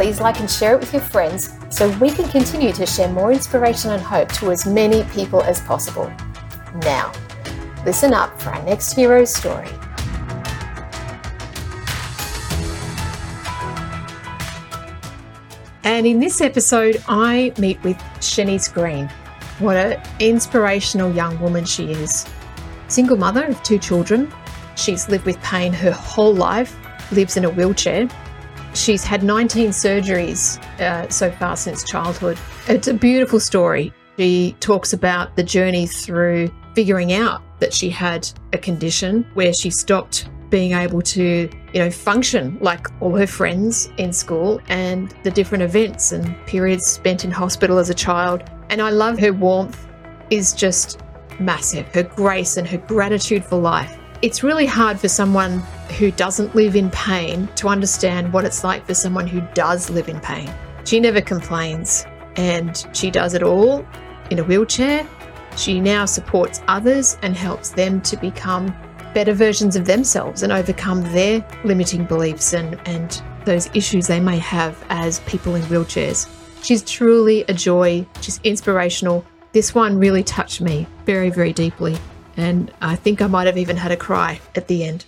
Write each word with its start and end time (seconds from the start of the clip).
please 0.00 0.18
like 0.18 0.40
and 0.40 0.50
share 0.50 0.76
it 0.76 0.80
with 0.80 0.94
your 0.94 1.02
friends 1.02 1.52
so 1.68 1.90
we 1.98 2.10
can 2.10 2.26
continue 2.30 2.72
to 2.72 2.86
share 2.86 3.12
more 3.12 3.34
inspiration 3.34 3.90
and 3.90 4.00
hope 4.00 4.32
to 4.32 4.50
as 4.50 4.64
many 4.64 5.04
people 5.12 5.42
as 5.42 5.60
possible. 5.60 6.10
Now, 6.76 7.12
listen 7.84 8.14
up 8.14 8.40
for 8.40 8.48
our 8.48 8.64
next 8.64 8.94
hero 8.94 9.26
story. 9.26 9.68
And 15.84 16.06
in 16.06 16.18
this 16.18 16.40
episode, 16.40 17.04
I 17.06 17.52
meet 17.58 17.82
with 17.82 17.98
Shanice 18.20 18.72
Green. 18.72 19.06
What 19.58 19.76
an 19.76 20.02
inspirational 20.18 21.12
young 21.12 21.38
woman 21.40 21.66
she 21.66 21.92
is. 21.92 22.26
Single 22.88 23.18
mother 23.18 23.44
of 23.44 23.62
two 23.62 23.78
children. 23.78 24.32
She's 24.76 25.10
lived 25.10 25.26
with 25.26 25.38
pain 25.42 25.74
her 25.74 25.92
whole 25.92 26.34
life, 26.34 26.74
lives 27.12 27.36
in 27.36 27.44
a 27.44 27.50
wheelchair, 27.50 28.08
She's 28.74 29.04
had 29.04 29.22
19 29.22 29.70
surgeries 29.70 30.62
uh, 30.80 31.08
so 31.08 31.30
far 31.32 31.56
since 31.56 31.82
childhood. 31.84 32.38
It's 32.68 32.88
a 32.88 32.94
beautiful 32.94 33.40
story. 33.40 33.92
She 34.16 34.56
talks 34.60 34.92
about 34.92 35.36
the 35.36 35.42
journey 35.42 35.86
through 35.86 36.50
figuring 36.74 37.12
out 37.12 37.42
that 37.60 37.72
she 37.74 37.90
had 37.90 38.30
a 38.52 38.58
condition 38.58 39.26
where 39.34 39.52
she 39.52 39.70
stopped 39.70 40.28
being 40.50 40.72
able 40.72 41.00
to, 41.00 41.48
you 41.72 41.80
know, 41.80 41.90
function 41.90 42.58
like 42.60 42.88
all 43.00 43.16
her 43.16 43.26
friends 43.26 43.90
in 43.98 44.12
school 44.12 44.60
and 44.68 45.14
the 45.22 45.30
different 45.30 45.62
events 45.62 46.12
and 46.12 46.36
periods 46.46 46.86
spent 46.86 47.24
in 47.24 47.30
hospital 47.30 47.78
as 47.78 47.88
a 47.88 47.94
child. 47.94 48.42
And 48.68 48.82
I 48.82 48.90
love 48.90 49.18
her 49.20 49.32
warmth 49.32 49.86
is 50.30 50.52
just 50.52 51.00
massive. 51.38 51.86
Her 51.94 52.02
grace 52.02 52.56
and 52.56 52.66
her 52.68 52.78
gratitude 52.78 53.44
for 53.44 53.56
life. 53.56 53.99
It's 54.22 54.42
really 54.42 54.66
hard 54.66 55.00
for 55.00 55.08
someone 55.08 55.60
who 55.98 56.10
doesn't 56.10 56.54
live 56.54 56.76
in 56.76 56.90
pain 56.90 57.48
to 57.56 57.68
understand 57.68 58.30
what 58.34 58.44
it's 58.44 58.62
like 58.62 58.86
for 58.86 58.92
someone 58.92 59.26
who 59.26 59.40
does 59.54 59.88
live 59.88 60.10
in 60.10 60.20
pain. 60.20 60.52
She 60.84 61.00
never 61.00 61.22
complains 61.22 62.04
and 62.36 62.86
she 62.92 63.10
does 63.10 63.32
it 63.32 63.42
all 63.42 63.82
in 64.30 64.38
a 64.38 64.44
wheelchair. 64.44 65.08
She 65.56 65.80
now 65.80 66.04
supports 66.04 66.60
others 66.68 67.16
and 67.22 67.34
helps 67.34 67.70
them 67.70 68.02
to 68.02 68.16
become 68.18 68.76
better 69.14 69.32
versions 69.32 69.74
of 69.74 69.86
themselves 69.86 70.42
and 70.42 70.52
overcome 70.52 71.00
their 71.14 71.42
limiting 71.64 72.04
beliefs 72.04 72.52
and, 72.52 72.78
and 72.86 73.22
those 73.46 73.74
issues 73.74 74.06
they 74.06 74.20
may 74.20 74.36
have 74.36 74.84
as 74.90 75.20
people 75.20 75.54
in 75.54 75.62
wheelchairs. 75.62 76.28
She's 76.62 76.82
truly 76.82 77.46
a 77.48 77.54
joy. 77.54 78.06
She's 78.20 78.38
inspirational. 78.44 79.24
This 79.52 79.74
one 79.74 79.98
really 79.98 80.22
touched 80.22 80.60
me 80.60 80.86
very, 81.06 81.30
very 81.30 81.54
deeply. 81.54 81.96
And 82.40 82.72
I 82.80 82.96
think 82.96 83.20
I 83.20 83.26
might 83.26 83.46
have 83.46 83.58
even 83.58 83.76
had 83.76 83.92
a 83.92 83.98
cry 83.98 84.40
at 84.54 84.66
the 84.66 84.82
end. 84.84 85.04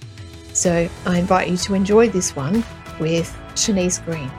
So 0.52 0.86
I 1.06 1.18
invite 1.18 1.48
you 1.48 1.56
to 1.56 1.72
enjoy 1.72 2.10
this 2.10 2.36
one 2.36 2.62
with 3.00 3.34
Shanice 3.54 4.04
Green. 4.04 4.30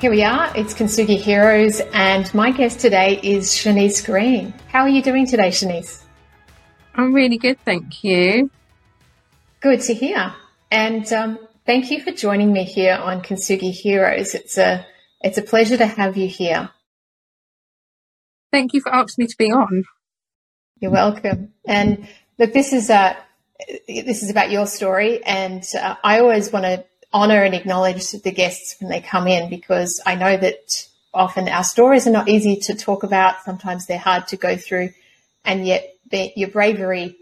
Here 0.00 0.10
we 0.10 0.24
are, 0.24 0.50
it's 0.56 0.74
Kintsugi 0.74 1.16
Heroes, 1.16 1.80
and 1.92 2.34
my 2.34 2.50
guest 2.50 2.80
today 2.80 3.20
is 3.22 3.50
Shanice 3.50 4.04
Green. 4.04 4.52
How 4.66 4.80
are 4.80 4.88
you 4.88 5.02
doing 5.02 5.28
today, 5.28 5.50
Shanice? 5.50 6.02
I'm 6.96 7.12
really 7.12 7.38
good, 7.38 7.60
thank 7.64 8.02
you. 8.02 8.50
Good 9.60 9.80
to 9.82 9.94
hear. 9.94 10.34
And 10.72 11.12
um, 11.12 11.38
thank 11.66 11.92
you 11.92 12.02
for 12.02 12.10
joining 12.10 12.52
me 12.52 12.64
here 12.64 12.96
on 12.96 13.22
Kintsugi 13.22 13.70
Heroes. 13.70 14.34
It's 14.34 14.58
a 14.58 14.84
it's 15.20 15.38
a 15.38 15.42
pleasure 15.42 15.76
to 15.76 15.86
have 15.86 16.16
you 16.16 16.28
here. 16.28 16.70
Thank 18.52 18.72
you 18.72 18.80
for 18.80 18.92
asking 18.92 19.24
me 19.24 19.26
to 19.28 19.36
be 19.38 19.52
on. 19.52 19.84
You're 20.80 20.90
welcome. 20.90 21.52
And 21.66 22.08
look, 22.38 22.52
this 22.52 22.72
is 22.72 22.90
uh, 22.90 23.14
this 23.86 24.22
is 24.22 24.30
about 24.30 24.50
your 24.50 24.66
story, 24.66 25.22
and 25.24 25.64
uh, 25.78 25.96
I 26.02 26.20
always 26.20 26.50
want 26.50 26.64
to 26.64 26.84
honour 27.12 27.42
and 27.42 27.54
acknowledge 27.54 28.10
the 28.10 28.32
guests 28.32 28.76
when 28.80 28.90
they 28.90 29.00
come 29.00 29.26
in 29.26 29.50
because 29.50 30.00
I 30.06 30.14
know 30.14 30.36
that 30.36 30.88
often 31.12 31.48
our 31.48 31.64
stories 31.64 32.06
are 32.06 32.12
not 32.12 32.28
easy 32.28 32.56
to 32.56 32.74
talk 32.74 33.02
about. 33.02 33.42
Sometimes 33.44 33.86
they're 33.86 33.98
hard 33.98 34.28
to 34.28 34.36
go 34.36 34.56
through, 34.56 34.90
and 35.44 35.66
yet 35.66 35.94
your 36.10 36.48
bravery 36.48 37.16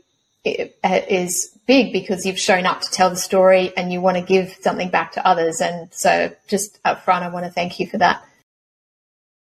is 0.45 1.57
big 1.67 1.93
because 1.93 2.25
you've 2.25 2.39
shown 2.39 2.67
up 2.67 2.81
to 2.81 2.91
tell 2.91 3.11
the 3.11 3.17
story 3.17 3.73
and 3.77 3.93
you 3.93 4.01
want 4.01 4.17
to 4.17 4.23
give 4.23 4.57
something 4.61 4.91
back 4.91 5.13
to 5.13 5.27
others. 5.27 5.61
And 5.61 5.93
so, 5.93 6.35
just 6.47 6.79
up 6.85 7.05
front, 7.05 7.25
I 7.25 7.29
want 7.29 7.47
to 7.47 7.53
thank 7.53 7.81
you 7.81 7.87
for 7.87 7.99
that. 7.99 8.25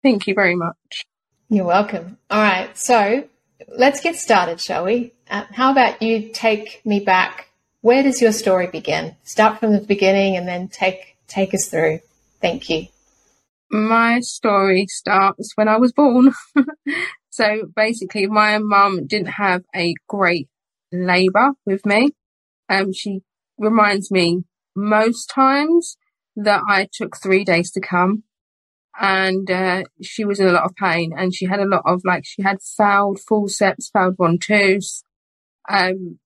Thank 0.03 0.27
you 0.27 0.33
very 0.33 0.55
much. 0.55 1.05
You're 1.49 1.65
welcome. 1.65 2.17
All 2.29 2.41
right. 2.41 2.77
So 2.77 3.27
let's 3.67 4.01
get 4.01 4.15
started, 4.15 4.59
shall 4.59 4.85
we? 4.85 5.13
Uh, 5.29 5.45
how 5.51 5.71
about 5.71 6.01
you 6.01 6.29
take 6.33 6.85
me 6.85 6.99
back? 6.99 7.49
Where 7.81 8.03
does 8.03 8.21
your 8.21 8.31
story 8.31 8.67
begin? 8.67 9.15
Start 9.23 9.59
from 9.59 9.73
the 9.73 9.79
beginning 9.79 10.35
and 10.35 10.47
then 10.47 10.67
take 10.67 11.17
take 11.27 11.53
us 11.53 11.67
through. 11.67 11.99
Thank 12.41 12.69
you. 12.69 12.87
My 13.69 14.19
story 14.19 14.87
starts 14.87 15.53
when 15.55 15.67
I 15.67 15.77
was 15.77 15.93
born. 15.93 16.33
so 17.29 17.63
basically, 17.75 18.27
my 18.27 18.57
mum 18.57 19.07
didn't 19.07 19.29
have 19.29 19.63
a 19.75 19.95
great 20.07 20.49
labour 20.93 21.51
with 21.65 21.85
me. 21.85 22.11
Um, 22.69 22.93
she 22.93 23.21
reminds 23.57 24.11
me 24.11 24.43
most 24.75 25.27
times 25.27 25.97
that 26.35 26.63
I 26.67 26.87
took 26.91 27.17
three 27.17 27.43
days 27.43 27.71
to 27.71 27.81
come 27.81 28.23
and 28.99 29.49
uh, 29.49 29.83
she 30.01 30.23
was 30.23 30.39
in 30.39 30.47
a 30.47 30.51
lot 30.51 30.65
of 30.65 30.75
pain 30.75 31.13
and 31.17 31.33
she 31.33 31.45
had 31.45 31.59
a 31.59 31.65
lot 31.65 31.81
of 31.85 32.01
like 32.05 32.25
she 32.25 32.41
had 32.43 32.61
failed 32.61 33.19
forceps, 33.19 33.89
failed 33.91 34.17
ventouses. 34.17 35.03
Um, 35.69 36.19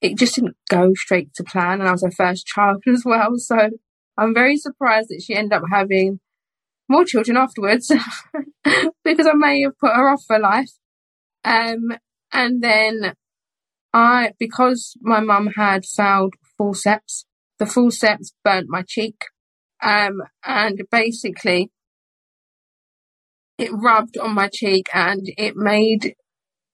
it 0.00 0.18
just 0.18 0.34
didn't 0.34 0.56
go 0.68 0.92
straight 0.94 1.32
to 1.34 1.44
plan, 1.44 1.80
and 1.80 1.88
I 1.88 1.92
was 1.92 2.02
her 2.02 2.10
first 2.10 2.46
child 2.54 2.82
as 2.86 3.04
well. 3.04 3.36
So 3.36 3.70
I'm 4.18 4.34
very 4.34 4.56
surprised 4.56 5.08
that 5.08 5.22
she 5.22 5.34
ended 5.34 5.52
up 5.52 5.62
having 5.70 6.20
more 6.88 7.04
children 7.04 7.36
afterwards 7.36 7.90
because 9.04 9.26
I 9.26 9.34
may 9.34 9.62
have 9.62 9.78
put 9.78 9.94
her 9.94 10.08
off 10.08 10.24
for 10.26 10.38
life. 10.38 10.72
Um, 11.44 11.96
and 12.32 12.62
then 12.62 13.14
I, 13.92 14.32
because 14.38 14.96
my 15.00 15.20
mum 15.20 15.50
had 15.56 15.84
failed 15.84 16.34
forceps, 16.56 17.26
the 17.58 17.66
forceps 17.66 18.32
burnt 18.44 18.66
my 18.68 18.82
cheek. 18.86 19.16
Um, 19.82 20.22
and 20.44 20.82
basically 20.90 21.70
it 23.58 23.70
rubbed 23.72 24.16
on 24.16 24.34
my 24.34 24.48
cheek 24.52 24.86
and 24.94 25.22
it 25.36 25.56
made 25.56 26.14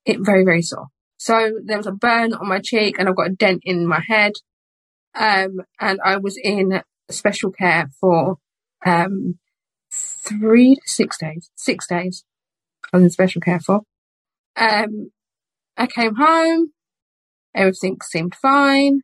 it 0.04 0.18
very, 0.20 0.44
very 0.44 0.62
sore. 0.62 0.88
So 1.16 1.52
there 1.64 1.76
was 1.76 1.86
a 1.86 1.92
burn 1.92 2.32
on 2.34 2.48
my 2.48 2.60
cheek 2.60 2.98
and 2.98 3.08
I've 3.08 3.16
got 3.16 3.30
a 3.30 3.34
dent 3.34 3.62
in 3.64 3.86
my 3.86 4.02
head. 4.06 4.32
Um, 5.14 5.62
and 5.80 5.98
I 6.04 6.18
was 6.18 6.38
in 6.42 6.82
special 7.10 7.50
care 7.50 7.88
for, 8.00 8.36
um, 8.86 9.38
three 9.90 10.76
to 10.76 10.82
six 10.84 11.18
days, 11.18 11.50
six 11.56 11.86
days 11.88 12.24
I 12.92 12.98
was 12.98 13.04
in 13.04 13.10
special 13.10 13.40
care 13.40 13.60
for. 13.60 13.82
Um, 14.56 15.10
I 15.76 15.86
came 15.86 16.14
home, 16.16 16.72
everything 17.58 17.96
seemed 18.02 18.34
fine. 18.34 19.00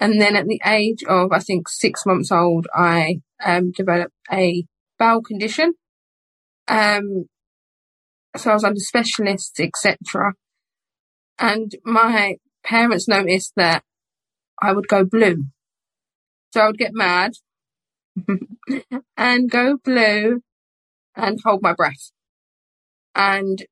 And 0.00 0.20
then 0.20 0.36
at 0.36 0.46
the 0.46 0.60
age 0.64 1.02
of, 1.08 1.32
I 1.32 1.40
think, 1.40 1.68
six 1.68 2.06
months 2.06 2.30
old, 2.30 2.68
I 2.72 3.20
um, 3.44 3.72
developed 3.72 4.14
a 4.30 4.64
bowel 4.98 5.22
condition. 5.22 5.74
Um, 6.68 7.26
so 8.36 8.50
I 8.50 8.54
was 8.54 8.64
under 8.64 8.78
specialists, 8.78 9.58
etc. 9.58 10.34
And 11.38 11.72
my 11.84 12.36
parents 12.64 13.08
noticed 13.08 13.52
that 13.56 13.82
I 14.62 14.72
would 14.72 14.86
go 14.86 15.04
blue. 15.04 15.46
So 16.52 16.60
I 16.60 16.66
would 16.66 16.78
get 16.78 16.92
mad 16.94 17.32
and 19.16 19.50
go 19.50 19.78
blue 19.84 20.40
and 21.16 21.38
hold 21.44 21.62
my 21.62 21.72
breath. 21.72 22.12
And 23.14 23.66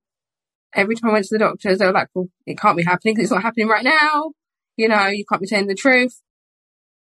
every 0.76 0.94
time 0.94 1.11
I 1.11 1.14
went 1.14 1.25
to 1.26 1.34
the 1.34 1.44
doctors, 1.44 1.78
they 1.78 1.87
were 1.87 1.93
like, 1.93 2.08
well, 2.14 2.28
it 2.46 2.58
can't 2.58 2.76
be 2.76 2.84
happening 2.84 3.14
because 3.14 3.25
it's 3.25 3.34
not 3.34 3.43
happening 3.43 3.69
right 3.69 3.84
now. 3.84 4.32
You 4.76 4.88
know, 4.88 5.06
you 5.06 5.25
can't 5.28 5.40
be 5.40 5.49
telling 5.49 5.67
the 5.67 5.75
truth. 5.75 6.20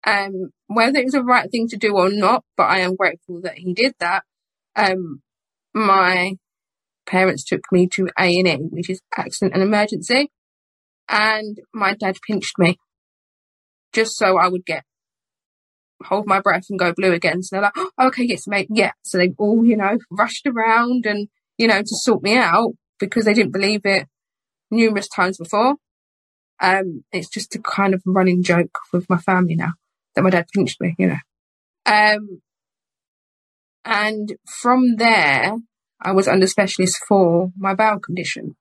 Um, 0.05 0.51
whether 0.67 0.99
it 0.99 1.05
was 1.05 1.13
the 1.13 1.23
right 1.23 1.51
thing 1.51 1.69
to 1.69 1.77
do 1.77 1.97
or 1.97 2.11
not, 2.11 2.45
but 2.57 2.65
I 2.65 2.81
am 2.81 2.97
grateful 2.97 3.41
that 3.43 3.59
he 3.59 3.73
did 3.73 3.95
that. 4.01 4.25
Um, 4.75 5.23
my 5.73 6.35
parents 7.07 7.45
took 7.45 7.61
me 7.71 7.87
to 7.89 8.09
A&E, 8.19 8.57
which 8.71 8.91
is 8.91 9.01
accident 9.17 9.55
and 9.55 9.63
emergency. 9.63 10.31
And 11.09 11.59
my 11.73 11.95
dad 11.95 12.17
pinched 12.27 12.59
me 12.59 12.79
just 13.93 14.17
so 14.17 14.37
I 14.37 14.49
would 14.49 14.65
get 14.65 14.85
hold 16.05 16.27
my 16.27 16.41
breath 16.41 16.67
and 16.71 16.79
go 16.79 16.95
blue 16.95 17.13
again. 17.13 17.43
So 17.43 17.57
they're 17.57 17.63
like, 17.63 17.73
oh, 17.77 17.91
okay, 18.07 18.25
yes, 18.25 18.47
mate, 18.47 18.69
yeah. 18.71 18.93
So 19.03 19.19
they 19.19 19.35
all, 19.39 19.65
you 19.65 19.77
know, 19.77 19.99
rushed 20.11 20.47
around 20.47 21.05
and, 21.05 21.29
you 21.59 21.69
know, 21.69 21.81
to 21.81 21.89
sort 21.89 22.23
me 22.23 22.37
out 22.37 22.73
because 23.01 23.25
they 23.25 23.35
didn't 23.35 23.53
believe 23.53 23.81
it 23.85 24.07
numerous 24.71 25.09
times 25.09 25.39
before. 25.39 25.77
Um, 26.61 27.05
it's 27.11 27.29
just 27.29 27.55
a 27.55 27.59
kind 27.59 27.95
of 27.95 28.03
running 28.07 28.43
joke 28.43 28.79
with 28.93 29.09
my 29.09 29.17
family 29.17 29.57
now 29.57 29.73
that 30.15 30.23
my 30.23 30.31
dad 30.31 30.47
pinched 30.55 30.81
me, 30.81 30.95
you 30.99 31.09
know. 31.09 31.17
Um, 31.87 32.43
and 33.85 34.37
from 34.47 34.97
there, 34.97 35.57
I 36.03 36.13
was 36.13 36.29
under 36.29 36.47
specialist 36.47 36.99
for 37.09 37.51
my 37.57 37.75
bowel 37.75 37.99
condition. 37.99 38.57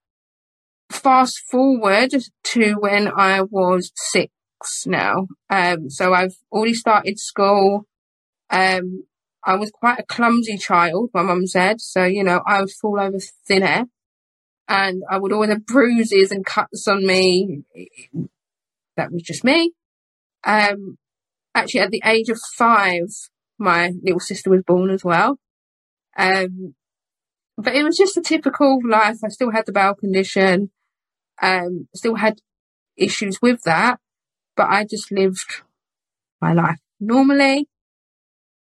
Fast 0.89 1.41
forward 1.51 2.11
to 2.45 2.73
when 2.75 3.09
I 3.15 3.41
was 3.41 3.91
six 3.95 4.31
now. 4.85 5.27
Um, 5.49 5.89
so 5.89 6.13
I've 6.13 6.35
already 6.51 6.73
started 6.73 7.19
school. 7.19 7.85
Um, 8.49 9.03
I 9.45 9.55
was 9.55 9.71
quite 9.71 9.99
a 9.99 10.03
clumsy 10.03 10.57
child, 10.57 11.11
my 11.13 11.21
mum 11.21 11.45
said. 11.45 11.79
So, 11.79 12.05
you 12.05 12.23
know, 12.23 12.41
I 12.47 12.61
would 12.61 12.71
fall 12.71 12.99
over 12.99 13.19
thin 13.47 13.63
air 13.63 13.85
and 14.69 15.01
I 15.09 15.17
would 15.17 15.33
always 15.33 15.49
have 15.49 15.65
bruises 15.65 16.31
and 16.31 16.45
cuts 16.45 16.87
on 16.87 17.05
me. 17.05 17.63
That 18.95 19.11
was 19.11 19.23
just 19.23 19.43
me. 19.43 19.73
Um, 20.43 20.97
actually, 21.55 21.81
at 21.81 21.91
the 21.91 22.03
age 22.05 22.29
of 22.29 22.39
five, 22.55 23.07
my 23.57 23.91
little 24.03 24.19
sister 24.19 24.51
was 24.51 24.61
born 24.61 24.91
as 24.91 25.03
well. 25.03 25.39
Um, 26.15 26.75
but 27.57 27.75
it 27.75 27.83
was 27.83 27.97
just 27.97 28.15
a 28.15 28.21
typical 28.21 28.79
life. 28.87 29.17
I 29.25 29.29
still 29.29 29.51
had 29.51 29.65
the 29.65 29.71
bowel 29.71 29.95
condition, 29.95 30.69
um, 31.41 31.87
still 31.95 32.15
had 32.15 32.39
issues 32.95 33.41
with 33.41 33.63
that, 33.63 33.99
but 34.55 34.69
I 34.69 34.85
just 34.85 35.11
lived 35.11 35.63
my 36.39 36.53
life 36.53 36.77
normally. 36.99 37.67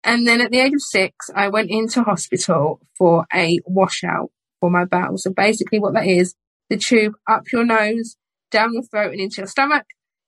And 0.04 0.28
then 0.28 0.40
at 0.40 0.51
the 0.51 0.60
age 0.60 0.74
of 0.74 0.81
six, 0.81 1.31
I 1.36 1.48
went 1.48 1.72
into 1.72 2.04
hospital 2.04 2.80
for 2.96 3.25
a 3.34 3.60
washout 3.66 4.30
for 4.60 4.69
my 4.69 4.86
bowel. 4.86 5.18
So 5.18 5.31
basically 5.31 5.80
what 5.80 5.94
that 5.94 6.07
is, 6.07 6.36
the 6.69 6.78
tube 6.78 7.13
up 7.28 7.44
your 7.52 7.66
nose, 7.66 8.16
down 8.52 8.74
your 8.74 8.84
throat 8.84 9.12
and 9.12 9.19
into 9.19 9.38
your 9.38 9.48
stomach 9.48 9.86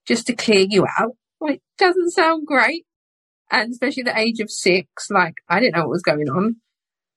just 0.08 0.28
to 0.28 0.36
clear 0.36 0.66
you 0.70 0.86
out. 1.00 1.12
It 1.42 1.62
doesn't 1.78 2.12
sound 2.12 2.48
great. 2.48 2.86
And 3.50 3.72
especially 3.72 4.04
the 4.04 4.18
age 4.18 4.40
of 4.40 4.52
six, 4.52 5.10
like 5.10 5.36
I 5.48 5.60
didn't 5.60 5.76
know 5.76 5.84
what 5.84 5.90
was 5.90 6.02
going 6.02 6.30
on. 6.30 6.58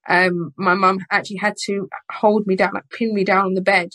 Um, 0.08 0.52
my 0.56 0.74
mum 0.74 1.00
actually 1.10 1.38
had 1.38 1.54
to 1.66 1.88
hold 2.10 2.46
me 2.46 2.56
down, 2.56 2.72
like 2.74 2.88
pin 2.90 3.14
me 3.14 3.24
down 3.24 3.46
on 3.46 3.54
the 3.54 3.60
bed 3.60 3.90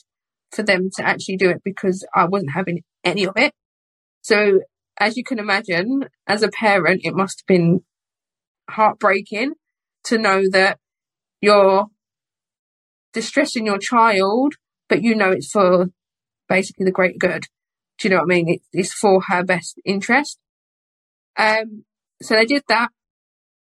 for 0.52 0.64
them 0.64 0.90
to 0.96 1.06
actually 1.06 1.38
do 1.38 1.50
it 1.50 1.62
because 1.64 2.06
I 2.14 2.26
wasn't 2.26 2.52
having 2.52 2.84
any 3.04 3.26
of 3.26 3.38
it. 3.38 3.54
So 4.22 4.62
as 5.00 5.18
you 5.18 5.24
can 5.24 5.40
imagine, 5.40 6.06
as 6.28 6.44
a 6.44 6.50
parent, 6.50 7.02
it 7.04 7.16
must 7.16 7.42
have 7.42 7.48
been 7.48 7.82
heartbreaking 8.70 9.54
to 10.06 10.18
know 10.18 10.44
that 10.52 10.80
you're 11.42 11.88
distressing 13.16 13.66
your 13.66 13.80
child, 13.80 14.54
but 14.90 15.02
you 15.02 15.16
know 15.16 15.32
it's 15.32 15.50
for 15.50 15.88
basically 16.48 16.86
the 16.86 16.92
great 16.92 17.18
good. 17.18 17.46
Do 17.98 18.08
you 18.08 18.14
know 18.14 18.18
what 18.18 18.32
I 18.32 18.36
mean? 18.36 18.50
It, 18.50 18.62
it's 18.74 18.94
for 18.94 19.22
her 19.30 19.44
best 19.44 19.80
interest. 19.86 20.38
Um, 21.38 21.86
so 22.22 22.36
they 22.36 22.46
did 22.46 22.64
that. 22.68 22.90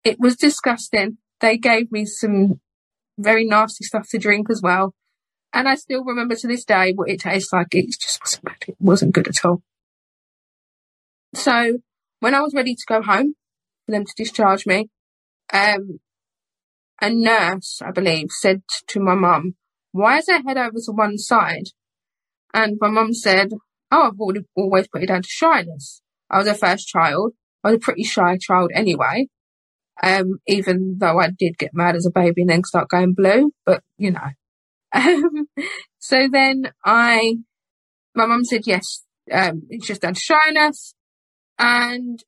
It 0.03 0.19
was 0.19 0.37
disgusting. 0.37 1.17
They 1.41 1.57
gave 1.57 1.91
me 1.91 2.05
some 2.05 2.61
very 3.17 3.43
nasty 3.43 3.83
stuff 3.83 4.07
to 4.11 4.19
drink 4.19 4.49
as 4.49 4.61
well. 4.61 4.93
And 5.51 5.67
I 5.67 5.75
still 5.75 6.03
remember 6.03 6.35
to 6.35 6.47
this 6.47 6.63
day 6.63 6.93
what 6.93 7.09
it 7.09 7.19
tastes 7.19 7.51
like. 7.51 7.73
It 7.73 7.87
just 7.99 8.19
wasn't 8.21 8.45
good. 8.45 8.69
It 8.69 8.75
wasn't 8.79 9.13
good 9.13 9.27
at 9.27 9.43
all. 9.43 9.63
So 11.33 11.79
when 12.19 12.35
I 12.35 12.41
was 12.41 12.53
ready 12.53 12.75
to 12.75 12.83
go 12.87 13.01
home 13.01 13.33
for 13.85 13.91
them 13.91 14.05
to 14.05 14.13
discharge 14.15 14.67
me, 14.67 14.89
um, 15.51 15.99
a 17.01 17.09
nurse, 17.09 17.81
I 17.83 17.91
believe, 17.91 18.27
said 18.29 18.61
to 18.87 18.99
my 18.99 19.15
mum, 19.15 19.55
why 19.91 20.17
is 20.19 20.27
her 20.29 20.41
head 20.45 20.57
over 20.57 20.77
to 20.85 20.91
one 20.91 21.17
side? 21.17 21.69
And 22.53 22.77
my 22.79 22.89
mum 22.89 23.13
said, 23.13 23.51
oh, 23.91 24.09
I've 24.11 24.19
already, 24.19 24.41
always 24.55 24.87
put 24.87 25.03
it 25.03 25.07
down 25.07 25.21
to 25.21 25.29
shyness. 25.29 26.01
I 26.29 26.37
was 26.37 26.47
her 26.47 26.53
first 26.53 26.87
child. 26.87 27.33
I 27.63 27.69
was 27.69 27.77
a 27.77 27.79
pretty 27.79 28.03
shy 28.03 28.37
child 28.39 28.71
anyway. 28.73 29.27
Um, 30.01 30.39
even 30.47 30.95
though 30.99 31.19
I 31.19 31.29
did 31.37 31.57
get 31.57 31.71
mad 31.73 31.95
as 31.95 32.05
a 32.05 32.11
baby 32.11 32.41
and 32.41 32.49
then 32.49 32.63
start 32.63 32.89
going 32.89 33.13
blue, 33.13 33.51
but 33.65 33.83
you 33.97 34.11
know. 34.11 34.29
Um, 34.93 35.47
so 35.99 36.27
then 36.31 36.71
I, 36.85 37.35
my 38.15 38.25
mum 38.25 38.45
said, 38.45 38.65
yes, 38.65 39.03
um, 39.31 39.63
it's 39.69 39.87
just 39.87 40.01
down 40.01 40.13
to 40.13 40.19
shyness. 40.19 40.93
And 41.57 42.23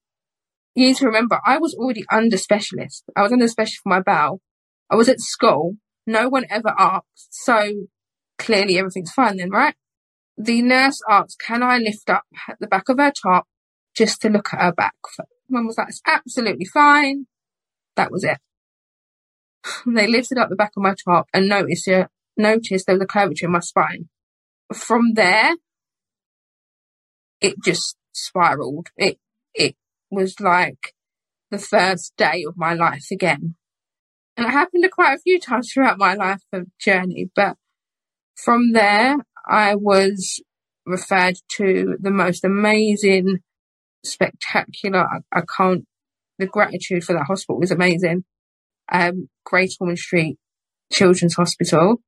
you 0.75 0.87
need 0.87 0.97
to 0.97 1.05
remember, 1.05 1.39
I 1.45 1.57
was 1.57 1.73
already 1.73 2.03
under 2.11 2.37
specialist. 2.37 3.05
I 3.15 3.23
was 3.23 3.31
under 3.31 3.47
specialist 3.47 3.81
for 3.83 3.89
my 3.89 4.01
bowel. 4.01 4.41
I 4.91 4.95
was 4.95 5.07
at 5.07 5.21
school. 5.21 5.77
No 6.05 6.27
one 6.27 6.45
ever 6.49 6.75
asked. 6.77 7.29
So 7.29 7.87
clearly 8.37 8.77
everything's 8.77 9.13
fine 9.13 9.37
then, 9.37 9.49
right? 9.49 9.75
The 10.37 10.61
nurse 10.61 11.01
asked, 11.09 11.41
can 11.45 11.63
I 11.63 11.77
lift 11.77 12.09
up 12.09 12.23
the 12.59 12.67
back 12.67 12.89
of 12.89 12.97
her 12.97 13.11
top 13.11 13.47
just 13.95 14.21
to 14.21 14.29
look 14.29 14.53
at 14.53 14.61
her 14.61 14.73
back? 14.73 14.95
Mum 15.49 15.67
was 15.67 15.77
like, 15.77 15.89
it's 15.89 16.01
absolutely 16.05 16.65
fine. 16.65 17.27
That 17.95 18.11
was 18.11 18.23
it. 18.23 18.37
they 19.85 20.07
lifted 20.07 20.37
up 20.37 20.49
the 20.49 20.55
back 20.55 20.71
of 20.75 20.83
my 20.83 20.95
top 21.05 21.27
and 21.33 21.47
noticed, 21.47 21.87
uh, 21.87 22.07
noticed 22.35 22.85
there 22.85 22.95
was 22.95 23.03
a 23.03 23.07
curvature 23.07 23.45
in 23.45 23.51
my 23.51 23.59
spine. 23.59 24.09
From 24.73 25.13
there, 25.13 25.55
it 27.39 27.55
just 27.63 27.95
spiraled. 28.13 28.87
It, 28.97 29.19
it 29.53 29.75
was 30.09 30.39
like 30.39 30.93
the 31.49 31.59
first 31.59 32.13
day 32.17 32.43
of 32.47 32.57
my 32.57 32.73
life 32.73 33.05
again. 33.11 33.55
And 34.37 34.47
it 34.47 34.51
happened 34.51 34.85
quite 34.91 35.15
a 35.15 35.21
few 35.21 35.39
times 35.39 35.71
throughout 35.71 35.97
my 35.97 36.13
life 36.13 36.43
of 36.53 36.67
journey. 36.79 37.29
But 37.35 37.57
from 38.35 38.71
there, 38.73 39.17
I 39.47 39.75
was 39.75 40.41
referred 40.85 41.37
to 41.57 41.97
the 41.99 42.11
most 42.11 42.43
amazing, 42.43 43.39
spectacular, 44.03 44.99
I, 44.99 45.39
I 45.39 45.41
can't, 45.57 45.85
the 46.39 46.47
gratitude 46.47 47.03
for 47.03 47.13
that 47.13 47.25
hospital 47.27 47.59
was 47.59 47.71
amazing. 47.71 48.23
Um, 48.91 49.29
Great 49.45 49.73
Ormond 49.79 49.99
Street 49.99 50.37
Children's 50.91 51.35
Hospital. 51.35 52.01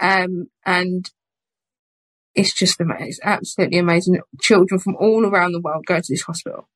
Um, 0.00 0.46
and 0.64 1.10
it's 2.34 2.54
just 2.54 2.80
amazing. 2.80 3.08
It's 3.08 3.20
absolutely 3.22 3.78
amazing. 3.78 4.18
Children 4.40 4.80
from 4.80 4.96
all 4.96 5.24
around 5.24 5.52
the 5.52 5.60
world 5.60 5.86
go 5.86 5.96
to 5.96 6.06
this 6.08 6.22
hospital. 6.22 6.68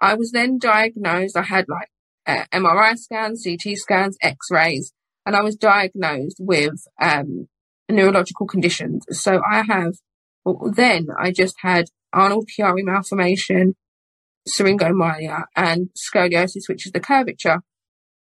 I 0.00 0.14
was 0.14 0.30
then 0.32 0.58
diagnosed. 0.58 1.36
I 1.36 1.42
had 1.42 1.66
like 1.68 1.88
uh, 2.30 2.44
MRI 2.52 2.96
scans, 2.96 3.44
CT 3.44 3.76
scans, 3.76 4.16
X-rays, 4.22 4.92
and 5.26 5.34
I 5.34 5.42
was 5.42 5.56
diagnosed 5.56 6.36
with 6.38 6.84
um, 7.00 7.48
neurological 7.90 8.46
conditions. 8.46 9.04
So 9.10 9.42
I 9.48 9.62
have. 9.62 9.94
Well, 10.44 10.72
then 10.74 11.08
I 11.18 11.32
just 11.32 11.56
had 11.60 11.86
Arnold-Chiari 12.14 12.82
malformation, 12.82 13.74
syringomyelia, 14.48 15.44
and 15.54 15.90
scoliosis, 15.94 16.68
which 16.68 16.86
is 16.86 16.92
the 16.92 17.00
curvature. 17.00 17.60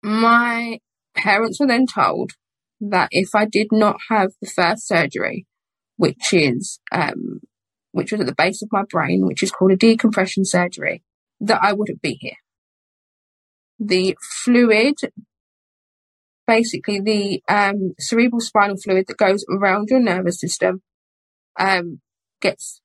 My 0.01 0.79
parents 1.15 1.59
were 1.59 1.67
then 1.67 1.85
told 1.85 2.31
that 2.79 3.09
if 3.11 3.35
I 3.35 3.45
did 3.45 3.67
not 3.71 3.97
have 4.09 4.31
the 4.41 4.47
first 4.47 4.87
surgery, 4.87 5.45
which 5.97 6.33
is 6.33 6.79
um, 6.91 7.41
which 7.91 8.11
was 8.11 8.21
at 8.21 8.27
the 8.27 8.35
base 8.35 8.61
of 8.61 8.69
my 8.71 8.83
brain, 8.89 9.25
which 9.25 9.41
is 9.41 9.51
called 9.51 9.71
a 9.71 9.75
decompression 9.75 10.45
surgery, 10.45 11.03
that 11.41 11.59
I 11.61 11.73
wouldn't 11.73 12.01
be 12.01 12.17
here. 12.21 12.37
The 13.79 14.17
fluid, 14.43 14.95
basically 16.45 16.99
the 16.99 17.43
um, 17.47 17.93
cerebral 17.99 18.41
spinal 18.41 18.77
fluid 18.77 19.05
that 19.07 19.17
goes 19.17 19.45
around 19.49 19.89
your 19.89 19.99
nervous 19.99 20.39
system, 20.39 20.81
um, 21.59 22.01
gets 22.41 22.81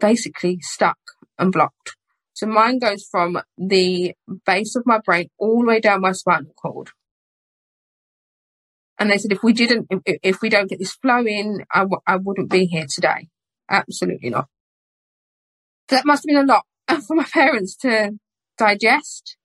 basically 0.00 0.58
stuck 0.60 0.98
and 1.38 1.52
blocked. 1.52 1.96
So 2.32 2.46
mine 2.46 2.78
goes 2.78 3.06
from 3.10 3.38
the 3.58 4.14
base 4.46 4.74
of 4.74 4.84
my 4.86 4.98
brain 4.98 5.28
all 5.38 5.60
the 5.60 5.66
way 5.68 5.80
down 5.80 6.00
my 6.00 6.12
spinal 6.12 6.54
cord. 6.54 6.90
And 8.98 9.10
they 9.10 9.18
said, 9.18 9.32
if 9.32 9.42
we 9.42 9.52
didn't, 9.52 9.86
if, 9.90 10.18
if 10.22 10.42
we 10.42 10.48
don't 10.48 10.68
get 10.68 10.78
this 10.78 10.94
flow 10.94 11.24
in, 11.26 11.64
I 11.72 11.80
w- 11.80 12.02
I 12.06 12.16
wouldn't 12.16 12.50
be 12.50 12.66
here 12.66 12.86
today. 12.88 13.28
Absolutely 13.70 14.30
not. 14.30 14.46
That 15.88 16.04
must 16.04 16.22
have 16.22 16.28
been 16.28 16.48
a 16.48 16.52
lot 16.52 16.66
for 17.06 17.16
my 17.16 17.24
parents 17.24 17.76
to 17.76 18.12
digest. 18.58 19.36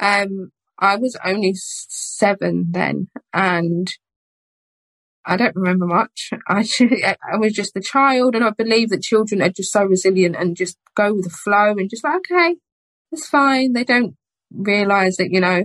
Um, 0.00 0.52
I 0.78 0.96
was 0.96 1.16
only 1.24 1.52
seven 1.54 2.66
then 2.70 3.08
and 3.32 3.92
I 5.26 5.36
don't 5.36 5.56
remember 5.56 5.86
much. 5.86 6.30
I, 6.48 6.66
I 7.32 7.36
was 7.38 7.52
just 7.52 7.76
a 7.76 7.80
child 7.80 8.34
and 8.34 8.44
I 8.44 8.50
believe 8.50 8.90
that 8.90 9.02
children 9.02 9.40
are 9.40 9.50
just 9.50 9.72
so 9.72 9.84
resilient 9.84 10.36
and 10.36 10.56
just 10.56 10.76
go 10.94 11.14
with 11.14 11.24
the 11.24 11.30
flow 11.30 11.70
and 11.70 11.88
just 11.88 12.04
like, 12.04 12.16
okay, 12.16 12.56
it's 13.12 13.28
fine. 13.28 13.72
They 13.72 13.84
don't 13.84 14.16
realize 14.52 15.16
that, 15.16 15.30
you 15.30 15.40
know, 15.40 15.64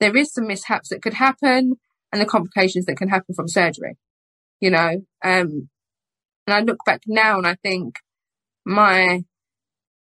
there 0.00 0.16
is 0.16 0.32
some 0.32 0.46
mishaps 0.46 0.90
that 0.90 1.02
could 1.02 1.14
happen 1.14 1.74
and 2.12 2.20
the 2.20 2.26
complications 2.26 2.86
that 2.86 2.96
can 2.96 3.08
happen 3.08 3.34
from 3.34 3.48
surgery, 3.48 3.96
you 4.60 4.70
know. 4.70 5.02
Um, 5.24 5.68
and 6.46 6.54
I 6.54 6.60
look 6.60 6.78
back 6.84 7.02
now 7.06 7.38
and 7.38 7.46
I 7.46 7.56
think 7.62 7.96
my 8.64 9.24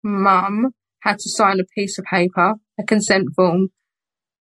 mum 0.03 0.71
had 1.01 1.19
to 1.19 1.29
sign 1.29 1.59
a 1.59 1.65
piece 1.75 1.97
of 1.97 2.05
paper, 2.05 2.55
a 2.79 2.83
consent 2.83 3.29
form, 3.35 3.69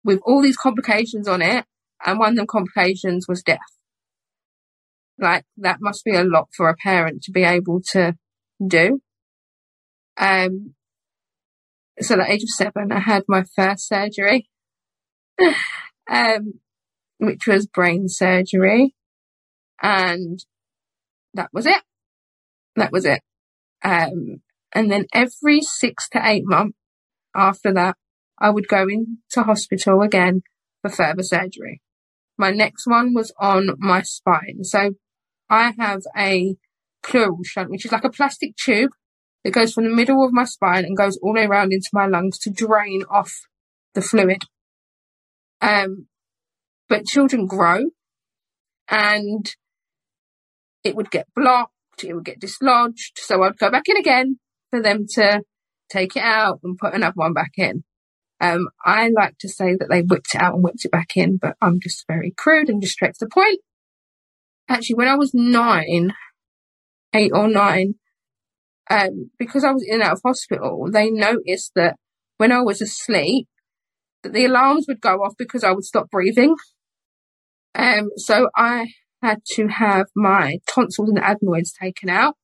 with 0.03 0.19
all 0.25 0.41
these 0.41 0.57
complications 0.57 1.27
on 1.27 1.41
it, 1.41 1.65
and 2.05 2.19
one 2.19 2.31
of 2.31 2.36
them 2.36 2.48
complications 2.48 3.27
was 3.27 3.43
death. 3.43 3.60
Like 5.19 5.46
that 5.57 5.77
must 5.81 6.05
be 6.05 6.15
a 6.15 6.24
lot 6.24 6.50
for 6.55 6.69
a 6.69 6.75
parent 6.75 7.24
to 7.24 7.31
be 7.31 7.43
able 7.43 7.81
to 7.91 8.15
do. 8.65 9.01
Um, 10.17 10.74
so 12.00 12.13
at 12.13 12.17
the 12.17 12.31
age 12.31 12.43
of 12.43 12.50
seven, 12.50 12.91
I 12.91 13.00
had 13.00 13.24
my 13.27 13.43
first 13.55 13.88
surgery, 13.88 14.50
um, 16.10 16.60
which 17.17 17.48
was 17.48 17.65
brain 17.65 18.07
surgery. 18.07 18.93
And 19.81 20.43
that 21.34 21.50
was 21.53 21.65
it. 21.65 21.81
That 22.75 22.91
was 22.91 23.05
it. 23.05 23.22
Um, 23.84 24.41
and 24.74 24.91
then 24.91 25.05
every 25.13 25.62
six 25.62 26.10
to 26.10 26.22
eight 26.24 26.43
months 26.46 26.77
after 27.36 27.74
that, 27.74 27.96
I 28.39 28.50
would 28.50 28.67
go 28.67 28.88
into 28.88 29.44
hospital 29.44 30.01
again 30.01 30.41
for 30.82 30.89
further 30.89 31.24
surgery. 31.24 31.82
My 32.38 32.51
next 32.51 32.86
one 32.86 33.13
was 33.13 33.34
on 33.39 33.72
my 33.79 34.03
spine. 34.03 34.63
So 34.63 34.91
I 35.50 35.74
have 35.77 36.01
a 36.15 36.56
pleural 37.03 37.39
shunt, 37.44 37.70
which 37.70 37.86
is 37.86 37.91
like 37.91 38.03
a 38.03 38.10
plastic 38.10 38.56
tube 38.56 38.91
that 39.44 39.51
goes 39.51 39.74
from 39.74 39.86
the 39.86 39.96
middle 39.96 40.24
of 40.24 40.34
my 40.34 40.44
spine 40.44 40.86
and 40.86 40.96
goes 40.98 41.17
all 41.17 41.34
the 41.34 41.39
way 41.39 41.46
around 41.46 41.74
into 41.74 41.89
my 41.94 42.06
lungs 42.06 42.38
to 42.39 42.51
drain 42.51 43.03
off 43.10 43.34
the 43.94 44.01
fluid. 44.01 44.44
Um, 45.62 46.08
but 46.89 47.06
children 47.06 47.48
grow 47.48 47.86
and 48.89 49.56
it 50.84 50.96
would 50.96 51.12
get 51.12 51.27
blocked, 51.36 52.03
it 52.03 52.13
would 52.13 52.25
get 52.25 52.39
dislodged. 52.39 53.17
So 53.17 53.41
I'd 53.44 53.58
go 53.58 53.72
back 53.72 53.84
in 53.88 53.98
again 53.98 54.39
for 54.70 54.82
them 54.82 55.06
to 55.13 55.41
take 55.89 56.15
it 56.15 56.24
out 56.24 56.60
and 56.63 56.77
put 56.77 56.94
another 56.94 57.15
one 57.15 57.34
back 57.34 57.53
in. 57.58 57.84
Um, 58.39 58.67
I 58.86 59.10
like 59.10 59.38
to 59.39 59.50
say 59.50 59.75
that 59.75 59.88
they 59.89 60.01
whipped 60.01 60.36
it 60.36 60.41
out 60.41 60.53
and 60.53 60.63
whipped 60.63 60.86
it 60.86 60.91
back 60.91 61.17
in, 61.17 61.38
but 61.38 61.56
I'm 61.62 61.79
just 61.79 62.06
very 62.08 62.34
crude 62.38 62.70
and 62.70 62.82
just 62.82 62.94
straight 62.94 63.15
to 63.15 63.25
the 63.25 63.29
point. 63.29 63.60
Actually, 64.70 64.96
when 64.96 65.08
I 65.08 65.15
was 65.15 65.34
nine, 65.34 66.13
eight 67.13 67.32
or 67.34 67.48
nine, 67.48 67.96
um, 68.89 69.32
because 69.39 69.63
I 69.63 69.72
was 69.72 69.84
in 69.86 69.96
and 69.96 70.03
out 70.03 70.13
of 70.13 70.22
hospital, 70.24 70.88
they 70.91 71.10
noticed 71.10 71.72
that 71.75 71.96
when 72.38 72.51
I 72.51 72.62
was 72.62 72.82
asleep, 72.82 73.48
that 74.24 74.34
the 74.34 74.46
alarms 74.46 74.86
would 74.88 75.01
go 75.01 75.17
off 75.24 75.34
because 75.38 75.63
I 75.63 75.72
would 75.72 75.84
stop 75.84 76.10
breathing. 76.10 76.56
Um, 77.75 78.10
so 78.17 78.50
I 78.56 78.94
had 79.22 79.39
to 79.53 79.67
have 79.67 80.08
my 80.15 80.60
tonsils 80.67 81.10
and 81.10 81.20
adenoids 81.20 81.74
taken 81.74 82.10
out. 82.10 82.36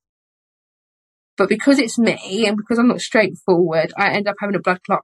But 1.37 1.49
because 1.49 1.79
it's 1.79 1.97
me 1.97 2.45
and 2.47 2.57
because 2.57 2.77
I'm 2.77 2.87
not 2.87 3.01
straightforward, 3.01 3.91
I 3.97 4.09
end 4.09 4.27
up 4.27 4.35
having 4.39 4.55
a 4.55 4.59
blood 4.59 4.79
clot. 4.85 5.01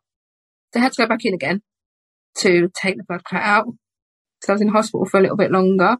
They 0.73 0.79
had 0.79 0.93
to 0.93 1.01
go 1.03 1.07
back 1.07 1.25
in 1.25 1.33
again 1.33 1.61
to 2.38 2.69
take 2.81 2.97
the 2.97 3.03
blood 3.03 3.23
clot 3.23 3.43
out. 3.43 3.65
So 4.43 4.53
I 4.53 4.55
was 4.55 4.61
in 4.61 4.69
hospital 4.69 5.05
for 5.05 5.17
a 5.17 5.21
little 5.21 5.38
bit 5.38 5.51
longer. 5.51 5.97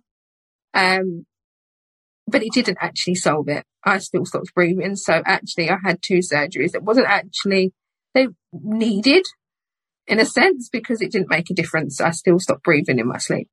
Um, 0.74 1.26
but 2.28 2.44
it 2.44 2.54
didn't 2.54 2.78
actually 2.80 3.16
solve 3.16 3.48
it. 3.50 3.66
I 3.84 3.98
still 3.98 4.26
stopped 4.26 4.54
breathing. 4.54 4.96
So 4.96 5.22
actually 5.26 5.70
I 5.70 5.78
had 5.84 6.00
two 6.02 6.20
surgeries. 6.20 6.76
It 6.76 6.84
wasn't 6.84 7.08
actually, 7.08 7.74
they 8.14 8.28
needed 8.54 9.26
in 10.08 10.20
a 10.20 10.26
sense 10.26 10.70
because 10.72 11.02
it 11.02 11.12
didn't 11.12 11.30
make 11.30 11.50
a 11.50 11.56
difference. 11.56 12.00
I 12.00 12.12
still 12.12 12.40
stopped 12.40 12.64
breathing 12.64 13.00
in 13.00 13.08
my 13.08 13.18
sleep 13.18 13.48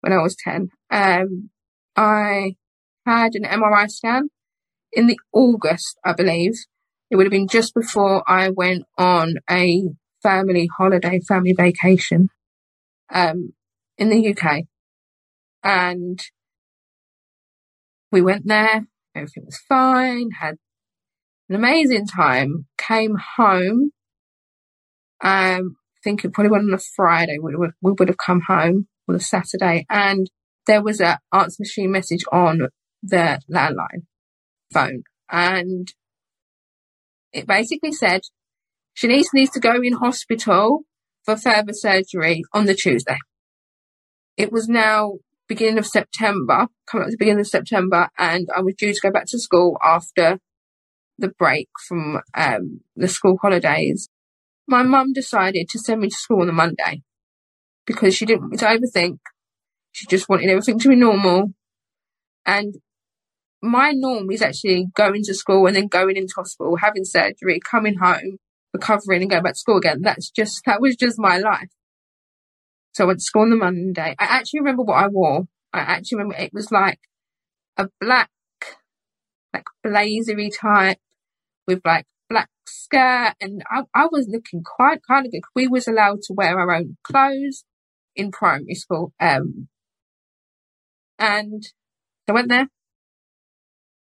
when 0.00 0.12
I 0.12 0.22
was 0.22 0.36
10. 0.42 0.68
Um, 0.90 1.50
I 1.96 2.56
had 3.06 3.34
an 3.34 3.44
MRI 3.44 3.90
scan 3.90 4.28
in 4.92 5.06
the 5.06 5.18
August, 5.32 5.98
I 6.04 6.12
believe. 6.12 6.54
It 7.10 7.16
would 7.16 7.26
have 7.26 7.32
been 7.32 7.48
just 7.48 7.74
before 7.74 8.22
I 8.26 8.50
went 8.50 8.84
on 8.98 9.34
a 9.50 9.82
family 10.24 10.68
holiday, 10.76 11.20
family 11.20 11.54
vacation, 11.56 12.28
um, 13.12 13.52
in 13.96 14.08
the 14.08 14.34
UK. 14.34 14.64
And 15.62 16.20
we 18.10 18.22
went 18.22 18.46
there, 18.46 18.86
everything 19.14 19.44
was 19.44 19.60
fine, 19.68 20.30
had 20.40 20.56
an 21.48 21.54
amazing 21.54 22.06
time, 22.06 22.66
came 22.76 23.16
home. 23.36 23.92
Um, 25.22 25.76
I 25.96 26.00
think 26.02 26.24
it 26.24 26.32
probably 26.32 26.50
went 26.50 26.64
on 26.64 26.74
a 26.74 26.78
Friday. 26.78 27.38
We 27.40 27.54
would, 27.56 27.70
we 27.80 27.92
would 27.92 28.08
have 28.08 28.18
come 28.18 28.42
home 28.48 28.88
on 29.08 29.14
a 29.14 29.20
Saturday 29.20 29.86
and 29.88 30.28
there 30.66 30.82
was 30.82 31.00
an 31.00 31.18
answer 31.32 31.56
machine 31.60 31.92
message 31.92 32.24
on 32.32 32.68
the 33.02 33.38
landline 33.52 34.06
phone 34.72 35.02
and 35.30 35.92
it 37.32 37.46
basically 37.46 37.92
said 37.92 38.22
Shanice 38.96 39.34
needs 39.34 39.50
to 39.52 39.60
go 39.60 39.80
in 39.82 39.94
hospital 39.94 40.82
for 41.24 41.36
further 41.36 41.72
surgery 41.72 42.42
on 42.52 42.66
the 42.66 42.74
Tuesday. 42.74 43.18
It 44.36 44.52
was 44.52 44.68
now 44.68 45.14
beginning 45.48 45.78
of 45.78 45.86
September, 45.86 46.68
coming 46.86 47.04
up 47.04 47.08
to 47.08 47.10
the 47.12 47.18
beginning 47.18 47.40
of 47.40 47.48
September, 47.48 48.08
and 48.18 48.48
I 48.54 48.60
was 48.60 48.74
due 48.76 48.92
to 48.92 49.00
go 49.00 49.10
back 49.10 49.26
to 49.26 49.38
school 49.38 49.76
after 49.82 50.38
the 51.18 51.28
break 51.28 51.68
from 51.86 52.20
um, 52.34 52.80
the 52.96 53.08
school 53.08 53.38
holidays. 53.40 54.08
My 54.66 54.82
mum 54.82 55.12
decided 55.12 55.68
to 55.70 55.78
send 55.78 56.00
me 56.00 56.08
to 56.08 56.16
school 56.16 56.40
on 56.40 56.46
the 56.46 56.52
Monday 56.52 57.02
because 57.86 58.14
she 58.14 58.26
didn't 58.26 58.42
want 58.42 58.52
me 58.52 58.58
to 58.58 58.66
overthink. 58.66 59.18
She 59.92 60.06
just 60.06 60.28
wanted 60.28 60.48
everything 60.48 60.78
to 60.80 60.88
be 60.88 60.96
normal. 60.96 61.52
And 62.46 62.76
my 63.62 63.92
norm 63.92 64.30
is 64.30 64.42
actually 64.42 64.86
going 64.94 65.22
to 65.24 65.34
school 65.34 65.66
and 65.66 65.76
then 65.76 65.88
going 65.88 66.16
into 66.16 66.34
hospital, 66.36 66.76
having 66.76 67.04
surgery, 67.04 67.60
coming 67.60 67.96
home, 67.98 68.38
recovering 68.74 69.22
and 69.22 69.30
going 69.30 69.42
back 69.42 69.54
to 69.54 69.58
school 69.58 69.78
again. 69.78 70.02
That's 70.02 70.30
just, 70.30 70.62
that 70.66 70.80
was 70.80 70.96
just 70.96 71.18
my 71.18 71.38
life. 71.38 71.70
So 72.92 73.04
I 73.04 73.06
went 73.06 73.20
to 73.20 73.24
school 73.24 73.42
on 73.42 73.50
the 73.50 73.56
Monday. 73.56 74.14
I 74.18 74.24
actually 74.24 74.60
remember 74.60 74.82
what 74.82 75.02
I 75.02 75.08
wore. 75.08 75.44
I 75.72 75.80
actually 75.80 76.18
remember 76.18 76.36
it 76.36 76.52
was 76.52 76.70
like 76.70 76.98
a 77.76 77.88
black, 78.00 78.30
like 79.52 79.64
blazery 79.82 80.50
type 80.50 80.98
with 81.66 81.80
like 81.84 82.04
black 82.28 82.50
skirt. 82.66 83.34
And 83.40 83.62
I, 83.70 83.82
I 83.94 84.06
was 84.10 84.28
looking 84.28 84.62
quite 84.62 85.00
kind 85.08 85.24
of 85.26 85.32
good. 85.32 85.42
We 85.54 85.66
was 85.66 85.88
allowed 85.88 86.22
to 86.24 86.34
wear 86.34 86.58
our 86.58 86.70
own 86.70 86.96
clothes 87.02 87.64
in 88.14 88.30
primary 88.30 88.74
school. 88.74 89.12
Um, 89.20 89.68
and 91.18 91.62
I 92.28 92.32
went 92.32 92.48
there, 92.48 92.68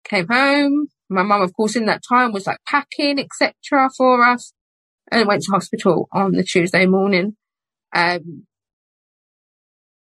came 0.05 0.29
home. 0.29 0.89
My 1.11 1.23
mum, 1.23 1.41
of 1.41 1.55
course, 1.55 1.75
in 1.75 1.87
that 1.87 2.03
time 2.07 2.33
was 2.33 2.47
like 2.47 2.59
packing, 2.67 3.19
etc. 3.19 3.89
for 3.97 4.25
us 4.25 4.53
and 5.11 5.27
went 5.27 5.43
to 5.43 5.53
hospital 5.53 6.09
on 6.13 6.33
the 6.33 6.43
Tuesday 6.43 6.87
morning. 6.87 7.37
Um, 7.95 8.47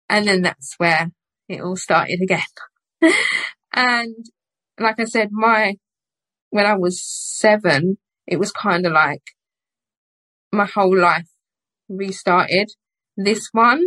and 0.10 0.28
then 0.28 0.42
that's 0.44 0.76
where 0.78 1.10
it 1.50 1.62
all 1.62 1.76
started 1.76 2.20
again. 2.22 2.42
and 3.74 4.16
like 4.80 5.00
I 5.00 5.06
said, 5.06 5.30
my, 5.32 5.76
when 6.50 6.66
I 6.66 6.76
was 6.76 7.04
seven, 7.04 7.98
it 8.28 8.38
was 8.38 8.52
kind 8.52 8.86
of 8.86 8.94
like 8.94 9.24
my 10.52 10.66
whole 10.66 10.98
life 10.98 11.28
restarted. 11.90 12.70
This 13.18 13.50
one, 13.52 13.84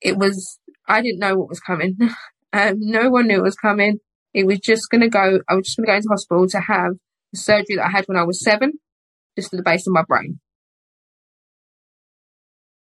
it 0.00 0.16
was, 0.16 0.58
I 0.88 1.02
didn't 1.02 1.20
know 1.20 1.36
what 1.36 1.48
was 1.48 1.60
coming. 1.60 1.96
um, 2.52 2.74
no 2.78 3.10
one 3.10 3.26
knew 3.26 3.38
it 3.38 3.42
was 3.42 3.56
coming. 3.56 3.98
It 4.32 4.46
was 4.46 4.60
just 4.60 4.88
going 4.90 5.00
to 5.02 5.08
go, 5.08 5.40
I 5.48 5.54
was 5.54 5.66
just 5.66 5.76
going 5.76 5.86
to 5.86 5.92
go 5.92 5.96
into 5.96 6.08
hospital 6.08 6.46
to 6.48 6.60
have 6.60 6.92
the 7.32 7.38
surgery 7.38 7.76
that 7.76 7.86
I 7.86 7.90
had 7.90 8.06
when 8.06 8.18
I 8.18 8.24
was 8.24 8.42
seven, 8.42 8.72
just 9.40 9.50
to 9.50 9.56
the 9.56 9.62
base 9.62 9.86
of 9.86 9.92
my 9.92 10.02
brain. 10.06 10.38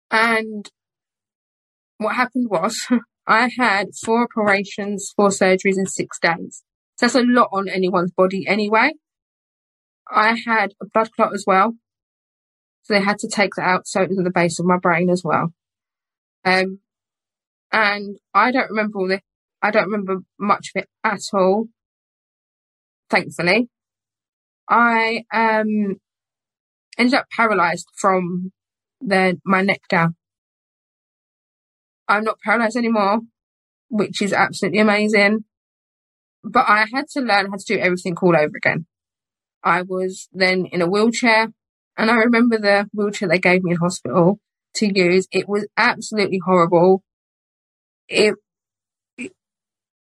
And 0.10 0.70
what 1.98 2.16
happened 2.16 2.48
was 2.50 2.88
I 3.28 3.50
had 3.58 3.90
four 4.04 4.24
operations, 4.24 5.14
four 5.16 5.30
surgeries 5.30 5.78
in 5.78 5.86
six 5.86 6.18
days. 6.20 6.64
So 6.98 7.06
that's 7.06 7.16
a 7.16 7.22
lot 7.22 7.50
on 7.52 7.68
anyone's 7.70 8.12
body 8.12 8.48
anyway. 8.48 8.94
I 10.10 10.36
had 10.46 10.74
a 10.82 10.86
blood 10.86 11.12
clot 11.12 11.34
as 11.34 11.44
well. 11.46 11.74
So 12.84 12.94
they 12.94 13.02
had 13.02 13.20
to 13.20 13.28
take 13.28 13.56
that 13.56 13.64
out 13.68 13.86
so 13.86 14.02
it 14.02 14.10
was 14.10 14.18
at 14.18 14.24
the 14.24 14.32
base 14.32 14.60
of 14.60 14.66
my 14.66 14.78
brain 14.78 15.10
as 15.10 15.22
well. 15.24 15.54
Um, 16.46 16.80
and 17.72 18.18
I 18.34 18.52
don't 18.52 18.70
remember 18.70 19.00
all 19.00 19.08
this. 19.10 19.22
I 19.62 19.72
don't 19.72 19.92
remember 19.92 20.20
much 20.40 20.72
of 20.74 20.84
it 20.84 20.90
at 21.04 21.20
all. 21.34 21.68
Thankfully, 23.10 23.68
I 24.70 25.26
um 25.34 25.98
ended 26.98 27.16
up 27.16 27.28
paralyzed 27.30 27.88
from 27.96 28.52
the 29.02 29.40
my 29.46 29.62
neck 29.62 29.82
down. 29.90 30.16
I'm 32.08 32.24
not 32.24 32.40
paralyzed 32.40 32.78
anymore, 32.78 33.20
which 33.90 34.22
is 34.22 34.34
absolutely 34.34 34.80
amazing. 34.80 35.46
But 36.44 36.66
I 36.68 36.86
had 36.94 37.08
to 37.14 37.22
learn 37.22 37.50
how 37.52 37.58
to 37.58 37.66
do 37.66 37.78
everything 37.78 38.16
all 38.22 38.36
over 38.36 38.56
again. 38.56 38.86
I 39.64 39.82
was 39.82 40.30
then 40.32 40.66
in 40.68 40.82
a 40.82 40.88
wheelchair 40.88 41.50
and 41.98 42.12
I 42.12 42.16
remember 42.16 42.58
the 42.58 42.88
wheelchair 42.94 43.28
they 43.28 43.40
gave 43.40 43.64
me 43.64 43.72
in 43.72 43.78
hospital 43.78 44.40
to 44.76 44.88
use. 44.94 45.28
It 45.32 45.50
was 45.50 45.68
absolutely 45.76 46.40
horrible. 46.44 47.04
It, 48.08 48.36
it 49.18 49.34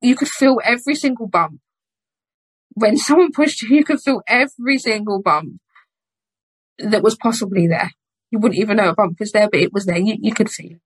you 0.01 0.15
could 0.15 0.27
feel 0.27 0.59
every 0.63 0.95
single 0.95 1.27
bump. 1.27 1.61
When 2.73 2.97
someone 3.07 3.31
pushed 3.31 3.61
you, 3.63 3.77
you 3.77 3.83
could 3.83 4.01
feel 4.01 4.21
every 4.27 4.77
single 4.77 5.21
bump. 5.21 5.61
That 6.79 7.03
was 7.03 7.15
possibly 7.15 7.67
there. 7.67 7.91
You 8.31 8.39
wouldn't 8.39 8.59
even 8.59 8.77
know 8.77 8.89
a 8.89 8.95
bump 8.95 9.19
was 9.19 9.31
there, 9.31 9.49
but 9.49 9.59
it 9.59 9.73
was 9.73 9.85
there. 9.85 9.97
You, 9.97 10.15
you 10.19 10.33
could 10.33 10.49
feel 10.49 10.71
it. 10.71 10.81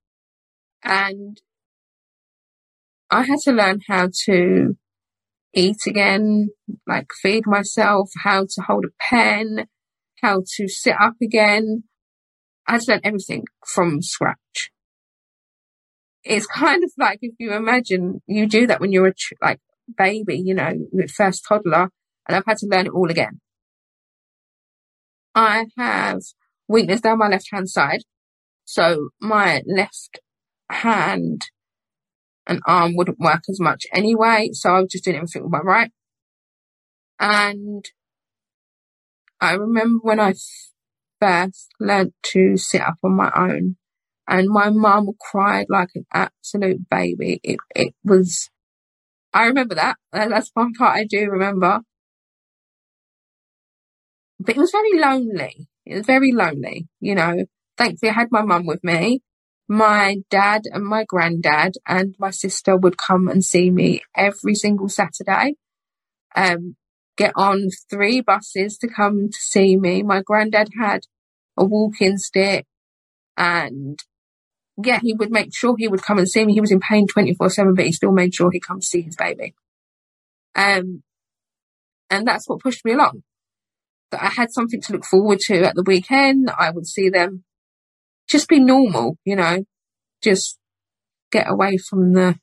And 0.83 1.39
I 3.09 3.23
had 3.23 3.39
to 3.45 3.51
learn 3.51 3.81
how 3.87 4.09
to 4.25 4.75
eat 5.53 5.87
again, 5.87 6.49
like 6.87 7.07
feed 7.21 7.45
myself, 7.47 8.11
how 8.23 8.41
to 8.41 8.61
hold 8.61 8.85
a 8.85 8.89
pen, 8.99 9.67
how 10.21 10.43
to 10.55 10.67
sit 10.67 10.95
up 10.99 11.15
again. 11.21 11.83
I 12.67 12.73
had 12.73 12.81
to 12.81 12.91
learn 12.91 13.01
everything 13.03 13.45
from 13.65 14.01
scratch. 14.01 14.71
It's 16.23 16.45
kind 16.45 16.83
of 16.83 16.91
like 16.97 17.19
if 17.21 17.33
you 17.39 17.53
imagine 17.53 18.21
you 18.27 18.45
do 18.45 18.67
that 18.67 18.79
when 18.79 18.91
you're 18.91 19.07
a 19.07 19.13
like 19.41 19.59
baby, 19.97 20.37
you 20.37 20.53
know, 20.53 20.73
first 21.15 21.45
toddler, 21.47 21.89
and 22.27 22.35
I've 22.35 22.45
had 22.45 22.57
to 22.59 22.67
learn 22.67 22.85
it 22.85 22.93
all 22.93 23.09
again. 23.09 23.39
I 25.35 25.67
have 25.77 26.21
weakness 26.67 27.01
down 27.01 27.19
my 27.19 27.27
left 27.29 27.49
hand 27.51 27.69
side. 27.69 28.01
So 28.65 29.09
my 29.19 29.63
left 29.65 30.19
hand 30.69 31.47
and 32.45 32.61
arm 32.65 32.95
wouldn't 32.95 33.19
work 33.19 33.43
as 33.49 33.59
much 33.59 33.85
anyway. 33.93 34.49
So 34.53 34.75
I 34.75 34.79
was 34.81 34.91
just 34.91 35.03
doing 35.05 35.17
everything 35.17 35.43
with 35.43 35.51
my 35.51 35.59
right. 35.59 35.91
And 37.19 37.85
I 39.41 39.53
remember 39.53 39.99
when 40.01 40.19
I 40.19 40.33
first 41.19 41.69
learned 41.79 42.13
to 42.23 42.57
sit 42.57 42.81
up 42.81 42.95
on 43.03 43.15
my 43.15 43.31
own 43.35 43.77
and 44.27 44.49
my 44.49 44.69
mum 44.69 45.09
cried 45.19 45.67
like 45.69 45.89
an 45.95 46.05
absolute 46.13 46.89
baby. 46.89 47.39
It, 47.43 47.57
it 47.75 47.93
was, 48.03 48.49
I 49.33 49.45
remember 49.45 49.75
that. 49.75 49.97
That's 50.11 50.51
one 50.53 50.73
part 50.73 50.97
I 50.97 51.05
do 51.05 51.29
remember. 51.29 51.81
But 54.39 54.55
it 54.55 54.59
was 54.59 54.71
very 54.71 54.99
lonely. 54.99 55.67
It 55.85 55.95
was 55.95 56.05
very 56.05 56.31
lonely, 56.31 56.87
you 56.99 57.15
know. 57.15 57.45
Thankfully 57.77 58.09
I 58.09 58.13
had 58.13 58.31
my 58.31 58.41
mum 58.41 58.65
with 58.65 58.83
me 58.83 59.21
my 59.69 60.17
dad 60.31 60.63
and 60.65 60.83
my 60.83 61.05
granddad 61.05 61.75
and 61.87 62.15
my 62.17 62.31
sister 62.31 62.75
would 62.75 62.97
come 62.97 63.27
and 63.27 63.45
see 63.45 63.69
me 63.69 64.01
every 64.15 64.55
single 64.55 64.89
Saturday. 64.89 65.53
Um, 66.35 66.75
get 67.15 67.33
on 67.35 67.69
three 67.87 68.19
buses 68.19 68.79
to 68.79 68.87
come 68.87 69.29
to 69.29 69.37
see 69.37 69.77
me. 69.77 70.01
My 70.01 70.23
granddad 70.23 70.69
had 70.77 71.01
a 71.55 71.63
walking 71.63 72.17
stick 72.17 72.65
and 73.37 73.99
yeah, 74.83 74.99
he 75.01 75.13
would 75.13 75.29
make 75.29 75.55
sure 75.55 75.75
he 75.77 75.87
would 75.87 76.01
come 76.01 76.17
and 76.17 76.27
see 76.27 76.43
me. 76.45 76.53
He 76.53 76.61
was 76.61 76.71
in 76.71 76.79
pain 76.79 77.05
24 77.05 77.49
seven, 77.51 77.75
but 77.75 77.85
he 77.85 77.91
still 77.91 78.11
made 78.11 78.33
sure 78.33 78.49
he'd 78.49 78.61
come 78.61 78.79
to 78.79 78.85
see 78.85 79.01
his 79.01 79.15
baby. 79.15 79.53
Um, 80.55 81.03
and 82.09 82.27
that's 82.27 82.49
what 82.49 82.61
pushed 82.61 82.83
me 82.85 82.93
along. 82.93 83.21
That 84.11 84.23
I 84.23 84.29
had 84.29 84.51
something 84.51 84.81
to 84.81 84.93
look 84.93 85.05
forward 85.05 85.39
to 85.41 85.63
at 85.63 85.75
the 85.75 85.83
weekend. 85.83 86.49
I 86.57 86.71
would 86.71 86.87
see 86.87 87.09
them 87.09 87.43
just 88.27 88.47
be 88.47 88.59
normal, 88.59 89.17
you 89.25 89.35
know, 89.35 89.65
just 90.23 90.57
get 91.31 91.49
away 91.49 91.77
from 91.77 92.13
the 92.13 92.39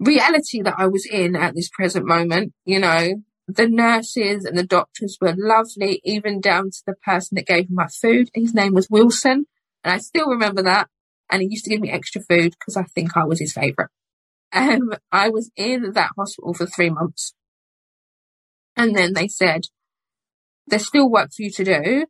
reality 0.00 0.62
that 0.62 0.74
I 0.78 0.86
was 0.86 1.06
in 1.06 1.36
at 1.36 1.54
this 1.54 1.68
present 1.68 2.06
moment, 2.06 2.52
you 2.64 2.78
know. 2.78 3.22
The 3.46 3.66
nurses 3.66 4.44
and 4.44 4.58
the 4.58 4.62
doctors 4.62 5.16
were 5.22 5.34
lovely, 5.34 6.02
even 6.04 6.40
down 6.40 6.64
to 6.64 6.82
the 6.86 6.94
person 7.02 7.36
that 7.36 7.46
gave 7.46 7.70
me 7.70 7.76
my 7.76 7.86
food. 7.86 8.28
His 8.34 8.52
name 8.52 8.74
was 8.74 8.90
Wilson, 8.90 9.46
and 9.82 9.92
I 9.92 9.98
still 9.98 10.28
remember 10.28 10.62
that. 10.64 10.88
And 11.30 11.40
he 11.40 11.48
used 11.50 11.64
to 11.64 11.70
give 11.70 11.80
me 11.80 11.90
extra 11.90 12.20
food 12.20 12.54
because 12.58 12.76
I 12.76 12.82
think 12.82 13.16
I 13.16 13.24
was 13.24 13.40
his 13.40 13.52
favourite. 13.52 13.88
Um, 14.52 14.92
I 15.12 15.30
was 15.30 15.50
in 15.56 15.92
that 15.92 16.10
hospital 16.16 16.54
for 16.54 16.66
three 16.66 16.90
months. 16.90 17.34
And 18.76 18.94
then 18.94 19.14
they 19.14 19.28
said, 19.28 19.62
there's 20.70 20.86
still 20.86 21.10
work 21.10 21.30
for 21.34 21.42
you 21.42 21.50
to 21.52 21.64
do, 21.64 22.06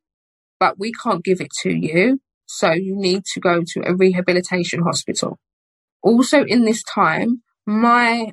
but 0.60 0.78
we 0.78 0.92
can't 0.92 1.24
give 1.24 1.40
it 1.40 1.50
to 1.62 1.70
you. 1.70 2.20
So 2.46 2.72
you 2.72 2.96
need 2.96 3.24
to 3.34 3.40
go 3.40 3.62
to 3.66 3.82
a 3.84 3.94
rehabilitation 3.94 4.82
hospital. 4.82 5.38
Also 6.02 6.44
in 6.44 6.64
this 6.64 6.82
time, 6.82 7.42
my 7.66 8.32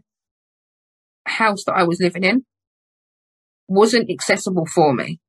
house 1.26 1.63
that 1.65 1.76
I 1.76 1.84
was 1.84 1.99
living 1.99 2.23
in 2.23 2.45
wasn't 3.67 4.10
accessible 4.10 4.65
for 4.65 4.93
me. 4.93 5.19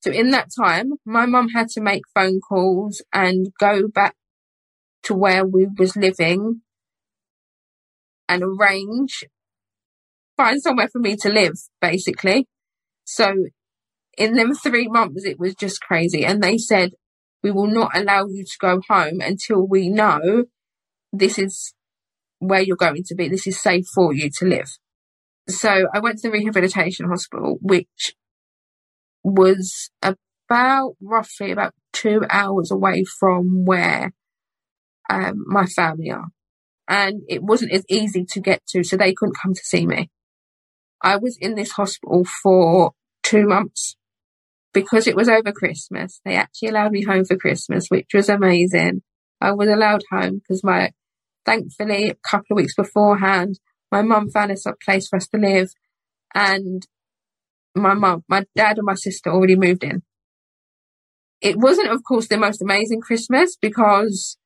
So 0.00 0.10
in 0.10 0.30
that 0.30 0.48
time, 0.56 0.92
my 1.04 1.26
mum 1.26 1.48
had 1.48 1.68
to 1.70 1.80
make 1.80 2.02
phone 2.14 2.40
calls 2.40 3.02
and 3.12 3.48
go 3.58 3.88
back 3.88 4.14
to 5.04 5.14
where 5.14 5.46
we 5.46 5.66
was 5.78 5.96
living 5.96 6.62
and 8.28 8.42
arrange, 8.42 9.24
find 10.36 10.60
somewhere 10.60 10.88
for 10.92 10.98
me 10.98 11.16
to 11.16 11.28
live, 11.28 11.54
basically. 11.80 12.46
So 13.04 13.46
in 14.16 14.34
them 14.34 14.54
three 14.54 14.88
months, 14.88 15.24
it 15.24 15.38
was 15.38 15.54
just 15.54 15.80
crazy. 15.80 16.24
And 16.24 16.42
they 16.42 16.58
said, 16.58 16.92
we 17.42 17.50
will 17.50 17.66
not 17.66 17.96
allow 17.96 18.26
you 18.26 18.44
to 18.44 18.56
go 18.60 18.80
home 18.88 19.20
until 19.20 19.66
we 19.66 19.88
know 19.88 20.44
this 21.12 21.38
is 21.38 21.74
where 22.38 22.60
you're 22.60 22.76
going 22.76 23.04
to 23.04 23.14
be. 23.14 23.28
This 23.28 23.46
is 23.46 23.60
safe 23.60 23.84
for 23.94 24.12
you 24.12 24.30
to 24.38 24.46
live. 24.46 24.68
So 25.48 25.86
I 25.94 26.00
went 26.00 26.18
to 26.18 26.28
the 26.28 26.32
rehabilitation 26.32 27.08
hospital, 27.08 27.58
which 27.60 28.14
was 29.22 29.90
about 30.02 30.96
roughly 31.00 31.52
about 31.52 31.74
two 31.92 32.22
hours 32.28 32.70
away 32.70 33.04
from 33.04 33.64
where 33.64 34.12
um, 35.08 35.44
my 35.46 35.66
family 35.66 36.10
are. 36.10 36.28
And 36.88 37.22
it 37.28 37.42
wasn't 37.42 37.72
as 37.72 37.84
easy 37.88 38.24
to 38.24 38.40
get 38.40 38.64
to, 38.68 38.84
so 38.84 38.96
they 38.96 39.12
couldn't 39.12 39.38
come 39.40 39.54
to 39.54 39.64
see 39.64 39.86
me. 39.86 40.10
I 41.02 41.16
was 41.16 41.36
in 41.40 41.54
this 41.54 41.72
hospital 41.72 42.24
for 42.24 42.92
two 43.22 43.46
months 43.46 43.96
because 44.76 45.06
it 45.06 45.16
was 45.16 45.26
over 45.26 45.52
Christmas, 45.52 46.20
they 46.26 46.36
actually 46.36 46.68
allowed 46.68 46.92
me 46.92 47.02
home 47.02 47.24
for 47.24 47.34
Christmas, 47.34 47.86
which 47.88 48.08
was 48.12 48.28
amazing. 48.28 49.00
I 49.40 49.52
was 49.52 49.70
allowed 49.70 50.02
home 50.12 50.40
because 50.40 50.62
my, 50.62 50.92
thankfully, 51.46 52.10
a 52.10 52.14
couple 52.16 52.48
of 52.50 52.56
weeks 52.56 52.74
beforehand, 52.74 53.58
my 53.90 54.02
mum 54.02 54.28
found 54.28 54.52
us 54.52 54.66
a 54.66 54.74
place 54.84 55.08
for 55.08 55.16
us 55.16 55.28
to 55.28 55.38
live 55.38 55.70
and 56.34 56.86
my 57.74 57.94
mum, 57.94 58.22
my 58.28 58.44
dad 58.54 58.76
and 58.76 58.84
my 58.84 58.96
sister 58.96 59.30
already 59.30 59.56
moved 59.56 59.82
in. 59.82 60.02
It 61.40 61.56
wasn't, 61.56 61.90
of 61.90 62.04
course, 62.04 62.28
the 62.28 62.36
most 62.36 62.60
amazing 62.60 63.00
Christmas 63.00 63.56
because 63.58 64.36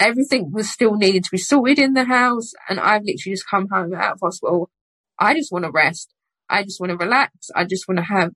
everything 0.00 0.52
was 0.52 0.70
still 0.70 0.94
needed 0.94 1.24
to 1.24 1.30
be 1.32 1.36
sorted 1.36 1.78
in 1.78 1.92
the 1.92 2.04
house 2.04 2.52
and 2.66 2.80
I've 2.80 3.02
literally 3.02 3.34
just 3.34 3.50
come 3.50 3.68
home 3.70 3.92
out 3.94 4.14
of 4.14 4.20
hospital. 4.22 4.70
I 5.18 5.34
just 5.34 5.52
want 5.52 5.66
to 5.66 5.70
rest. 5.70 6.14
I 6.48 6.62
just 6.62 6.80
want 6.80 6.92
to 6.92 6.96
relax. 6.96 7.50
I 7.54 7.64
just 7.64 7.86
want 7.86 7.98
to 7.98 8.04
have 8.04 8.32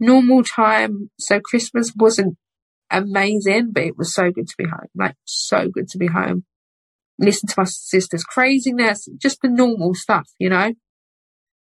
normal 0.00 0.42
time. 0.42 1.10
So 1.18 1.40
Christmas 1.40 1.92
wasn't 1.94 2.36
amazing, 2.90 3.72
but 3.72 3.84
it 3.84 3.96
was 3.96 4.12
so 4.12 4.30
good 4.30 4.48
to 4.48 4.54
be 4.58 4.64
home. 4.64 4.88
Like 4.94 5.14
so 5.24 5.68
good 5.68 5.88
to 5.90 5.98
be 5.98 6.08
home. 6.08 6.44
Listen 7.18 7.48
to 7.48 7.54
my 7.58 7.64
sister's 7.64 8.24
craziness, 8.24 9.08
just 9.18 9.42
the 9.42 9.48
normal 9.48 9.94
stuff, 9.94 10.28
you 10.38 10.48
know? 10.48 10.72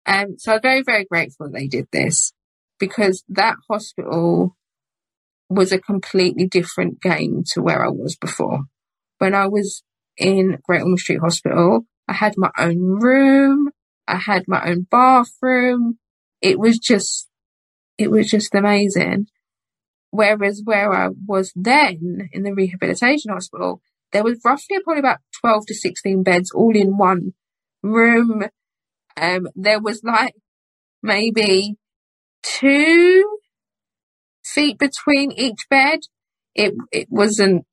And 0.05 0.41
so 0.41 0.53
I'm 0.53 0.61
very, 0.61 0.81
very 0.81 1.05
grateful 1.05 1.49
they 1.49 1.67
did 1.67 1.87
this 1.91 2.33
because 2.79 3.23
that 3.29 3.57
hospital 3.69 4.55
was 5.49 5.71
a 5.71 5.79
completely 5.79 6.47
different 6.47 7.01
game 7.01 7.43
to 7.53 7.61
where 7.61 7.85
I 7.85 7.89
was 7.89 8.15
before. 8.15 8.61
When 9.19 9.35
I 9.35 9.47
was 9.47 9.83
in 10.17 10.57
Great 10.63 10.81
Ormond 10.81 10.99
Street 10.99 11.19
Hospital, 11.19 11.85
I 12.07 12.13
had 12.13 12.33
my 12.37 12.49
own 12.57 12.99
room. 12.99 13.69
I 14.07 14.17
had 14.17 14.45
my 14.47 14.69
own 14.69 14.87
bathroom. 14.89 15.99
It 16.41 16.57
was 16.57 16.79
just 16.79 17.27
it 17.97 18.12
was 18.12 18.30
just 18.30 18.54
amazing. 18.56 19.27
Whereas 20.12 20.62
where 20.63 20.91
I 20.91 21.10
was 21.25 21.54
then 21.56 22.30
in 22.34 22.43
the 22.43 22.54
rehabilitation 22.54 23.32
hospital, 23.32 23.82
there 24.12 24.23
was 24.23 24.39
roughly 24.43 24.77
probably 24.84 24.99
about 24.99 25.19
12 25.39 25.65
to 25.67 25.73
16 25.73 26.23
beds 26.23 26.51
all 26.51 26.75
in 26.75 26.97
one 26.97 27.34
room. 27.82 28.43
Um, 29.15 29.47
there 29.56 29.80
was 29.80 30.04
like 30.04 30.36
maybe 31.01 31.75
two 32.43 33.38
feet 34.43 34.77
between 34.77 35.32
each 35.32 35.65
bed. 35.69 35.99
It, 36.54 36.73
it 36.91 37.08
wasn't, 37.10 37.65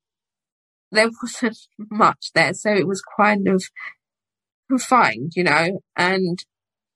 there 0.92 1.10
wasn't 1.20 1.58
much 1.90 2.30
there. 2.34 2.54
So 2.54 2.72
it 2.72 2.86
was 2.86 3.02
kind 3.16 3.48
of 3.48 3.64
confined, 4.68 5.32
you 5.34 5.44
know, 5.44 5.80
and 5.96 6.38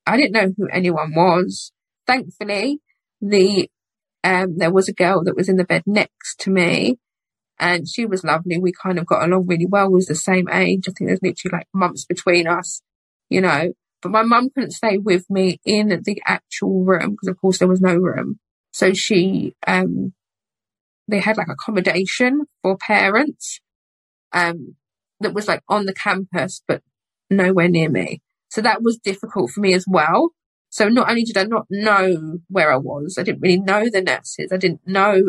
I 0.06 0.16
didn't 0.16 0.32
know 0.32 0.52
who 0.56 0.68
anyone 0.68 1.14
was. 1.14 1.72
Thankfully, 2.06 2.80
the 3.22 3.70
um, 4.24 4.58
there 4.58 4.72
was 4.72 4.88
a 4.88 4.92
girl 4.92 5.24
that 5.24 5.36
was 5.36 5.48
in 5.48 5.56
the 5.56 5.64
bed 5.64 5.82
next 5.86 6.40
to 6.40 6.50
me 6.50 6.98
and 7.58 7.88
she 7.88 8.04
was 8.06 8.24
lovely. 8.24 8.58
We 8.58 8.72
kind 8.72 8.98
of 8.98 9.06
got 9.06 9.24
along 9.24 9.46
really 9.46 9.66
well. 9.66 9.88
We 9.88 9.94
was 9.94 10.06
the 10.06 10.14
same 10.14 10.48
age. 10.50 10.84
I 10.88 10.92
think 10.92 11.08
there's 11.08 11.22
literally 11.22 11.58
like 11.58 11.68
months 11.72 12.04
between 12.04 12.46
us, 12.46 12.82
you 13.30 13.40
know. 13.40 13.72
But 14.02 14.10
my 14.10 14.22
mum 14.22 14.50
couldn't 14.50 14.72
stay 14.72 14.98
with 14.98 15.24
me 15.30 15.60
in 15.64 15.88
the 15.88 16.22
actual 16.26 16.84
room 16.84 17.12
because, 17.12 17.28
of 17.28 17.40
course, 17.40 17.58
there 17.58 17.68
was 17.68 17.80
no 17.80 17.94
room. 17.94 18.40
So 18.72 18.94
she, 18.94 19.54
um, 19.66 20.12
they 21.06 21.20
had 21.20 21.36
like 21.36 21.48
accommodation 21.48 22.42
for 22.62 22.76
parents, 22.76 23.60
um, 24.32 24.74
that 25.20 25.34
was 25.34 25.46
like 25.46 25.62
on 25.68 25.86
the 25.86 25.94
campus, 25.94 26.62
but 26.66 26.82
nowhere 27.30 27.68
near 27.68 27.88
me. 27.88 28.20
So 28.48 28.60
that 28.60 28.82
was 28.82 28.98
difficult 28.98 29.50
for 29.50 29.60
me 29.60 29.72
as 29.72 29.84
well. 29.88 30.30
So 30.72 30.88
not 30.88 31.10
only 31.10 31.22
did 31.22 31.36
I 31.36 31.44
not 31.44 31.66
know 31.68 32.38
where 32.48 32.72
I 32.72 32.78
was, 32.78 33.18
I 33.18 33.24
didn't 33.24 33.42
really 33.42 33.60
know 33.60 33.90
the 33.90 34.00
nurses. 34.00 34.50
I 34.50 34.56
didn't 34.56 34.80
know 34.86 35.20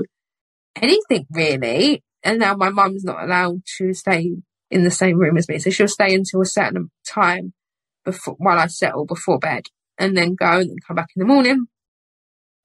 anything 0.81 1.27
really. 1.29 2.01
And 2.23 2.39
now 2.39 2.55
my 2.55 2.69
mum's 2.69 3.03
not 3.03 3.21
allowed 3.21 3.63
to 3.77 3.93
stay 3.93 4.37
in 4.71 4.83
the 4.85 4.89
same 4.89 5.19
room 5.19 5.35
as 5.35 5.49
me. 5.49 5.59
So 5.59 5.69
she'll 5.69 5.89
stay 5.89 6.15
until 6.15 6.41
a 6.41 6.45
certain 6.45 6.91
time 7.05 7.51
before, 8.05 8.35
while 8.37 8.57
I 8.57 8.67
settle 8.67 9.05
before 9.05 9.37
bed 9.37 9.63
and 9.97 10.15
then 10.15 10.35
go 10.35 10.59
and 10.59 10.69
then 10.69 10.77
come 10.87 10.95
back 10.95 11.09
in 11.13 11.19
the 11.19 11.33
morning. 11.33 11.65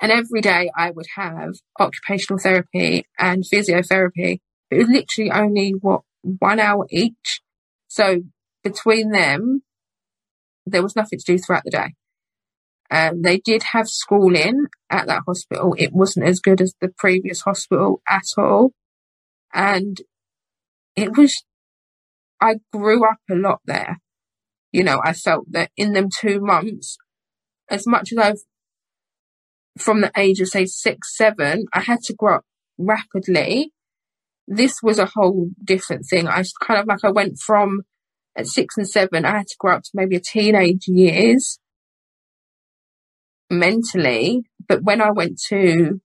And 0.01 0.13
every 0.13 0.41
day 0.41 0.71
I 0.77 0.93
would 0.93 1.09
have 1.17 1.55
occupational 1.81 2.39
therapy 2.39 3.07
and 3.19 3.43
physiotherapy. 3.43 4.39
It 4.71 4.77
was 4.77 4.87
literally 4.87 5.33
only 5.33 5.73
what 5.73 6.03
one 6.23 6.61
hour 6.61 6.87
each. 6.91 7.41
So 7.89 8.23
between 8.63 9.11
them, 9.11 9.65
there 10.65 10.85
was 10.85 10.95
nothing 10.95 11.19
to 11.19 11.25
do 11.25 11.39
throughout 11.39 11.65
the 11.65 11.73
day. 11.73 11.95
Um, 12.91 13.23
they 13.23 13.39
did 13.39 13.63
have 13.75 13.89
schooling 13.89 14.67
at 14.89 15.07
that 15.09 15.23
hospital. 15.27 15.75
It 15.77 15.93
wasn't 15.93 16.27
as 16.27 16.41
good 16.41 16.61
as 16.61 16.75
the 16.81 16.89
previous 16.89 17.43
hospital 17.43 18.01
at 18.09 18.25
all. 18.37 18.73
And 19.53 19.99
it 20.97 21.17
was, 21.17 21.45
I 22.41 22.57
grew 22.73 23.05
up 23.05 23.19
a 23.31 23.35
lot 23.35 23.61
there. 23.67 23.99
You 24.73 24.85
know, 24.85 25.01
I 25.05 25.13
felt 25.13 25.53
that 25.53 25.71
in 25.77 25.93
them 25.93 26.09
two 26.15 26.41
months, 26.41 26.97
as 27.71 27.87
much 27.87 28.13
as 28.13 28.19
I've, 28.19 28.39
from 29.79 30.01
the 30.01 30.11
age 30.17 30.41
of 30.41 30.49
say 30.49 30.65
six, 30.67 31.17
seven, 31.17 31.67
I 31.73 31.81
had 31.81 32.01
to 32.05 32.15
grow 32.15 32.37
up 32.37 32.45
rapidly. 32.79 33.73
This 34.47 34.83
was 34.83 34.99
a 34.99 35.11
whole 35.15 35.51
different 35.63 36.07
thing. 36.09 36.27
I 36.27 36.43
kind 36.63 36.81
of 36.81 36.87
like, 36.87 37.05
I 37.05 37.11
went 37.11 37.39
from 37.39 37.83
at 38.35 38.47
six 38.47 38.77
and 38.77 38.89
seven, 38.89 39.25
I 39.25 39.39
had 39.39 39.47
to 39.47 39.57
grow 39.59 39.77
up 39.77 39.83
to 39.83 39.91
maybe 39.95 40.17
a 40.17 40.21
teenage 40.21 40.87
years 40.87 41.59
mentally. 43.51 44.45
But 44.69 44.83
when 44.83 45.01
I 45.01 45.11
went 45.11 45.41
to 45.49 46.01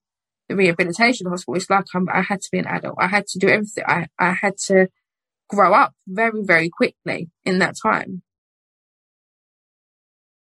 the 0.48 0.56
rehabilitation 0.56 1.26
hospital, 1.26 1.56
it's 1.56 1.70
like 1.70 1.84
I'm, 1.94 2.08
i 2.12 2.22
had 2.22 2.40
to 2.42 2.48
be 2.50 2.58
an 2.58 2.66
adult. 2.66 2.96
I 2.98 3.08
had 3.08 3.26
to 3.28 3.38
do 3.38 3.48
everything. 3.48 3.84
I, 3.86 4.06
I 4.18 4.32
had 4.32 4.56
to 4.66 4.88
grow 5.48 5.74
up 5.74 5.94
very, 6.06 6.42
very 6.42 6.70
quickly 6.70 7.30
in 7.44 7.58
that 7.58 7.76
time. 7.82 8.22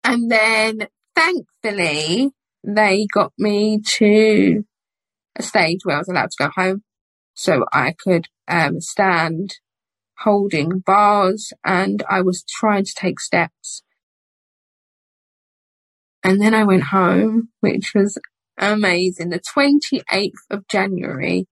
And 0.04 0.30
then 0.30 0.88
thankfully, 1.14 2.30
they 2.64 3.06
got 3.12 3.32
me 3.38 3.80
to 3.80 4.64
a 5.36 5.42
stage 5.42 5.80
where 5.84 5.96
I 5.96 5.98
was 5.98 6.08
allowed 6.08 6.30
to 6.30 6.36
go 6.38 6.50
home. 6.54 6.82
So 7.34 7.64
I 7.72 7.94
could 7.98 8.26
um, 8.48 8.80
stand 8.80 9.56
holding 10.18 10.80
bars 10.80 11.52
and 11.64 12.02
I 12.08 12.20
was 12.20 12.44
trying 12.48 12.84
to 12.84 12.94
take 12.94 13.20
steps. 13.20 13.82
And 16.22 16.40
then 16.40 16.54
I 16.54 16.64
went 16.64 16.84
home, 16.84 17.48
which 17.60 17.92
was 17.94 18.18
amazing. 18.58 19.30
The 19.30 19.40
28th 19.40 20.32
of 20.50 20.68
January, 20.68 21.46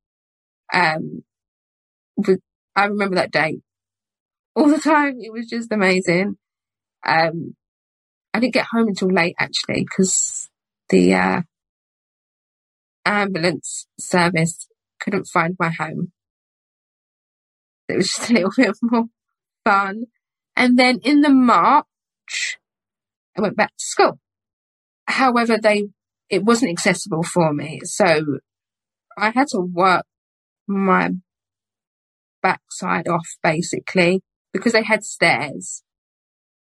um, 0.72 1.22
I 2.76 2.84
remember 2.84 3.16
that 3.16 3.32
date 3.32 3.62
all 4.54 4.68
the 4.68 4.78
time. 4.78 5.18
It 5.20 5.32
was 5.32 5.46
just 5.46 5.72
amazing. 5.72 6.36
Um, 7.06 7.54
I 8.34 8.40
didn't 8.40 8.54
get 8.54 8.66
home 8.70 8.88
until 8.88 9.10
late 9.10 9.36
actually 9.38 9.84
because 9.84 10.48
the, 10.90 11.14
uh, 11.14 11.42
ambulance 13.06 13.86
service 13.98 14.68
couldn't 15.00 15.26
find 15.26 15.56
my 15.58 15.70
home. 15.70 16.12
It 17.88 17.96
was 17.96 18.08
just 18.08 18.30
a 18.30 18.34
little 18.34 18.52
bit 18.56 18.76
more 18.82 19.06
fun. 19.64 20.04
And 20.56 20.78
then 20.78 20.98
in 21.02 21.22
the 21.22 21.30
March, 21.30 22.58
I 23.36 23.40
went 23.40 23.56
back 23.56 23.70
to 23.70 23.84
school. 23.84 24.18
However, 25.08 25.56
they, 25.58 25.88
it 26.28 26.44
wasn't 26.44 26.70
accessible 26.70 27.22
for 27.22 27.52
me. 27.52 27.80
So 27.84 28.38
I 29.16 29.30
had 29.30 29.48
to 29.48 29.60
work 29.60 30.04
my 30.66 31.10
backside 32.42 33.08
off 33.08 33.26
basically 33.42 34.22
because 34.52 34.72
they 34.72 34.84
had 34.84 35.02
stairs 35.02 35.82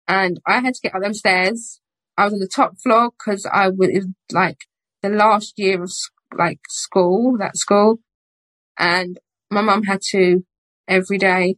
and 0.08 0.40
I 0.46 0.60
had 0.60 0.74
to 0.74 0.80
get 0.82 0.94
up 0.94 1.02
them 1.02 1.14
stairs. 1.14 1.80
I 2.18 2.24
was 2.24 2.34
on 2.34 2.40
the 2.40 2.48
top 2.48 2.78
floor 2.82 3.10
because 3.10 3.46
I 3.46 3.68
was, 3.68 4.06
like 4.32 4.58
the 5.02 5.08
last 5.08 5.54
year 5.56 5.82
of 5.82 5.90
like 6.36 6.58
school, 6.68 7.36
that 7.38 7.56
school. 7.56 8.00
And 8.78 9.18
my 9.50 9.60
mum 9.60 9.84
had 9.84 10.00
to 10.10 10.44
every 10.88 11.18
day 11.18 11.56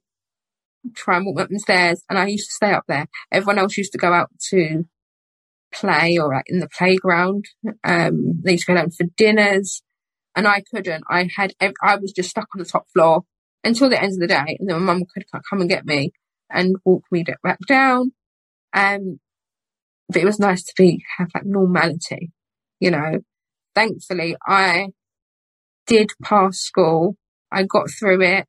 try 0.95 1.17
and 1.17 1.27
walk 1.27 1.41
up 1.41 1.49
the 1.49 1.59
stairs 1.59 2.03
and 2.11 2.19
I 2.19 2.27
used 2.27 2.51
to 2.51 2.55
stay 2.55 2.73
up 2.73 2.85
there. 2.87 3.07
Everyone 3.33 3.59
else 3.59 3.79
used 3.79 3.93
to 3.93 3.99
go 3.99 4.13
out 4.13 4.31
to 4.51 4.85
play 5.75 6.19
or 6.19 6.43
in 6.47 6.61
the 6.61 6.69
playground. 6.69 7.45
Um, 7.83 8.41
they 8.43 8.53
used 8.53 8.67
to 8.67 8.73
go 8.73 8.77
down 8.77 8.91
for 8.91 9.07
dinners 9.17 9.83
and 10.37 10.47
I 10.47 10.63
couldn't. 10.73 11.05
I 11.09 11.29
had, 11.37 11.55
I 11.61 11.97
was 11.97 12.13
just 12.13 12.31
stuck 12.31 12.49
on 12.55 12.61
the 12.61 12.65
top 12.65 12.85
floor 12.93 13.23
until 13.63 13.89
the 13.89 14.01
end 14.01 14.13
of 14.13 14.21
the 14.21 14.27
day 14.27 14.57
and 14.59 14.69
then 14.69 14.81
my 14.81 14.93
mum 14.93 15.05
could 15.13 15.25
come 15.31 15.61
and 15.61 15.71
get 15.71 15.87
me 15.87 16.13
and 16.51 16.77
walk 16.85 17.05
me 17.11 17.25
back 17.43 17.59
down. 17.67 18.13
Um, 18.73 19.21
but 20.09 20.23
it 20.23 20.25
was 20.25 20.39
nice 20.39 20.63
to 20.65 20.73
be, 20.77 21.03
have 21.19 21.29
like 21.35 21.47
normality, 21.47 22.31
you 22.81 22.91
know. 22.91 23.21
Thankfully, 23.75 24.37
I 24.47 24.89
did 25.87 26.11
pass 26.23 26.59
school. 26.59 27.17
I 27.51 27.65
got 27.65 27.91
through 27.91 28.23
it. 28.23 28.47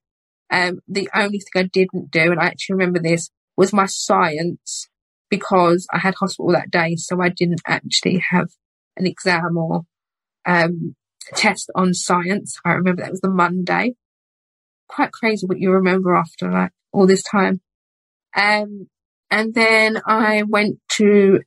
Um, 0.52 0.80
the 0.88 1.10
only 1.16 1.40
thing 1.40 1.64
I 1.64 1.64
didn't 1.64 2.12
do, 2.12 2.32
and 2.32 2.40
I 2.40 2.46
actually 2.46 2.76
remember 2.76 3.00
this, 3.00 3.30
was 3.58 3.74
my 3.74 3.86
science 3.86 4.90
because 5.30 5.88
I 5.94 6.00
had 6.00 6.16
hospital 6.16 6.52
that 6.52 6.72
day. 6.72 6.96
So 6.96 7.22
I 7.22 7.30
didn't 7.30 7.62
actually 7.68 8.24
have 8.30 8.50
an 8.98 9.06
exam 9.06 9.58
or, 9.58 9.82
um, 10.46 10.96
test 11.34 11.72
on 11.76 11.94
science. 11.94 12.60
I 12.64 12.74
remember 12.74 13.02
that 13.02 13.12
was 13.12 13.22
the 13.22 13.30
Monday. 13.30 13.96
Quite 14.88 15.12
crazy 15.12 15.48
what 15.48 15.60
you 15.60 15.72
remember 15.72 16.14
after 16.14 16.52
like 16.52 16.72
all 16.92 17.08
this 17.08 17.24
time. 17.24 17.62
Um, 18.36 18.88
and 19.32 19.54
then 19.54 20.00
I 20.06 20.44
went 20.44 20.80
to 20.94 21.42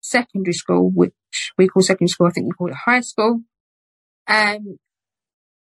secondary 0.00 0.52
school, 0.52 0.90
which 0.90 1.12
we 1.58 1.68
call 1.68 1.82
secondary 1.82 2.08
school. 2.08 2.26
I 2.26 2.30
think 2.30 2.46
you 2.46 2.52
call 2.52 2.68
it 2.68 2.74
high 2.74 3.00
school. 3.00 3.40
Um, 4.28 4.76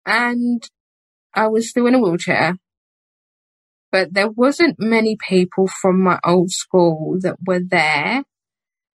and 0.06 0.68
I 1.34 1.48
was 1.48 1.70
still 1.70 1.88
in 1.88 1.96
a 1.96 2.00
wheelchair, 2.00 2.58
but 3.92 4.14
there 4.14 4.30
wasn't 4.30 4.80
many 4.80 5.18
people 5.18 5.68
from 5.68 6.02
my 6.02 6.20
old 6.24 6.52
school 6.52 7.18
that 7.22 7.38
were 7.46 7.62
there. 7.66 8.24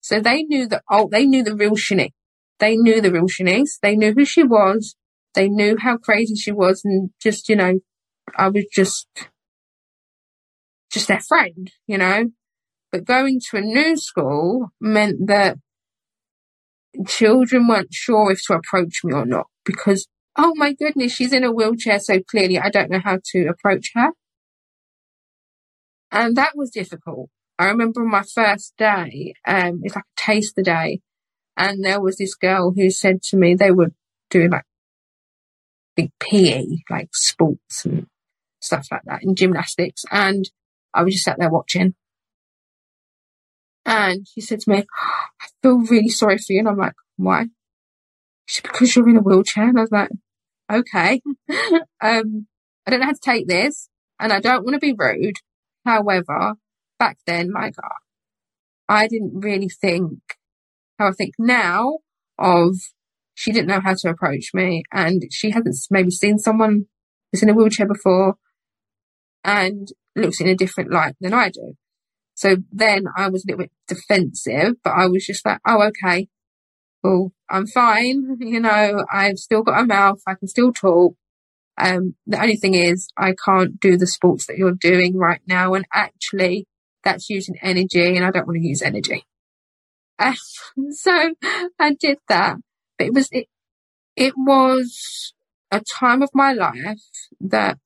So 0.01 0.19
they 0.19 0.43
knew 0.43 0.67
that, 0.67 0.83
oh, 0.89 1.09
they 1.11 1.25
knew 1.25 1.43
the 1.43 1.55
real 1.55 1.75
Shani. 1.75 2.11
They 2.59 2.75
knew 2.75 3.01
the 3.01 3.11
real 3.11 3.27
Shanice. 3.27 3.79
They 3.81 3.95
knew 3.95 4.13
who 4.13 4.25
she 4.25 4.43
was. 4.43 4.95
They 5.33 5.49
knew 5.49 5.77
how 5.79 5.97
crazy 5.97 6.35
she 6.35 6.51
was. 6.51 6.81
And 6.83 7.09
just, 7.21 7.49
you 7.49 7.55
know, 7.55 7.79
I 8.37 8.49
was 8.49 8.65
just, 8.71 9.07
just 10.91 11.07
their 11.07 11.21
friend, 11.21 11.71
you 11.87 11.97
know. 11.97 12.31
But 12.91 13.05
going 13.05 13.39
to 13.49 13.57
a 13.57 13.61
new 13.61 13.97
school 13.97 14.69
meant 14.79 15.27
that 15.27 15.57
children 17.07 17.67
weren't 17.67 17.93
sure 17.93 18.31
if 18.31 18.45
to 18.45 18.53
approach 18.53 18.99
me 19.03 19.13
or 19.13 19.25
not 19.25 19.47
because 19.65 20.07
oh 20.37 20.53
my 20.55 20.73
goodness, 20.73 21.13
she's 21.13 21.33
in 21.33 21.43
a 21.43 21.51
wheelchair, 21.51 21.99
so 21.99 22.19
clearly 22.21 22.59
I 22.59 22.69
don't 22.69 22.89
know 22.89 23.01
how 23.03 23.19
to 23.31 23.47
approach 23.47 23.91
her. 23.95 24.09
And 26.13 26.37
that 26.37 26.55
was 26.55 26.69
difficult. 26.69 27.31
I 27.57 27.65
remember 27.65 28.03
my 28.03 28.21
first 28.21 28.75
day, 28.77 29.33
um, 29.47 29.81
it's 29.83 29.95
like 29.95 30.05
a 30.27 30.41
the 30.55 30.63
day, 30.63 31.01
and 31.57 31.83
there 31.83 31.99
was 31.99 32.17
this 32.17 32.35
girl 32.35 32.71
who 32.71 32.91
said 32.91 33.23
to 33.23 33.37
me 33.37 33.55
they 33.55 33.71
were 33.71 33.91
doing 34.29 34.51
like 34.51 34.65
big 35.95 36.11
PE, 36.19 36.65
like 36.89 37.09
sports 37.15 37.85
and 37.85 38.05
stuff 38.59 38.87
like 38.91 39.01
that, 39.05 39.23
and 39.23 39.35
gymnastics, 39.35 40.05
and 40.11 40.49
I 40.93 41.01
was 41.03 41.13
just 41.13 41.25
sat 41.25 41.37
there 41.39 41.49
watching. 41.49 41.95
And 43.85 44.27
she 44.27 44.39
said 44.39 44.59
to 44.61 44.69
me, 44.69 44.85
I 45.41 45.47
feel 45.61 45.79
really 45.79 46.09
sorry 46.09 46.37
for 46.37 46.53
you. 46.53 46.59
And 46.59 46.69
I'm 46.69 46.77
like, 46.77 46.93
why? 47.17 47.47
She 48.45 48.61
said, 48.61 48.71
because 48.71 48.95
you're 48.95 49.09
in 49.09 49.17
a 49.17 49.21
wheelchair. 49.21 49.67
And 49.67 49.77
I 49.77 49.81
was 49.81 49.91
like, 49.91 50.09
okay. 50.71 51.21
um, 52.01 52.47
I 52.85 52.91
don't 52.91 53.01
know 53.01 53.07
how 53.07 53.11
to 53.11 53.19
take 53.21 53.47
this 53.47 53.89
and 54.19 54.31
I 54.31 54.39
don't 54.39 54.63
want 54.63 54.75
to 54.75 54.79
be 54.79 54.95
rude. 54.97 55.35
However, 55.85 56.55
back 56.99 57.17
then, 57.25 57.51
like, 57.51 57.75
uh, 57.81 57.89
I 58.87 59.07
didn't 59.07 59.39
really 59.39 59.69
think 59.69 60.19
how 60.99 61.07
I 61.09 61.11
think 61.11 61.35
now 61.39 61.99
of 62.37 62.75
she 63.33 63.51
didn't 63.51 63.67
know 63.67 63.81
how 63.81 63.95
to 63.95 64.09
approach 64.09 64.51
me 64.53 64.83
and 64.91 65.23
she 65.31 65.51
hasn't 65.51 65.75
maybe 65.89 66.11
seen 66.11 66.37
someone 66.37 66.85
who's 67.31 67.43
in 67.43 67.49
a 67.49 67.53
wheelchair 67.53 67.87
before 67.87 68.35
and 69.43 69.89
looks 70.15 70.39
in 70.39 70.47
a 70.47 70.55
different 70.55 70.91
light 70.91 71.15
than 71.19 71.33
I 71.33 71.49
do. 71.49 71.73
So 72.35 72.57
then 72.71 73.05
I 73.15 73.29
was 73.29 73.43
a 73.43 73.47
little 73.47 73.65
bit 73.65 73.71
defensive, 73.87 74.75
but 74.83 74.91
I 74.91 75.07
was 75.07 75.25
just 75.25 75.45
like, 75.45 75.59
oh, 75.67 75.83
okay, 75.83 76.27
well, 77.03 77.31
I'm 77.49 77.67
fine. 77.67 78.37
You 78.39 78.59
know, 78.59 79.05
I've 79.11 79.37
still 79.37 79.63
got 79.63 79.81
a 79.81 79.85
mouth. 79.85 80.21
I 80.27 80.35
can 80.35 80.47
still 80.47 80.73
talk. 80.73 81.15
Um, 81.77 82.15
the 82.27 82.41
only 82.41 82.55
thing 82.55 82.75
is 82.75 83.09
I 83.17 83.33
can't 83.45 83.79
do 83.79 83.97
the 83.97 84.07
sports 84.07 84.45
that 84.47 84.57
you're 84.57 84.73
doing 84.73 85.17
right 85.17 85.41
now. 85.47 85.73
And 85.73 85.85
actually 85.93 86.67
that's 87.03 87.29
using 87.29 87.55
energy 87.61 88.15
and 88.15 88.25
I 88.25 88.31
don't 88.31 88.47
want 88.47 88.57
to 88.57 88.67
use 88.67 88.81
energy. 88.81 89.25
Uh, 90.19 90.35
so 90.91 91.33
I 91.79 91.93
did 91.93 92.17
that, 92.29 92.57
but 92.97 93.07
it 93.07 93.13
was, 93.13 93.29
it, 93.31 93.47
it 94.15 94.33
was 94.37 95.33
a 95.71 95.81
time 95.81 96.21
of 96.21 96.29
my 96.33 96.53
life 96.53 97.01
that 97.41 97.77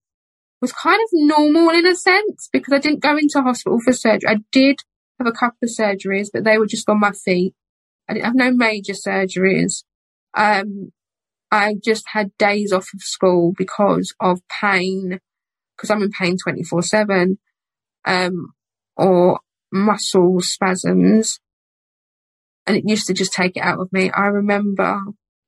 was 0.61 0.73
kind 0.73 0.99
of 1.01 1.09
normal 1.13 1.69
in 1.69 1.85
a 1.85 1.95
sense 1.95 2.49
because 2.51 2.73
I 2.73 2.79
didn't 2.79 2.99
go 2.99 3.17
into 3.17 3.41
hospital 3.41 3.79
for 3.79 3.93
surgery. 3.93 4.29
I 4.29 4.37
did 4.51 4.79
have 5.19 5.27
a 5.27 5.31
couple 5.31 5.57
of 5.63 5.69
surgeries, 5.69 6.27
but 6.33 6.43
they 6.43 6.57
were 6.57 6.65
just 6.65 6.89
on 6.89 6.99
my 6.99 7.11
feet. 7.11 7.53
I 8.09 8.13
didn't 8.13 8.25
have 8.25 8.35
no 8.35 8.51
major 8.51 8.93
surgeries. 8.93 9.83
Um, 10.33 10.91
I 11.51 11.75
just 11.83 12.05
had 12.09 12.37
days 12.37 12.73
off 12.73 12.89
of 12.93 13.01
school 13.01 13.53
because 13.57 14.13
of 14.19 14.41
pain, 14.49 15.19
because 15.75 15.89
I'm 15.89 16.03
in 16.03 16.11
pain 16.11 16.37
24 16.41 16.81
seven, 16.81 17.37
um, 18.05 18.53
or 18.95 19.39
muscle 19.71 20.41
spasms. 20.41 21.39
And 22.65 22.75
it 22.75 22.83
used 22.85 23.07
to 23.07 23.13
just 23.13 23.33
take 23.33 23.55
it 23.55 23.61
out 23.61 23.79
of 23.79 23.93
me. 23.93 24.11
I 24.11 24.25
remember 24.25 24.99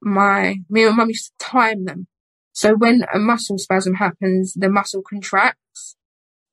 my, 0.02 0.58
me 0.70 0.86
and 0.86 0.92
my 0.92 1.04
mum 1.04 1.10
used 1.10 1.34
to 1.38 1.46
time 1.46 1.86
them. 1.86 2.08
So 2.54 2.76
when 2.76 3.04
a 3.14 3.20
muscle 3.20 3.58
spasm 3.58 3.96
happens, 3.96 4.54
the 4.54 4.70
muscle 4.70 5.02
contracts. 5.02 5.96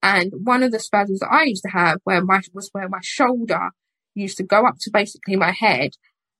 And 0.02 0.32
one 0.44 0.62
of 0.62 0.72
the 0.72 0.78
spasms 0.78 1.20
that 1.20 1.32
I 1.32 1.44
used 1.44 1.62
to 1.64 1.70
have 1.70 1.98
where 2.04 2.22
my, 2.24 2.40
was 2.52 2.68
where 2.72 2.88
my 2.88 3.00
shoulder 3.02 3.70
used 4.14 4.36
to 4.38 4.42
go 4.42 4.66
up 4.66 4.76
to 4.80 4.90
basically 4.90 5.36
my 5.36 5.52
head 5.52 5.92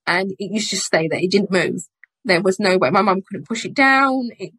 and 0.05 0.31
it 0.39 0.51
used 0.53 0.69
to 0.71 0.77
stay 0.77 1.07
there. 1.07 1.19
It 1.19 1.31
didn't 1.31 1.51
move. 1.51 1.81
There 2.25 2.41
was 2.41 2.59
no 2.59 2.77
way. 2.77 2.89
My 2.89 3.01
mum 3.01 3.21
couldn't 3.27 3.47
push 3.47 3.65
it 3.65 3.73
down. 3.73 4.29
It, 4.37 4.53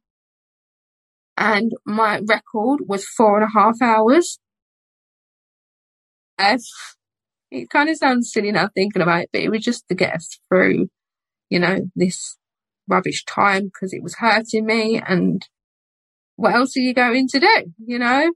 and 1.37 1.73
my 1.85 2.21
record 2.27 2.81
was 2.87 3.05
four 3.05 3.41
and 3.41 3.45
a 3.45 3.59
half 3.59 3.81
hours. 3.81 4.39
Uh, 6.39 6.59
it 7.51 7.71
kind 7.71 7.89
of 7.89 7.97
sounds 7.97 8.33
silly 8.33 8.53
now 8.53 8.69
thinking 8.75 9.03
about 9.03 9.23
it, 9.23 9.31
but 9.33 9.43
it 9.43 9.51
was 9.51 9.63
just 9.63 9.89
to 9.89 9.95
get 9.95 10.15
us 10.15 10.39
through, 10.49 10.89
you 11.49 11.59
know, 11.59 11.91
this 11.95 12.37
rubbish 12.89 13.25
time 13.25 13.67
because 13.67 13.93
it 13.93 14.03
was 14.03 14.17
hurting 14.17 14.67
me. 14.67 15.01
And 15.01 15.47
what 16.37 16.55
else 16.55 16.77
are 16.77 16.81
you 16.81 16.95
going 16.95 17.29
to 17.29 17.41
do, 17.41 17.73
you 17.85 17.99
know? 17.99 18.33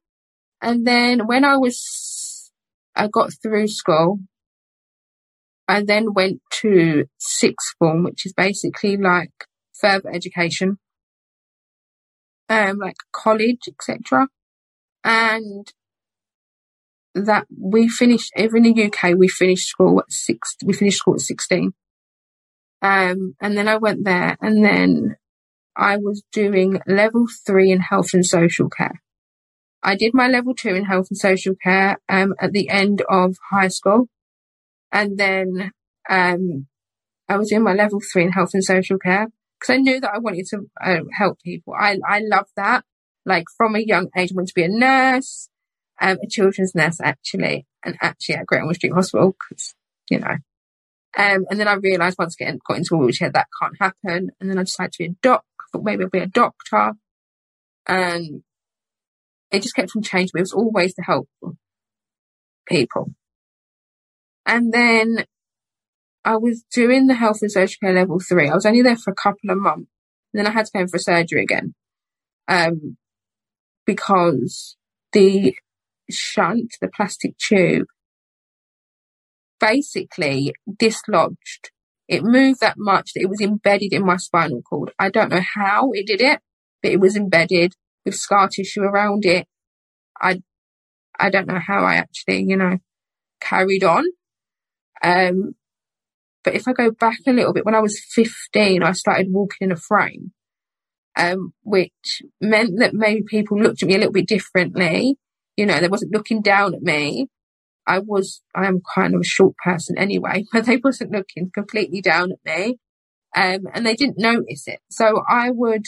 And 0.61 0.87
then 0.87 1.27
when 1.27 1.45
I 1.45 1.57
was, 1.57 2.51
I 2.95 3.09
got 3.09 3.33
through 3.43 3.69
school, 3.69 4.21
I 5.73 5.83
then 5.83 6.13
went 6.13 6.43
to 6.61 7.07
sixth 7.17 7.77
form, 7.79 8.05
which 8.05 8.27
is 8.27 8.35
basically 8.35 8.99
like 8.99 9.33
further 9.73 10.11
education, 10.11 10.77
um, 12.51 12.77
like 12.77 12.97
college, 13.11 13.63
etc. 13.67 14.29
And 15.03 15.67
that 17.15 17.47
we 17.59 17.89
finished, 17.89 18.33
even 18.37 18.67
in 18.67 18.75
the 18.75 18.85
UK, 18.93 19.17
we 19.17 19.29
finished 19.29 19.67
school 19.67 20.01
at 20.01 20.13
six, 20.13 20.57
we 20.63 20.75
finished 20.75 20.99
school 20.99 21.15
at 21.15 21.21
16. 21.21 21.73
Um, 22.83 23.35
and 23.41 23.57
then 23.57 23.67
I 23.67 23.79
went 23.79 24.05
there 24.05 24.37
and 24.43 24.63
then 24.63 25.17
I 25.75 25.97
was 25.97 26.23
doing 26.33 26.83
level 26.87 27.25
three 27.47 27.73
in 27.73 27.81
health 27.81 28.13
and 28.13 28.27
social 28.27 28.69
care. 28.69 29.01
I 29.83 29.97
did 29.97 30.13
my 30.13 30.29
level 30.29 30.55
two 30.55 30.75
in 30.75 30.85
health 30.85 31.07
and 31.09 31.19
social 31.19 31.55
care, 31.55 31.97
um, 32.11 32.35
at 32.39 32.53
the 32.53 32.69
end 32.69 33.03
of 33.09 33.37
high 33.51 33.69
school. 33.69 34.09
And 34.93 35.19
then, 35.19 35.73
um, 36.09 36.67
I 37.29 37.37
was 37.37 37.51
in 37.51 37.63
my 37.63 37.73
level 37.73 38.01
three 38.01 38.25
in 38.25 38.33
health 38.33 38.51
and 38.53 38.63
social 38.65 38.99
care 38.99 39.29
because 39.59 39.75
I 39.75 39.79
knew 39.79 40.01
that 40.01 40.13
I 40.15 40.19
wanted 40.19 40.47
to 40.51 40.69
uh, 40.85 41.05
help 41.17 41.41
people. 41.43 41.75
I, 41.79 41.99
I 42.07 42.21
love 42.21 42.47
that. 42.57 42.85
Like 43.25 43.45
from 43.57 43.75
a 43.75 43.81
young 43.81 44.09
age, 44.17 44.33
I 44.33 44.35
wanted 44.35 44.49
to 44.49 44.55
be 44.55 44.65
a 44.65 44.69
nurse, 44.69 45.49
um, 46.01 46.19
a 46.23 46.27
children's 46.29 46.75
nurse 46.75 47.01
actually, 47.01 47.67
and 47.85 47.97
actually 48.03 48.35
at 48.35 48.47
Great 48.47 48.61
Ormond 48.61 48.77
Street 48.77 48.93
Hospital 48.93 49.35
because, 49.49 49.75
you 50.11 50.19
know, 50.19 50.37
um, 51.17 51.45
and 51.51 51.61
then 51.61 51.69
I 51.69 51.75
realised 51.75 52.19
once 52.19 52.35
again, 52.35 52.59
got 52.67 52.79
into 52.79 52.95
a 52.95 52.99
wheelchair, 52.99 53.31
that 53.31 53.47
can't 53.61 53.77
happen. 53.79 54.31
And 54.41 54.51
then 54.51 54.59
I 54.59 54.63
decided 54.63 54.93
to 54.93 54.99
be 54.99 55.07
a 55.07 55.17
doc. 55.23 55.45
Thought 55.73 55.85
maybe 55.85 56.05
I'll 56.05 56.11
be 56.11 56.19
a 56.19 56.27
doctor. 56.27 56.93
And 57.87 58.43
it 59.51 59.63
just 59.63 59.75
kept 59.75 59.93
on 59.97 60.03
changing. 60.03 60.33
It 60.35 60.41
was 60.41 60.53
always 60.53 60.95
to 60.95 61.03
help 61.03 61.29
people. 62.67 63.15
And 64.47 64.73
then 64.73 65.25
I 66.25 66.37
was 66.37 66.65
doing 66.73 67.07
the 67.07 67.15
health 67.15 67.39
and 67.43 67.51
social 67.51 67.79
care 67.81 67.93
level 67.93 68.21
three. 68.21 68.49
I 68.49 68.55
was 68.55 68.67
only 68.67 68.83
there 68.83 68.97
for 68.97 69.11
a 69.11 69.15
couple 69.15 69.51
of 69.51 69.59
months. 69.59 69.91
And 70.33 70.41
then 70.41 70.47
I 70.47 70.51
had 70.51 70.67
to 70.67 70.73
go 70.73 70.81
in 70.81 70.89
for 70.89 70.99
surgery 70.99 71.43
again. 71.43 71.75
Um, 72.49 72.97
because 73.87 74.77
the 75.13 75.55
shunt, 76.11 76.77
the 76.81 76.89
plastic 76.89 77.37
tube, 77.39 77.87
basically 79.61 80.53
dislodged. 80.79 81.71
It 82.09 82.25
moved 82.25 82.61
that 82.61 82.77
much 82.77 83.13
that 83.15 83.23
it 83.23 83.31
was 83.31 83.41
embedded 83.41 83.93
in 83.93 84.05
my 84.05 84.17
spinal 84.17 84.63
cord. 84.63 84.93
I 84.99 85.09
don't 85.09 85.31
know 85.31 85.43
how 85.55 85.93
it 85.93 86.07
did 86.07 86.21
it, 86.21 86.41
but 86.83 86.93
it 86.93 87.01
was 87.01 87.17
embedded 87.17 87.75
with 88.05 88.17
scar 88.17 88.49
tissue 88.49 88.83
around 88.83 89.25
it. 89.25 89.47
I, 90.21 90.43
I 91.19 91.31
don't 91.31 91.47
know 91.47 91.61
how 91.65 91.85
I 91.85 91.95
actually, 91.95 92.43
you 92.43 92.57
know, 92.57 92.79
carried 93.41 93.85
on. 93.85 94.05
Um, 95.03 95.55
but 96.45 96.55
if 96.55 96.67
I 96.67 96.73
go 96.73 96.91
back 96.91 97.19
a 97.27 97.33
little 97.33 97.53
bit, 97.53 97.65
when 97.65 97.75
I 97.75 97.81
was 97.81 98.01
15, 98.11 98.83
I 98.83 98.93
started 98.93 99.29
walking 99.31 99.67
in 99.67 99.73
a 99.73 99.77
frame, 99.77 100.33
um, 101.17 101.53
which 101.63 102.23
meant 102.41 102.79
that 102.79 102.95
maybe 102.95 103.23
people 103.23 103.61
looked 103.61 103.83
at 103.83 103.89
me 103.89 103.95
a 103.95 103.99
little 103.99 104.13
bit 104.13 104.29
differently. 104.29 105.17
You 105.57 105.67
know, 105.67 105.81
they 105.81 105.89
wasn't 105.89 106.13
looking 106.13 106.43
down 106.43 106.75
at 106.75 106.83
me. 106.83 107.29
I 107.87 107.99
was, 107.99 108.43
I 108.55 108.67
am 108.67 108.81
kind 108.95 109.15
of 109.15 109.21
a 109.21 109.25
short 109.25 109.55
person 109.65 109.99
anyway, 109.99 110.45
but 110.53 110.67
they 110.67 110.79
wasn't 110.79 111.13
looking 111.13 111.51
completely 111.53 112.01
down 112.01 112.33
at 112.33 112.39
me. 112.45 112.79
Um, 113.35 113.61
and 113.73 113.87
they 113.87 113.95
didn't 113.95 114.19
notice 114.19 114.65
it. 114.67 114.81
So 114.91 115.23
I 115.29 115.51
would 115.51 115.87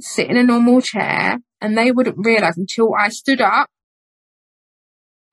sit 0.00 0.30
in 0.30 0.36
a 0.36 0.42
normal 0.42 0.80
chair 0.80 1.38
and 1.60 1.76
they 1.76 1.90
wouldn't 1.90 2.24
realize 2.24 2.56
until 2.56 2.94
I 2.94 3.08
stood 3.08 3.40
up. 3.40 3.68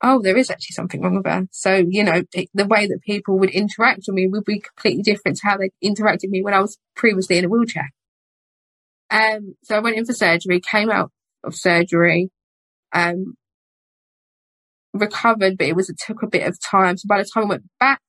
Oh, 0.03 0.21
there 0.21 0.37
is 0.37 0.51
actually 0.51 0.73
something 0.73 1.01
wrong 1.01 1.15
with 1.15 1.25
her. 1.25 1.47
So, 1.51 1.83
you 1.87 2.03
know, 2.03 2.23
it, 2.33 2.49
the 2.53 2.67
way 2.67 2.85
that 2.85 3.01
people 3.01 3.39
would 3.39 3.49
interact 3.49 4.03
with 4.07 4.15
me 4.15 4.27
would 4.27 4.45
be 4.45 4.59
completely 4.59 5.01
different 5.01 5.37
to 5.37 5.47
how 5.47 5.57
they 5.57 5.71
interacted 5.83 6.23
with 6.23 6.31
me 6.31 6.43
when 6.43 6.53
I 6.53 6.61
was 6.61 6.77
previously 6.95 7.37
in 7.37 7.45
a 7.45 7.49
wheelchair. 7.49 7.89
Um, 9.09 9.55
so 9.63 9.75
I 9.75 9.79
went 9.79 9.97
in 9.97 10.05
for 10.05 10.13
surgery, 10.13 10.59
came 10.59 10.91
out 10.91 11.11
of 11.43 11.55
surgery, 11.55 12.29
um, 12.93 13.35
recovered, 14.93 15.57
but 15.57 15.67
it 15.67 15.75
was, 15.75 15.89
it 15.89 15.97
took 16.05 16.21
a 16.21 16.27
bit 16.27 16.45
of 16.45 16.59
time. 16.61 16.97
So 16.97 17.07
by 17.07 17.17
the 17.17 17.29
time 17.33 17.45
I 17.45 17.47
went 17.47 17.63
back, 17.79 17.99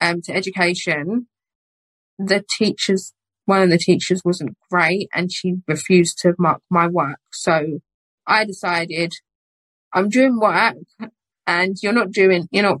um, 0.00 0.22
to 0.22 0.34
education, 0.34 1.26
the 2.18 2.44
teachers, 2.58 3.12
one 3.46 3.62
of 3.62 3.70
the 3.70 3.78
teachers 3.78 4.22
wasn't 4.24 4.56
great 4.70 5.08
and 5.14 5.30
she 5.32 5.56
refused 5.68 6.18
to 6.18 6.34
mark 6.38 6.62
my 6.70 6.86
work. 6.86 7.18
So 7.32 7.80
I 8.26 8.44
decided 8.44 9.12
I'm 9.94 10.08
doing 10.08 10.38
work 10.38 10.74
and 11.46 11.76
you're 11.82 11.92
not 11.92 12.10
doing, 12.10 12.48
you're 12.50 12.64
not 12.64 12.78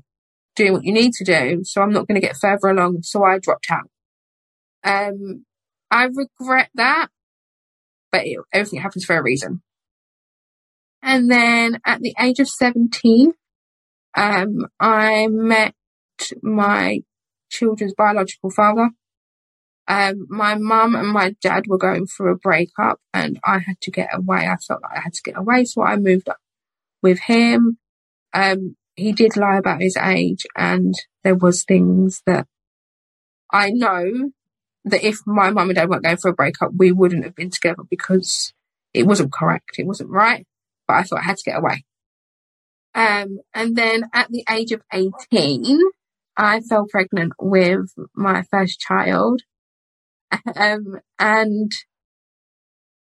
doing 0.56 0.72
what 0.72 0.84
you 0.84 0.92
need 0.92 1.12
to 1.14 1.24
do. 1.24 1.62
So 1.64 1.80
I'm 1.80 1.92
not 1.92 2.08
going 2.08 2.20
to 2.20 2.26
get 2.26 2.36
further 2.36 2.68
along. 2.68 3.02
So 3.02 3.24
I 3.24 3.38
dropped 3.38 3.68
out. 3.70 3.88
Um, 4.82 5.44
I 5.90 6.04
regret 6.04 6.70
that, 6.74 7.08
but 8.10 8.26
it, 8.26 8.38
everything 8.52 8.80
happens 8.80 9.04
for 9.04 9.16
a 9.16 9.22
reason. 9.22 9.62
And 11.02 11.30
then 11.30 11.78
at 11.84 12.00
the 12.00 12.14
age 12.18 12.40
of 12.40 12.48
17, 12.48 13.32
um, 14.16 14.66
I 14.80 15.28
met 15.28 15.74
my 16.42 17.00
children's 17.50 17.94
biological 17.94 18.50
father. 18.50 18.90
Um, 19.86 20.26
my 20.30 20.54
mum 20.54 20.94
and 20.94 21.08
my 21.08 21.36
dad 21.42 21.64
were 21.66 21.78
going 21.78 22.06
through 22.06 22.32
a 22.32 22.38
breakup 22.38 23.00
and 23.12 23.38
I 23.44 23.58
had 23.58 23.80
to 23.82 23.90
get 23.90 24.08
away. 24.12 24.48
I 24.48 24.56
felt 24.56 24.82
like 24.82 24.96
I 24.96 25.00
had 25.00 25.12
to 25.12 25.22
get 25.22 25.36
away. 25.36 25.66
So 25.66 25.82
I 25.82 25.96
moved 25.96 26.28
up 26.28 26.38
with 27.04 27.20
him. 27.20 27.78
Um, 28.32 28.74
he 28.96 29.12
did 29.12 29.36
lie 29.36 29.58
about 29.58 29.80
his 29.80 29.96
age 29.96 30.44
and 30.56 30.92
there 31.22 31.36
was 31.36 31.62
things 31.62 32.22
that 32.26 32.48
I 33.52 33.70
know 33.70 34.32
that 34.84 35.06
if 35.06 35.18
my 35.24 35.50
mum 35.50 35.70
and 35.70 35.76
dad 35.76 35.88
weren't 35.88 36.02
going 36.02 36.16
for 36.16 36.30
a 36.30 36.34
breakup, 36.34 36.72
we 36.76 36.90
wouldn't 36.90 37.22
have 37.22 37.36
been 37.36 37.50
together 37.50 37.84
because 37.88 38.52
it 38.92 39.06
wasn't 39.06 39.32
correct. 39.32 39.78
It 39.78 39.86
wasn't 39.86 40.10
right 40.10 40.44
but 40.86 40.94
I 40.94 41.02
thought 41.02 41.20
I 41.20 41.24
had 41.24 41.36
to 41.38 41.50
get 41.50 41.58
away. 41.58 41.84
Um, 42.94 43.40
and 43.52 43.76
then 43.76 44.04
at 44.12 44.30
the 44.30 44.44
age 44.50 44.72
of 44.72 44.82
18, 44.92 45.80
I 46.36 46.60
fell 46.60 46.86
pregnant 46.86 47.32
with 47.40 47.92
my 48.14 48.42
first 48.50 48.80
child. 48.80 49.42
Um, 50.56 50.98
and 51.16 51.70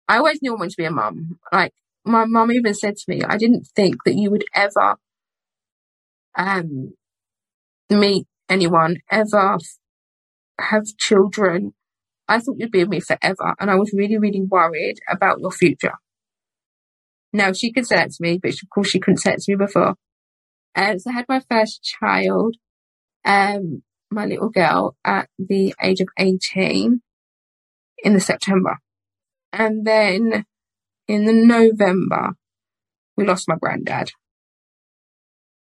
I 0.07 0.17
always 0.17 0.39
knew 0.41 0.51
I 0.53 0.57
wanted 0.57 0.71
to 0.71 0.77
be 0.77 0.85
a 0.85 0.91
mum. 0.91 1.39
Like 1.51 1.73
my 2.05 2.25
mum 2.25 2.51
even 2.51 2.73
said 2.73 2.95
to 2.97 3.05
me, 3.07 3.23
I 3.23 3.37
didn't 3.37 3.67
think 3.75 4.03
that 4.05 4.15
you 4.15 4.31
would 4.31 4.45
ever, 4.53 4.95
um, 6.37 6.93
meet 7.89 8.27
anyone, 8.49 8.97
ever 9.11 9.57
have 10.59 10.85
children. 10.97 11.73
I 12.27 12.39
thought 12.39 12.55
you'd 12.57 12.71
be 12.71 12.79
with 12.79 12.89
me 12.89 12.99
forever. 12.99 13.55
And 13.59 13.69
I 13.71 13.75
was 13.75 13.93
really, 13.93 14.17
really 14.17 14.41
worried 14.41 14.99
about 15.09 15.39
your 15.39 15.51
future. 15.51 15.95
Now 17.33 17.51
she 17.53 17.71
could 17.71 17.87
say 17.87 18.01
it 18.03 18.11
to 18.11 18.17
me, 18.21 18.37
but 18.41 18.51
of 18.51 18.69
course 18.73 18.89
she 18.89 18.99
couldn't 18.99 19.17
say 19.17 19.33
it 19.33 19.41
to 19.41 19.51
me 19.51 19.55
before. 19.57 19.95
Um, 20.75 20.99
so 20.99 21.09
I 21.09 21.13
had 21.13 21.25
my 21.29 21.41
first 21.49 21.83
child, 21.83 22.55
um, 23.25 23.83
my 24.11 24.25
little 24.25 24.49
girl 24.49 24.95
at 25.05 25.29
the 25.39 25.73
age 25.81 26.01
of 26.01 26.07
18. 26.17 27.01
in 28.03 28.13
the 28.13 28.19
September. 28.19 28.77
And 29.51 29.85
then 29.85 30.45
in 31.07 31.25
the 31.25 31.33
November, 31.33 32.31
we 33.17 33.25
lost 33.25 33.47
my 33.47 33.55
granddad. 33.59 34.11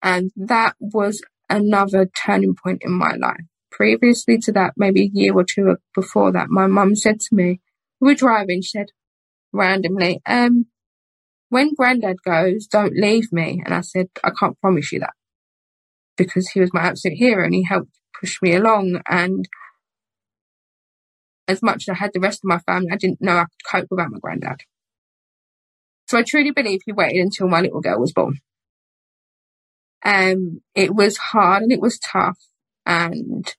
And 0.03 0.31
that 0.37 0.77
was 0.81 1.23
another 1.49 2.07
turning 2.07 2.55
point 2.55 2.83
in 2.83 2.93
my 2.93 3.15
life. 3.15 3.45
Previously 3.71 4.39
to 4.39 4.53
that, 4.53 4.75
maybe 4.77 5.03
a 5.03 5.11
year 5.13 5.35
or 5.35 5.45
two 5.45 5.77
before 5.95 6.33
that, 6.33 6.49
my 6.49 6.67
mum 6.67 6.95
said 6.95 7.21
to 7.21 7.35
me, 7.35 7.61
we 8.01 8.09
were 8.09 8.15
driving, 8.15 8.63
she 8.63 8.71
said 8.79 8.87
randomly, 9.53 10.21
um, 10.27 10.67
when 11.49 11.75
granddad 11.75 12.17
goes, 12.25 12.67
don't 12.67 12.95
leave 12.97 13.33
me. 13.33 13.63
And 13.65 13.75
I 13.75 13.81
said, 13.81 14.09
I 14.25 14.31
can't 14.39 14.59
promise 14.61 14.93
you 14.93 15.01
that 15.01 15.15
because 16.17 16.49
he 16.49 16.61
was 16.61 16.73
my 16.73 16.83
absolute 16.83 17.17
hero 17.17 17.45
and 17.45 17.55
he 17.55 17.65
helped 17.65 17.91
push 18.19 18.41
me 18.43 18.55
along. 18.55 19.01
And 19.09 19.47
as 21.49 21.63
much 21.63 21.85
as 21.89 21.93
I 21.93 21.95
had 21.95 22.11
the 22.13 22.21
rest 22.21 22.41
of 22.41 22.49
my 22.49 22.59
family, 22.59 22.89
I 22.91 22.97
didn't 22.97 23.21
know 23.21 23.37
I 23.37 23.45
could 23.45 23.71
cope 23.71 23.87
without 23.91 24.11
my 24.11 24.19
granddad. 24.21 24.61
So 26.07 26.19
I 26.19 26.23
truly 26.23 26.53
believe 26.53 26.81
he 26.85 26.93
waited 26.93 27.21
until 27.21 27.49
my 27.49 27.61
little 27.61 27.81
girl 27.81 27.99
was 27.99 28.13
born. 28.13 28.39
Um, 30.05 30.61
it 30.75 30.95
was 30.95 31.17
hard 31.17 31.63
and 31.63 31.73
it 31.73 31.81
was 31.81 31.99
tough. 31.99 32.39
And 32.85 33.53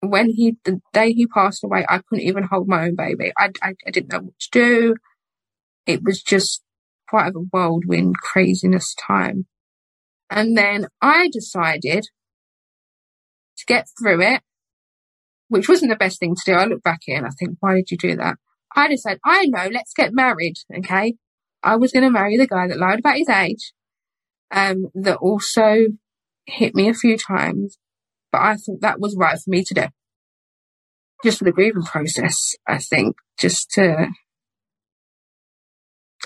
when 0.00 0.30
he, 0.30 0.56
the 0.64 0.80
day 0.94 1.12
he 1.12 1.26
passed 1.26 1.62
away, 1.62 1.84
I 1.86 1.98
couldn't 1.98 2.24
even 2.24 2.44
hold 2.44 2.66
my 2.66 2.86
own 2.86 2.96
baby. 2.96 3.30
I, 3.36 3.50
I, 3.62 3.74
I 3.86 3.90
didn't 3.90 4.12
know 4.12 4.20
what 4.20 4.38
to 4.38 4.48
do. 4.50 4.94
It 5.86 6.02
was 6.02 6.22
just 6.22 6.62
quite 7.08 7.28
a 7.28 7.38
whirlwind 7.38 8.16
craziness 8.18 8.94
time. 8.94 9.46
And 10.30 10.56
then 10.56 10.86
I 11.02 11.28
decided 11.30 12.04
to 13.56 13.66
get 13.66 13.88
through 13.98 14.22
it, 14.22 14.42
which 15.48 15.68
wasn't 15.68 15.90
the 15.90 15.96
best 15.96 16.20
thing 16.20 16.34
to 16.34 16.42
do. 16.44 16.52
I 16.52 16.64
look 16.64 16.82
back 16.82 17.00
here 17.02 17.18
and 17.18 17.26
I 17.26 17.30
think, 17.30 17.56
why 17.60 17.74
did 17.74 17.90
you 17.90 17.98
do 17.98 18.16
that? 18.16 18.36
I 18.74 18.88
decided, 18.88 19.20
I 19.24 19.46
know, 19.46 19.68
let's 19.72 19.92
get 19.94 20.12
married. 20.12 20.56
Okay. 20.78 21.14
I 21.62 21.76
was 21.76 21.92
going 21.92 22.04
to 22.04 22.10
marry 22.10 22.36
the 22.36 22.46
guy 22.46 22.68
that 22.68 22.78
lied 22.78 23.00
about 23.00 23.16
his 23.16 23.28
age, 23.28 23.72
um, 24.50 24.90
that 24.94 25.16
also 25.16 25.86
hit 26.46 26.74
me 26.74 26.88
a 26.88 26.94
few 26.94 27.18
times, 27.18 27.78
but 28.32 28.40
I 28.40 28.56
thought 28.56 28.80
that 28.80 29.00
was 29.00 29.16
right 29.18 29.36
for 29.38 29.50
me 29.50 29.64
to 29.64 29.74
do. 29.74 29.84
Just 31.24 31.38
for 31.38 31.44
the 31.44 31.52
grieving 31.52 31.82
process, 31.82 32.54
I 32.66 32.78
think, 32.78 33.16
just 33.38 33.70
to 33.72 34.08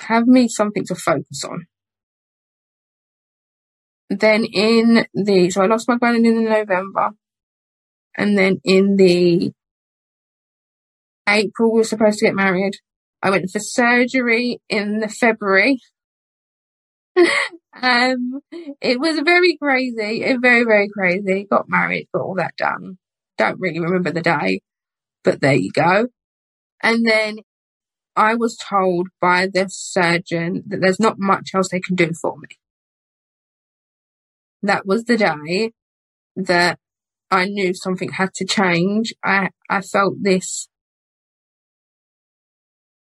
have 0.03 0.27
me 0.27 0.49
something 0.49 0.85
to 0.87 0.95
focus 0.95 1.45
on. 1.45 1.67
Then 4.11 4.45
in 4.45 5.07
the, 5.15 5.49
so 5.49 5.63
I 5.63 5.67
lost 5.67 5.89
my 5.89 5.97
granddad 5.97 6.27
in 6.27 6.45
November. 6.45 7.13
And 8.17 8.37
then 8.37 8.61
in 8.63 8.97
the 8.97 9.53
April, 11.29 11.73
we 11.73 11.79
were 11.79 11.85
supposed 11.85 12.19
to 12.19 12.27
get 12.27 12.35
married. 12.35 12.75
I 13.23 13.31
went 13.31 13.51
for 13.51 13.61
surgery 13.61 14.61
in 14.69 14.99
the 14.99 15.09
February. 15.09 15.79
um, 17.17 18.41
it 18.81 18.99
was 18.99 19.21
very 19.25 19.57
crazy, 19.57 20.25
very, 20.41 20.65
very 20.65 20.89
crazy. 20.89 21.47
Got 21.49 21.69
married, 21.69 22.09
got 22.13 22.23
all 22.23 22.35
that 22.37 22.57
done. 22.57 22.99
Don't 23.39 23.61
really 23.61 23.81
remember 23.81 24.11
the 24.11 24.23
day, 24.23 24.61
but 25.23 25.41
there 25.41 25.55
you 25.55 25.71
go. 25.73 26.09
And 26.83 27.07
then 27.07 27.39
I 28.17 28.35
was 28.35 28.57
told 28.57 29.09
by 29.21 29.47
the 29.47 29.67
surgeon 29.69 30.65
that 30.67 30.81
there's 30.81 31.01
not 31.01 31.19
much 31.19 31.51
else 31.55 31.69
they 31.71 31.81
can 31.81 31.97
do 31.97 32.13
for 32.13 32.37
me. 32.37 32.49
That 34.63 34.87
was 34.87 35.05
the 35.05 35.17
day 35.17 35.73
that 36.37 36.79
I 37.31 37.47
knew 37.47 37.73
something 37.75 38.13
had 38.13 38.35
to 38.35 38.45
change. 38.45 39.15
I, 39.25 39.51
I 39.71 39.81
felt 39.81 40.15
this, 40.21 40.69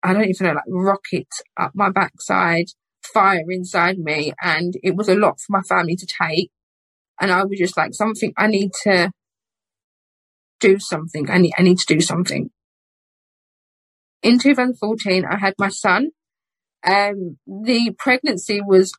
I 0.02 0.12
don't 0.12 0.28
even 0.28 0.46
know, 0.46 0.54
like 0.54 0.64
rockets 0.68 1.42
up 1.58 1.72
my 1.74 1.90
backside, 1.90 2.66
fire 3.02 3.44
inside 3.50 3.98
me. 3.98 4.32
And 4.42 4.74
it 4.82 4.94
was 4.94 5.08
a 5.08 5.14
lot 5.14 5.40
for 5.40 5.52
my 5.52 5.62
family 5.62 5.96
to 5.96 6.06
take. 6.06 6.50
And 7.20 7.32
I 7.32 7.44
was 7.44 7.58
just 7.58 7.76
like, 7.76 7.94
something, 7.94 8.32
I 8.36 8.46
need 8.46 8.72
to 8.84 9.10
do 10.60 10.78
something. 10.78 11.30
I 11.30 11.38
need, 11.38 11.54
I 11.58 11.62
need 11.62 11.78
to 11.78 11.94
do 11.94 12.00
something 12.00 12.50
in 14.26 14.40
2014, 14.40 15.24
I 15.24 15.36
had 15.36 15.54
my 15.56 15.68
son. 15.68 16.08
Um, 16.84 17.38
the 17.46 17.94
pregnancy 17.96 18.60
was 18.60 18.92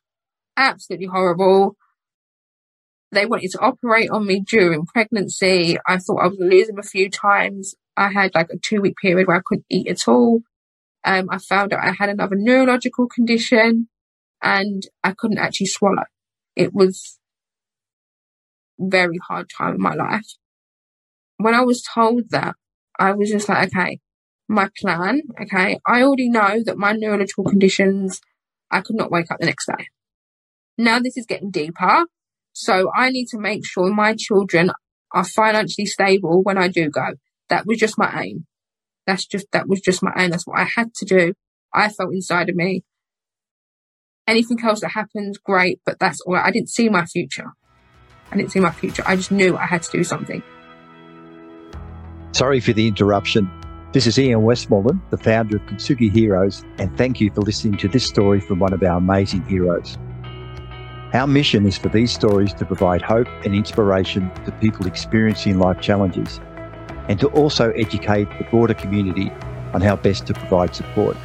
absolutely 0.56 1.06
horrible. 1.06 1.76
They 3.12 3.26
wanted 3.26 3.50
to 3.52 3.60
operate 3.60 4.10
on 4.10 4.26
me 4.26 4.40
during 4.40 4.86
pregnancy. 4.86 5.78
I 5.86 5.98
thought 5.98 6.22
I 6.22 6.28
was 6.28 6.68
him 6.68 6.78
a 6.78 6.82
few 6.82 7.10
times. 7.10 7.74
I 7.94 8.10
had 8.10 8.34
like 8.34 8.48
a 8.50 8.58
two 8.58 8.80
week 8.80 8.94
period 9.02 9.28
where 9.28 9.36
I 9.36 9.42
couldn't 9.44 9.66
eat 9.68 9.88
at 9.88 10.08
all. 10.08 10.40
Um, 11.08 11.28
I 11.30 11.38
found 11.38 11.72
out 11.72 11.82
I 11.82 11.92
had 11.92 12.10
another 12.10 12.36
neurological 12.36 13.08
condition 13.08 13.88
and 14.42 14.82
I 15.02 15.14
couldn't 15.16 15.38
actually 15.38 15.68
swallow. 15.68 16.04
It 16.54 16.74
was 16.74 17.18
very 18.78 19.18
hard 19.26 19.48
time 19.48 19.76
in 19.76 19.80
my 19.80 19.94
life. 19.94 20.26
When 21.38 21.54
I 21.54 21.62
was 21.62 21.82
told 21.82 22.28
that, 22.28 22.56
I 22.98 23.12
was 23.12 23.30
just 23.30 23.48
like, 23.48 23.68
okay, 23.68 24.00
my 24.48 24.68
plan. 24.78 25.22
Okay. 25.40 25.78
I 25.86 26.02
already 26.02 26.28
know 26.28 26.62
that 26.66 26.76
my 26.76 26.92
neurological 26.92 27.44
conditions, 27.44 28.20
I 28.70 28.82
could 28.82 28.96
not 28.96 29.10
wake 29.10 29.30
up 29.30 29.38
the 29.40 29.46
next 29.46 29.66
day. 29.66 29.86
Now 30.76 30.98
this 30.98 31.16
is 31.16 31.24
getting 31.24 31.50
deeper. 31.50 32.04
So 32.52 32.90
I 32.94 33.08
need 33.08 33.28
to 33.28 33.38
make 33.38 33.64
sure 33.64 33.88
my 33.94 34.14
children 34.14 34.72
are 35.12 35.24
financially 35.24 35.86
stable 35.86 36.42
when 36.42 36.58
I 36.58 36.68
do 36.68 36.90
go. 36.90 37.12
That 37.48 37.64
was 37.64 37.78
just 37.78 37.96
my 37.96 38.24
aim. 38.24 38.47
That's 39.08 39.24
just, 39.24 39.46
that 39.52 39.66
was 39.66 39.80
just 39.80 40.02
my 40.02 40.12
own. 40.18 40.28
That's 40.28 40.46
what 40.46 40.58
I 40.58 40.64
had 40.64 40.92
to 40.96 41.06
do. 41.06 41.32
I 41.72 41.88
felt 41.88 42.12
inside 42.12 42.50
of 42.50 42.56
me. 42.56 42.84
Anything 44.26 44.58
else 44.62 44.82
that 44.82 44.90
happens, 44.90 45.38
great, 45.38 45.80
but 45.86 45.98
that's 45.98 46.20
all. 46.26 46.36
I 46.36 46.50
didn't 46.50 46.68
see 46.68 46.90
my 46.90 47.06
future. 47.06 47.54
I 48.30 48.36
didn't 48.36 48.52
see 48.52 48.60
my 48.60 48.70
future. 48.70 49.02
I 49.06 49.16
just 49.16 49.32
knew 49.32 49.56
I 49.56 49.64
had 49.64 49.82
to 49.84 49.90
do 49.90 50.04
something. 50.04 50.42
Sorry 52.32 52.60
for 52.60 52.74
the 52.74 52.86
interruption. 52.86 53.50
This 53.94 54.06
is 54.06 54.18
Ian 54.18 54.42
Westmoreland, 54.42 55.00
the 55.08 55.16
founder 55.16 55.56
of 55.56 55.62
Kintsugi 55.62 56.12
Heroes, 56.12 56.62
and 56.76 56.94
thank 56.98 57.18
you 57.18 57.30
for 57.30 57.40
listening 57.40 57.78
to 57.78 57.88
this 57.88 58.04
story 58.04 58.40
from 58.40 58.58
one 58.58 58.74
of 58.74 58.82
our 58.82 58.98
amazing 58.98 59.42
heroes. 59.46 59.96
Our 61.14 61.26
mission 61.26 61.64
is 61.64 61.78
for 61.78 61.88
these 61.88 62.12
stories 62.12 62.52
to 62.52 62.66
provide 62.66 63.00
hope 63.00 63.28
and 63.46 63.54
inspiration 63.54 64.30
to 64.44 64.52
people 64.60 64.86
experiencing 64.86 65.58
life 65.58 65.80
challenges 65.80 66.38
and 67.08 67.18
to 67.20 67.28
also 67.28 67.70
educate 67.72 68.28
the 68.38 68.44
broader 68.44 68.74
community 68.74 69.30
on 69.74 69.80
how 69.80 69.96
best 69.96 70.26
to 70.26 70.34
provide 70.34 70.74
support. 70.74 71.16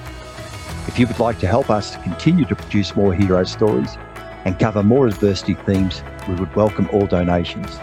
If 0.88 1.00
you 1.00 1.08
would 1.08 1.20
like 1.20 1.40
to 1.40 1.48
help 1.48 1.70
us 1.70 1.92
to 1.92 2.00
continue 2.00 2.46
to 2.46 2.56
produce 2.56 2.96
more 2.96 3.14
hero 3.14 3.44
stories 3.44 3.98
and 4.46 4.60
cover 4.60 4.84
more 4.84 5.08
adversity 5.08 5.54
themes, 5.54 6.04
we 6.28 6.36
would 6.36 6.54
welcome 6.56 6.90
all 6.92 7.06
donations. 7.06 7.80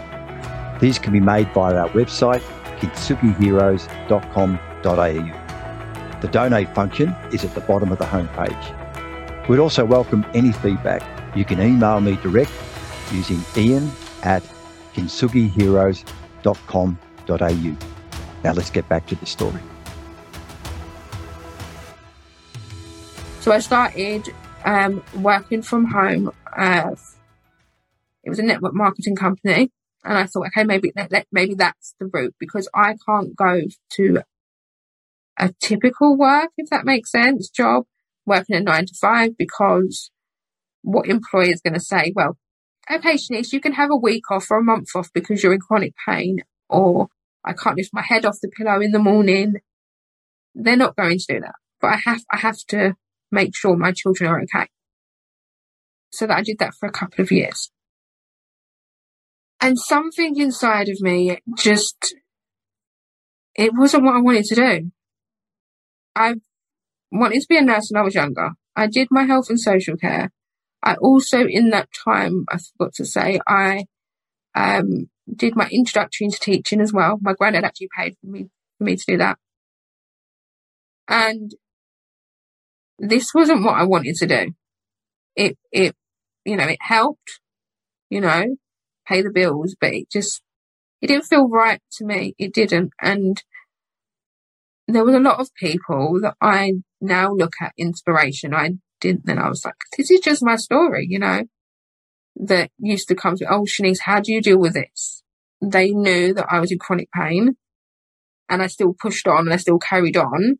These 0.80 0.98
can 0.98 1.12
be 1.12 1.20
made 1.20 1.52
via 1.52 1.76
our 1.76 1.88
website, 1.90 2.42
kintsugiheroes.com 2.78 4.58
the 4.82 6.28
donate 6.30 6.74
function 6.74 7.14
is 7.32 7.44
at 7.44 7.54
the 7.54 7.60
bottom 7.60 7.92
of 7.92 7.98
the 7.98 8.06
homepage. 8.06 9.46
We'd 9.48 9.58
also 9.58 9.84
welcome 9.84 10.24
any 10.32 10.52
feedback. 10.52 11.02
You 11.36 11.44
can 11.44 11.60
email 11.60 12.00
me 12.00 12.16
direct 12.16 12.50
using 13.12 13.44
ian 13.56 13.90
at 14.22 14.42
kintsugiheroes.com.au. 14.94 17.89
Now 18.42 18.52
let's 18.52 18.70
get 18.70 18.88
back 18.88 19.06
to 19.08 19.14
the 19.14 19.26
story. 19.26 19.60
So 23.40 23.52
I 23.52 23.58
started 23.58 24.32
um, 24.64 25.02
working 25.16 25.62
from 25.62 25.86
home. 25.86 26.30
Uh, 26.56 26.94
it 28.22 28.28
was 28.28 28.38
a 28.38 28.42
network 28.42 28.74
marketing 28.74 29.16
company, 29.16 29.70
and 30.04 30.18
I 30.18 30.26
thought, 30.26 30.48
okay, 30.48 30.64
maybe 30.64 30.92
maybe 31.32 31.54
that's 31.54 31.94
the 31.98 32.06
route 32.06 32.34
because 32.38 32.68
I 32.74 32.96
can't 33.06 33.34
go 33.34 33.62
to 33.92 34.22
a 35.38 35.54
typical 35.60 36.16
work, 36.16 36.50
if 36.58 36.68
that 36.68 36.84
makes 36.84 37.10
sense, 37.10 37.48
job, 37.48 37.84
working 38.26 38.56
a 38.56 38.60
nine 38.60 38.86
to 38.86 38.94
five, 38.94 39.38
because 39.38 40.10
what 40.82 41.08
employer 41.08 41.50
is 41.50 41.62
going 41.62 41.74
to 41.74 41.80
say, 41.80 42.12
well, 42.14 42.36
okay, 42.90 43.14
Shanice, 43.14 43.52
you 43.52 43.60
can 43.60 43.72
have 43.72 43.90
a 43.90 43.96
week 43.96 44.30
off 44.30 44.50
or 44.50 44.58
a 44.58 44.62
month 44.62 44.88
off 44.94 45.10
because 45.14 45.42
you're 45.42 45.54
in 45.54 45.60
chronic 45.60 45.94
pain, 46.06 46.44
or 46.68 47.08
I 47.44 47.52
can't 47.52 47.76
lift 47.76 47.90
my 47.92 48.02
head 48.02 48.24
off 48.24 48.38
the 48.40 48.48
pillow 48.48 48.80
in 48.80 48.92
the 48.92 48.98
morning. 48.98 49.54
They're 50.54 50.76
not 50.76 50.96
going 50.96 51.18
to 51.18 51.34
do 51.34 51.40
that. 51.40 51.54
But 51.80 51.88
I 51.88 51.96
have, 52.04 52.20
I 52.30 52.36
have 52.38 52.58
to 52.68 52.94
make 53.30 53.56
sure 53.56 53.76
my 53.76 53.92
children 53.92 54.30
are 54.30 54.40
okay. 54.42 54.68
So 56.12 56.26
that 56.26 56.36
I 56.36 56.42
did 56.42 56.58
that 56.58 56.74
for 56.74 56.86
a 56.86 56.92
couple 56.92 57.22
of 57.22 57.30
years. 57.30 57.70
And 59.60 59.78
something 59.78 60.38
inside 60.38 60.88
of 60.88 61.00
me 61.00 61.38
just, 61.56 62.14
it 63.54 63.72
wasn't 63.74 64.04
what 64.04 64.16
I 64.16 64.20
wanted 64.20 64.44
to 64.46 64.54
do. 64.54 64.90
I 66.16 66.34
wanted 67.12 67.40
to 67.40 67.46
be 67.48 67.58
a 67.58 67.62
nurse 67.62 67.90
when 67.90 68.00
I 68.00 68.04
was 68.04 68.14
younger. 68.14 68.50
I 68.74 68.86
did 68.86 69.08
my 69.10 69.24
health 69.24 69.50
and 69.50 69.60
social 69.60 69.96
care. 69.96 70.30
I 70.82 70.94
also, 70.94 71.46
in 71.46 71.70
that 71.70 71.88
time, 71.92 72.46
I 72.50 72.58
forgot 72.58 72.94
to 72.94 73.04
say, 73.04 73.38
I 73.46 73.84
um, 74.54 75.10
did 75.36 75.56
my 75.56 75.68
introductory 75.70 76.26
into 76.26 76.38
teaching 76.40 76.80
as 76.80 76.92
well. 76.92 77.18
My 77.20 77.34
granddad 77.34 77.64
actually 77.64 77.88
paid 77.96 78.16
for 78.20 78.26
me 78.30 78.48
for 78.78 78.84
me 78.84 78.96
to 78.96 79.04
do 79.06 79.16
that. 79.18 79.38
And 81.08 81.54
this 82.98 83.34
wasn't 83.34 83.64
what 83.64 83.74
I 83.74 83.84
wanted 83.84 84.16
to 84.16 84.26
do. 84.26 84.52
It, 85.36 85.58
it, 85.72 85.94
you 86.44 86.56
know, 86.56 86.64
it 86.66 86.78
helped, 86.80 87.40
you 88.08 88.20
know, 88.20 88.56
pay 89.06 89.22
the 89.22 89.30
bills, 89.30 89.76
but 89.80 89.92
it 89.92 90.10
just, 90.10 90.42
it 91.02 91.08
didn't 91.08 91.24
feel 91.24 91.48
right 91.48 91.80
to 91.98 92.04
me. 92.04 92.34
It 92.38 92.54
didn't. 92.54 92.92
And 93.00 93.42
there 94.86 95.04
was 95.04 95.14
a 95.14 95.20
lot 95.20 95.40
of 95.40 95.54
people 95.54 96.20
that 96.22 96.34
I 96.40 96.74
now 97.00 97.32
look 97.32 97.54
at 97.60 97.72
inspiration. 97.76 98.54
I 98.54 98.72
didn't 99.00 99.26
then. 99.26 99.38
I 99.38 99.48
was 99.48 99.64
like, 99.64 99.74
this 99.96 100.10
is 100.10 100.20
just 100.20 100.44
my 100.44 100.56
story, 100.56 101.06
you 101.08 101.18
know, 101.18 101.44
that 102.36 102.70
used 102.78 103.08
to 103.08 103.14
come 103.14 103.36
to, 103.36 103.44
me, 103.44 103.48
oh, 103.50 103.64
Shanice, 103.64 104.00
how 104.00 104.20
do 104.20 104.32
you 104.32 104.40
deal 104.40 104.58
with 104.58 104.74
this? 104.74 105.22
They 105.60 105.90
knew 105.90 106.32
that 106.34 106.46
I 106.50 106.60
was 106.60 106.72
in 106.72 106.78
chronic 106.78 107.10
pain 107.12 107.56
and 108.48 108.62
I 108.62 108.66
still 108.66 108.94
pushed 108.98 109.28
on 109.28 109.40
and 109.40 109.52
I 109.52 109.56
still 109.56 109.78
carried 109.78 110.16
on. 110.16 110.58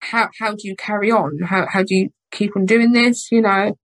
How, 0.00 0.28
how 0.38 0.52
do 0.52 0.68
you 0.68 0.76
carry 0.76 1.10
on? 1.10 1.38
How, 1.44 1.66
how 1.68 1.82
do 1.82 1.94
you 1.94 2.10
keep 2.30 2.56
on 2.56 2.66
doing 2.66 2.92
this? 2.92 3.30
You 3.30 3.42
know, 3.42 3.74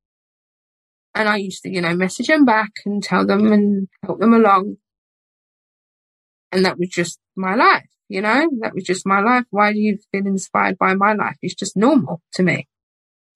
and 1.17 1.29
I 1.29 1.37
used 1.37 1.63
to, 1.63 1.71
you 1.71 1.81
know, 1.81 1.95
message 1.95 2.27
them 2.27 2.45
back 2.45 2.71
and 2.85 3.03
tell 3.03 3.27
them 3.27 3.51
and 3.53 3.89
help 4.05 4.21
them 4.21 4.35
along. 4.35 4.77
And 6.53 6.65
that 6.65 6.79
was 6.79 6.89
just 6.91 7.19
my 7.35 7.55
life. 7.55 7.89
You 8.09 8.21
know, 8.21 8.49
that 8.61 8.75
was 8.75 8.85
just 8.85 9.07
my 9.07 9.21
life. 9.21 9.45
Why 9.51 9.73
do 9.73 9.81
you 9.81 9.99
feel 10.13 10.27
inspired 10.27 10.79
by 10.79 10.95
my 10.95 11.15
life? 11.15 11.37
It's 11.43 11.55
just 11.55 11.77
normal 11.77 12.21
to 12.35 12.43
me. 12.43 12.69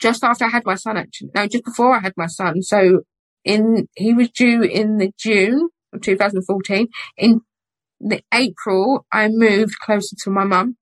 Just 0.00 0.24
after 0.24 0.44
I 0.44 0.48
had 0.48 0.64
my 0.64 0.76
son, 0.76 0.96
actually, 0.96 1.30
no, 1.34 1.46
just 1.46 1.64
before 1.64 1.94
I 1.94 2.00
had 2.00 2.14
my 2.16 2.26
son. 2.26 2.62
So 2.62 3.02
in, 3.44 3.88
he 3.96 4.14
was 4.14 4.30
due 4.30 4.62
in 4.62 4.98
the 4.98 5.12
June 5.18 5.68
of 5.92 6.00
2014. 6.00 6.88
In 7.16 7.42
the 8.00 8.22
April, 8.32 9.06
I 9.12 9.28
moved 9.28 9.78
closer 9.78 10.16
to 10.24 10.30
my 10.30 10.44
mum, 10.44 10.76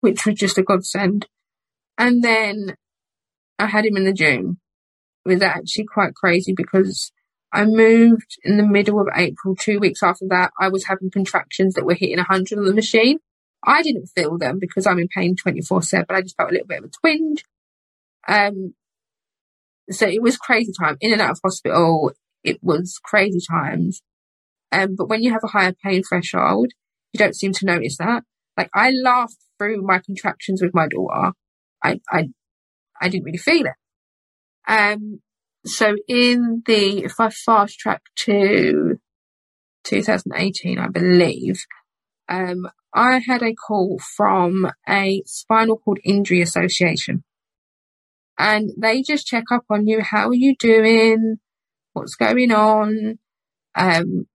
which 0.00 0.26
was 0.26 0.36
just 0.36 0.58
a 0.58 0.62
godsend. 0.62 1.26
And 1.98 2.22
then 2.22 2.76
I 3.58 3.66
had 3.66 3.86
him 3.86 3.96
in 3.96 4.04
the 4.04 4.12
June. 4.12 4.58
It 5.24 5.28
was 5.28 5.42
actually 5.42 5.86
quite 5.86 6.14
crazy 6.14 6.52
because 6.54 7.10
I 7.52 7.64
moved 7.64 8.36
in 8.44 8.58
the 8.58 8.66
middle 8.66 9.00
of 9.00 9.08
April. 9.14 9.56
Two 9.56 9.78
weeks 9.78 10.02
after 10.02 10.26
that, 10.28 10.52
I 10.60 10.68
was 10.68 10.84
having 10.84 11.10
contractions 11.10 11.74
that 11.74 11.86
were 11.86 11.94
hitting 11.94 12.18
100 12.18 12.58
on 12.58 12.64
the 12.64 12.74
machine. 12.74 13.18
I 13.64 13.82
didn't 13.82 14.08
feel 14.14 14.38
them 14.38 14.58
because 14.58 14.86
I'm 14.86 14.98
in 14.98 15.08
pain 15.08 15.36
24 15.36 15.82
7. 15.82 16.04
but 16.06 16.16
I 16.16 16.22
just 16.22 16.36
felt 16.36 16.50
a 16.50 16.52
little 16.52 16.66
bit 16.66 16.78
of 16.78 16.84
a 16.84 16.88
twinge. 16.88 17.42
Um, 18.28 18.74
so 19.90 20.06
it 20.06 20.22
was 20.22 20.36
crazy 20.36 20.72
time 20.78 20.96
in 21.00 21.12
and 21.12 21.20
out 21.20 21.32
of 21.32 21.40
hospital. 21.42 22.12
It 22.42 22.58
was 22.62 22.98
crazy 23.02 23.40
times. 23.48 24.02
Um, 24.72 24.96
but 24.96 25.08
when 25.08 25.22
you 25.22 25.32
have 25.32 25.44
a 25.44 25.48
higher 25.48 25.74
pain 25.84 26.02
threshold, 26.02 26.72
you 27.12 27.18
don't 27.18 27.36
seem 27.36 27.52
to 27.52 27.66
notice 27.66 27.96
that. 27.98 28.24
Like 28.56 28.70
I 28.74 28.90
laughed 28.90 29.36
through 29.58 29.82
my 29.82 30.00
contractions 30.00 30.60
with 30.60 30.74
my 30.74 30.88
daughter. 30.88 31.32
I, 31.82 32.00
I, 32.10 32.28
I 33.00 33.08
didn't 33.08 33.24
really 33.24 33.38
feel 33.38 33.66
it. 33.66 33.74
Um, 34.68 35.20
so 35.64 35.94
in 36.08 36.62
the, 36.66 37.04
if 37.04 37.20
I 37.20 37.30
fast 37.30 37.78
track 37.78 38.02
to 38.16 38.98
2018, 39.84 40.78
I 40.78 40.88
believe, 40.88 41.64
um, 42.28 42.68
I 42.92 43.18
had 43.18 43.42
a 43.42 43.54
call 43.54 44.00
from 44.16 44.70
a 44.88 45.22
spinal 45.26 45.76
cord 45.76 46.00
injury 46.04 46.40
association 46.40 47.22
and 48.38 48.70
they 48.76 49.02
just 49.02 49.26
check 49.26 49.44
up 49.50 49.64
on 49.70 49.86
you. 49.86 50.02
How 50.02 50.28
are 50.28 50.34
you 50.34 50.54
doing? 50.56 51.36
What's 51.92 52.14
going 52.14 52.52
on? 52.52 53.18
Um, 53.74 54.26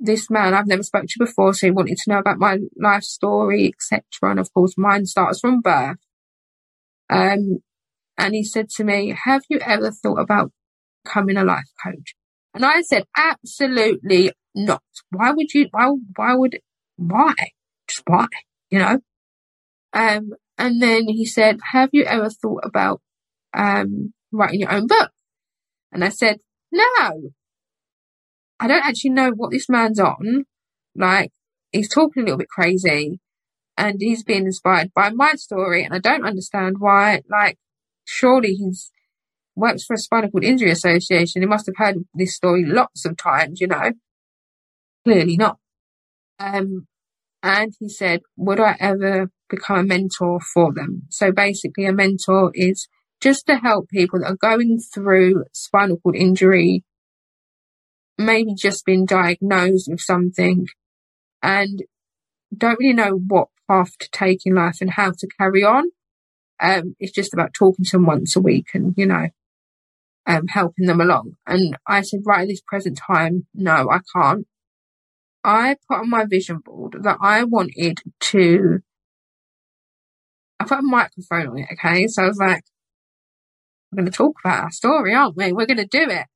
this 0.00 0.30
man 0.30 0.54
I've 0.54 0.66
never 0.66 0.82
spoke 0.82 1.06
to 1.06 1.24
before, 1.24 1.54
so 1.54 1.66
he 1.66 1.70
wanted 1.70 1.98
to 1.98 2.10
know 2.10 2.18
about 2.18 2.38
my 2.38 2.58
life 2.76 3.04
story, 3.04 3.72
etc. 3.72 4.02
And 4.22 4.40
of 4.40 4.52
course, 4.52 4.74
mine 4.76 5.06
starts 5.06 5.40
from 5.40 5.60
birth. 5.60 5.98
Um, 7.10 7.58
and 8.16 8.34
he 8.34 8.44
said 8.44 8.68
to 8.70 8.84
me, 8.84 9.14
"Have 9.24 9.42
you 9.48 9.58
ever 9.60 9.90
thought 9.90 10.20
about 10.20 10.52
becoming 11.04 11.36
a 11.36 11.44
life 11.44 11.70
coach? 11.82 12.14
And 12.54 12.64
I 12.64 12.82
said, 12.82 13.04
absolutely 13.16 14.32
not. 14.54 14.82
Why 15.10 15.32
would 15.32 15.52
you, 15.52 15.68
why, 15.70 15.90
why 16.16 16.34
would, 16.34 16.60
why? 16.96 17.34
Just 17.88 18.02
why, 18.06 18.26
you 18.70 18.78
know? 18.78 19.00
Um, 19.92 20.30
and 20.56 20.80
then 20.80 21.08
he 21.08 21.26
said, 21.26 21.58
have 21.72 21.90
you 21.92 22.04
ever 22.04 22.30
thought 22.30 22.62
about, 22.64 23.00
um, 23.54 24.12
writing 24.32 24.60
your 24.60 24.72
own 24.72 24.86
book? 24.86 25.10
And 25.92 26.04
I 26.04 26.08
said, 26.08 26.38
no, 26.72 27.30
I 28.58 28.66
don't 28.66 28.84
actually 28.84 29.10
know 29.10 29.30
what 29.30 29.50
this 29.50 29.68
man's 29.68 30.00
on. 30.00 30.44
Like, 30.96 31.30
he's 31.72 31.88
talking 31.88 32.22
a 32.22 32.26
little 32.26 32.38
bit 32.38 32.48
crazy 32.48 33.20
and 33.76 33.96
he's 34.00 34.24
being 34.24 34.46
inspired 34.46 34.92
by 34.94 35.10
my 35.10 35.34
story. 35.34 35.84
And 35.84 35.94
I 35.94 35.98
don't 35.98 36.26
understand 36.26 36.76
why, 36.78 37.22
like, 37.28 37.58
surely 38.04 38.54
he's 38.54 38.90
works 39.56 39.84
for 39.84 39.94
a 39.94 39.98
spinal 39.98 40.30
cord 40.30 40.44
injury 40.44 40.70
association. 40.70 41.42
He 41.42 41.46
must 41.46 41.66
have 41.66 41.76
heard 41.76 42.04
this 42.14 42.34
story 42.34 42.64
lots 42.64 43.04
of 43.04 43.16
times, 43.16 43.60
you 43.60 43.68
know. 43.68 43.92
Clearly 45.04 45.36
not. 45.36 45.58
Um, 46.38 46.86
and 47.42 47.72
he 47.78 47.88
said, 47.88 48.22
would 48.36 48.58
I 48.58 48.76
ever 48.80 49.30
become 49.48 49.78
a 49.78 49.82
mentor 49.84 50.40
for 50.40 50.72
them? 50.72 51.02
So 51.10 51.30
basically 51.30 51.84
a 51.84 51.92
mentor 51.92 52.50
is 52.54 52.88
just 53.20 53.46
to 53.46 53.56
help 53.56 53.88
people 53.88 54.20
that 54.20 54.30
are 54.30 54.36
going 54.36 54.78
through 54.78 55.44
spinal 55.52 55.98
cord 55.98 56.16
injury, 56.16 56.84
maybe 58.18 58.54
just 58.54 58.84
been 58.84 59.06
diagnosed 59.06 59.88
with 59.90 60.00
something 60.00 60.66
and 61.42 61.82
don't 62.56 62.78
really 62.78 62.94
know 62.94 63.12
what 63.12 63.48
path 63.68 63.96
to 63.98 64.08
take 64.10 64.42
in 64.44 64.54
life 64.54 64.78
and 64.80 64.90
how 64.90 65.10
to 65.10 65.28
carry 65.38 65.64
on. 65.64 65.90
Um, 66.60 66.94
it's 67.00 67.12
just 67.12 67.34
about 67.34 67.54
talking 67.54 67.84
to 67.86 67.92
them 67.92 68.06
once 68.06 68.36
a 68.36 68.40
week 68.40 68.68
and, 68.74 68.94
you 68.96 69.06
know, 69.06 69.28
um, 70.26 70.46
helping 70.48 70.86
them 70.86 71.00
along. 71.00 71.36
And 71.46 71.76
I 71.86 72.02
said, 72.02 72.20
right 72.24 72.42
at 72.42 72.48
this 72.48 72.60
present 72.60 72.98
time, 72.98 73.46
no, 73.54 73.90
I 73.90 74.00
can't. 74.14 74.46
I 75.42 75.76
put 75.88 75.98
on 75.98 76.10
my 76.10 76.24
vision 76.24 76.58
board 76.64 76.96
that 77.02 77.18
I 77.20 77.44
wanted 77.44 78.00
to, 78.20 78.78
I 80.58 80.64
put 80.64 80.78
a 80.78 80.82
microphone 80.82 81.48
on 81.48 81.58
it, 81.58 81.68
okay? 81.72 82.06
So 82.06 82.22
I 82.22 82.28
was 82.28 82.38
like, 82.38 82.64
we're 83.94 84.02
going 84.02 84.10
to 84.10 84.16
talk 84.16 84.36
about 84.44 84.64
our 84.64 84.70
story, 84.70 85.14
aren't 85.14 85.36
we? 85.36 85.52
We're 85.52 85.66
going 85.66 85.78
to 85.78 85.86
do 85.86 86.10
it. 86.10 86.26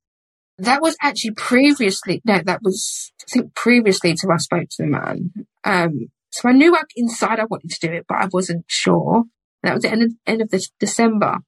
That 0.59 0.83
was 0.83 0.97
actually 1.01 1.33
previously, 1.33 2.21
no, 2.25 2.41
that 2.45 2.61
was, 2.63 3.13
I 3.21 3.25
think 3.33 3.55
previously 3.55 4.15
to 4.15 4.29
I 4.33 4.37
spoke 4.39 4.69
to 4.71 4.83
the 4.83 4.87
man. 4.87 5.31
Um, 5.65 6.09
so 6.31 6.49
I 6.49 6.53
knew 6.53 6.77
inside 6.97 7.41
I 7.41 7.45
wanted 7.45 7.71
to 7.71 7.87
do 7.87 7.93
it, 7.93 8.07
but 8.09 8.19
I 8.19 8.29
wasn't 8.33 8.65
sure. 8.67 9.25
That 9.63 9.75
was 9.75 9.83
the 9.83 9.91
end 9.91 10.03
of, 10.03 10.13
end 10.27 10.43
of 10.43 10.51
this 10.51 10.71
December. 10.79 11.39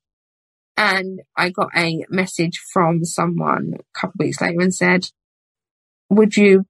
And 0.76 1.20
I 1.36 1.50
got 1.50 1.68
a 1.76 2.04
message 2.08 2.60
from 2.72 3.04
someone 3.04 3.74
a 3.74 3.98
couple 3.98 4.14
of 4.20 4.24
weeks 4.26 4.40
later 4.40 4.60
and 4.60 4.74
said, 4.74 5.06
would 6.08 6.36
you 6.36 6.64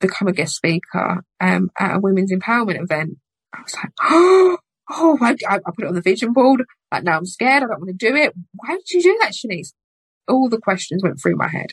become 0.00 0.28
a 0.28 0.32
guest 0.32 0.56
speaker 0.56 1.22
um, 1.40 1.70
at 1.78 1.96
a 1.96 2.00
women's 2.00 2.32
empowerment 2.32 2.82
event? 2.82 3.18
I 3.52 3.62
was 3.62 3.74
like, 3.74 3.92
oh, 4.02 4.58
oh 4.90 5.18
I, 5.20 5.36
I, 5.48 5.58
put 5.58 5.84
it 5.84 5.88
on 5.88 5.94
the 5.94 6.02
vision 6.02 6.32
board. 6.32 6.64
Like, 6.96 7.04
now 7.04 7.18
I'm 7.18 7.26
scared. 7.26 7.62
I 7.62 7.66
don't 7.66 7.80
want 7.80 7.98
to 7.98 8.10
do 8.10 8.16
it. 8.16 8.32
Why 8.54 8.76
did 8.76 8.90
you 8.90 9.02
do 9.02 9.18
that, 9.20 9.32
Shanice? 9.32 9.72
All 10.28 10.48
the 10.48 10.58
questions 10.58 11.02
went 11.02 11.20
through 11.20 11.36
my 11.36 11.48
head. 11.48 11.72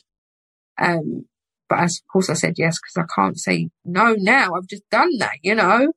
Um, 0.77 1.25
but 1.69 1.79
as, 1.79 2.01
of 2.03 2.11
course 2.11 2.29
I 2.29 2.33
said 2.33 2.55
yes, 2.57 2.77
because 2.77 3.07
I 3.07 3.13
can't 3.13 3.39
say 3.39 3.69
no 3.85 4.15
now. 4.17 4.53
I've 4.53 4.67
just 4.67 4.89
done 4.91 5.17
that, 5.19 5.37
you 5.41 5.55
know? 5.55 5.93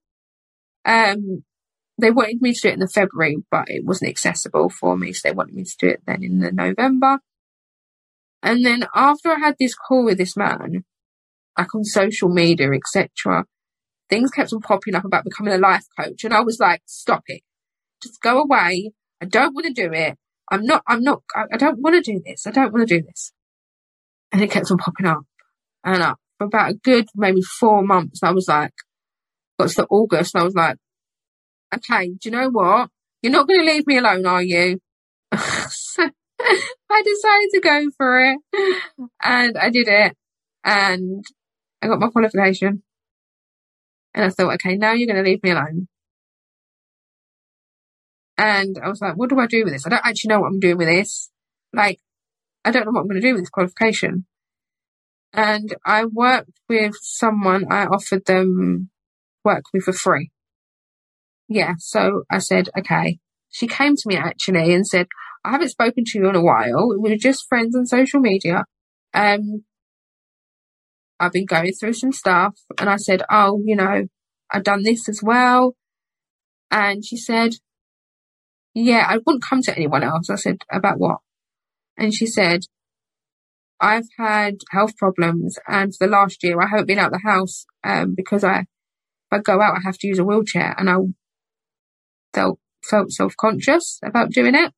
Um, 0.84 1.44
they 2.00 2.10
wanted 2.10 2.40
me 2.40 2.54
to 2.54 2.60
do 2.60 2.68
it 2.68 2.74
in 2.74 2.80
the 2.80 2.88
February, 2.88 3.38
but 3.50 3.68
it 3.68 3.84
wasn't 3.84 4.10
accessible 4.10 4.70
for 4.70 4.96
me. 4.96 5.12
So 5.12 5.28
they 5.28 5.34
wanted 5.34 5.54
me 5.54 5.64
to 5.64 5.76
do 5.78 5.88
it 5.88 6.02
then 6.06 6.22
in 6.22 6.38
the 6.38 6.52
November. 6.52 7.18
And 8.42 8.64
then 8.64 8.86
after 8.94 9.30
I 9.30 9.38
had 9.38 9.56
this 9.58 9.74
call 9.74 10.04
with 10.04 10.18
this 10.18 10.36
man, 10.36 10.84
like 11.58 11.74
on 11.74 11.84
social 11.84 12.28
media, 12.28 12.70
etc., 12.70 13.44
things 14.08 14.30
kept 14.30 14.52
on 14.52 14.60
popping 14.60 14.94
up 14.94 15.04
about 15.04 15.24
becoming 15.24 15.54
a 15.54 15.58
life 15.58 15.84
coach. 15.98 16.22
And 16.22 16.34
I 16.34 16.42
was 16.42 16.60
like, 16.60 16.82
stop 16.86 17.24
it. 17.26 17.42
Just 18.02 18.20
go 18.20 18.40
away. 18.40 18.92
I 19.20 19.26
don't 19.26 19.54
want 19.54 19.66
to 19.66 19.72
do 19.72 19.92
it. 19.92 20.16
I'm 20.50 20.64
not, 20.64 20.82
I'm 20.86 21.02
not, 21.02 21.22
I, 21.34 21.56
don't 21.56 21.80
want 21.80 21.96
to 21.96 22.12
do 22.12 22.20
this. 22.24 22.46
I 22.46 22.50
don't 22.50 22.72
want 22.72 22.88
to 22.88 23.00
do 23.00 23.02
this. 23.06 23.32
And 24.32 24.42
it 24.42 24.50
kept 24.50 24.70
on 24.70 24.78
popping 24.78 25.06
up 25.06 25.24
and 25.84 26.02
up 26.02 26.18
for 26.38 26.46
about 26.46 26.70
a 26.70 26.74
good 26.74 27.06
maybe 27.14 27.42
four 27.42 27.82
months. 27.82 28.22
I 28.22 28.30
was 28.30 28.46
like, 28.48 28.72
got 29.58 29.70
to 29.70 29.86
August 29.90 30.34
and 30.34 30.42
I 30.42 30.44
was 30.44 30.54
like, 30.54 30.76
okay, 31.74 32.08
do 32.08 32.18
you 32.24 32.30
know 32.30 32.50
what? 32.50 32.90
You're 33.22 33.32
not 33.32 33.48
going 33.48 33.60
to 33.60 33.66
leave 33.66 33.86
me 33.86 33.98
alone, 33.98 34.26
are 34.26 34.42
you? 34.42 34.78
so 35.34 36.08
I 36.40 37.02
decided 37.02 37.48
to 37.52 37.60
go 37.62 37.90
for 37.96 38.20
it 38.20 38.38
and 39.22 39.56
I 39.58 39.70
did 39.70 39.88
it 39.88 40.16
and 40.62 41.24
I 41.82 41.88
got 41.88 42.00
my 42.00 42.08
qualification. 42.08 42.82
And 44.14 44.24
I 44.24 44.28
thought, 44.30 44.54
okay, 44.54 44.76
now 44.76 44.92
you're 44.92 45.06
going 45.06 45.22
to 45.22 45.28
leave 45.28 45.42
me 45.42 45.50
alone. 45.50 45.88
And 48.38 48.78
I 48.82 48.88
was 48.88 49.00
like, 49.00 49.16
what 49.16 49.30
do 49.30 49.38
I 49.38 49.46
do 49.46 49.64
with 49.64 49.72
this? 49.72 49.86
I 49.86 49.90
don't 49.90 50.04
actually 50.04 50.28
know 50.28 50.40
what 50.40 50.48
I'm 50.48 50.60
doing 50.60 50.76
with 50.76 50.88
this. 50.88 51.30
Like, 51.72 52.00
I 52.64 52.70
don't 52.70 52.84
know 52.84 52.92
what 52.92 53.02
I'm 53.02 53.08
going 53.08 53.20
to 53.20 53.26
do 53.26 53.34
with 53.34 53.42
this 53.42 53.50
qualification. 53.50 54.26
And 55.32 55.74
I 55.84 56.04
worked 56.04 56.58
with 56.68 56.94
someone, 57.00 57.66
I 57.70 57.86
offered 57.86 58.24
them 58.26 58.90
work 59.44 59.64
with 59.72 59.84
for 59.84 59.92
free. 59.92 60.30
Yeah. 61.48 61.74
So 61.78 62.24
I 62.30 62.38
said, 62.38 62.68
okay. 62.78 63.18
She 63.50 63.66
came 63.66 63.96
to 63.96 64.08
me 64.08 64.16
actually 64.16 64.74
and 64.74 64.86
said, 64.86 65.06
I 65.44 65.52
haven't 65.52 65.68
spoken 65.68 66.04
to 66.04 66.18
you 66.18 66.28
in 66.28 66.34
a 66.34 66.42
while. 66.42 66.88
We 66.98 67.10
were 67.10 67.16
just 67.16 67.48
friends 67.48 67.76
on 67.76 67.86
social 67.86 68.20
media. 68.20 68.64
Um, 69.14 69.64
I've 71.18 71.32
been 71.32 71.46
going 71.46 71.72
through 71.72 71.94
some 71.94 72.12
stuff 72.12 72.54
and 72.78 72.90
I 72.90 72.96
said, 72.96 73.22
Oh, 73.30 73.62
you 73.64 73.76
know, 73.76 74.06
I've 74.50 74.64
done 74.64 74.82
this 74.82 75.08
as 75.08 75.20
well. 75.22 75.74
And 76.70 77.04
she 77.04 77.16
said, 77.16 77.52
Yeah, 78.78 79.06
I 79.08 79.16
wouldn't 79.24 79.42
come 79.42 79.62
to 79.62 79.74
anyone 79.74 80.02
else. 80.02 80.28
I 80.28 80.34
said, 80.34 80.58
About 80.70 80.98
what? 80.98 81.20
And 81.96 82.12
she 82.12 82.26
said, 82.26 82.60
I've 83.80 84.04
had 84.18 84.56
health 84.70 84.98
problems 84.98 85.58
and 85.66 85.94
for 85.96 86.06
the 86.06 86.10
last 86.10 86.42
year 86.42 86.60
I 86.60 86.66
haven't 86.66 86.86
been 86.86 86.98
out 86.98 87.12
of 87.12 87.20
the 87.22 87.28
house 87.28 87.64
um, 87.82 88.14
because 88.14 88.44
I, 88.44 88.60
if 88.60 88.66
I 89.32 89.38
go 89.38 89.62
out, 89.62 89.76
I 89.76 89.80
have 89.82 89.96
to 89.98 90.06
use 90.06 90.18
a 90.18 90.24
wheelchair 90.24 90.74
and 90.76 90.90
I 90.90 90.96
felt, 92.34 92.58
felt 92.84 93.12
self-conscious 93.12 93.98
about 94.04 94.30
doing 94.30 94.54
it. 94.54 94.72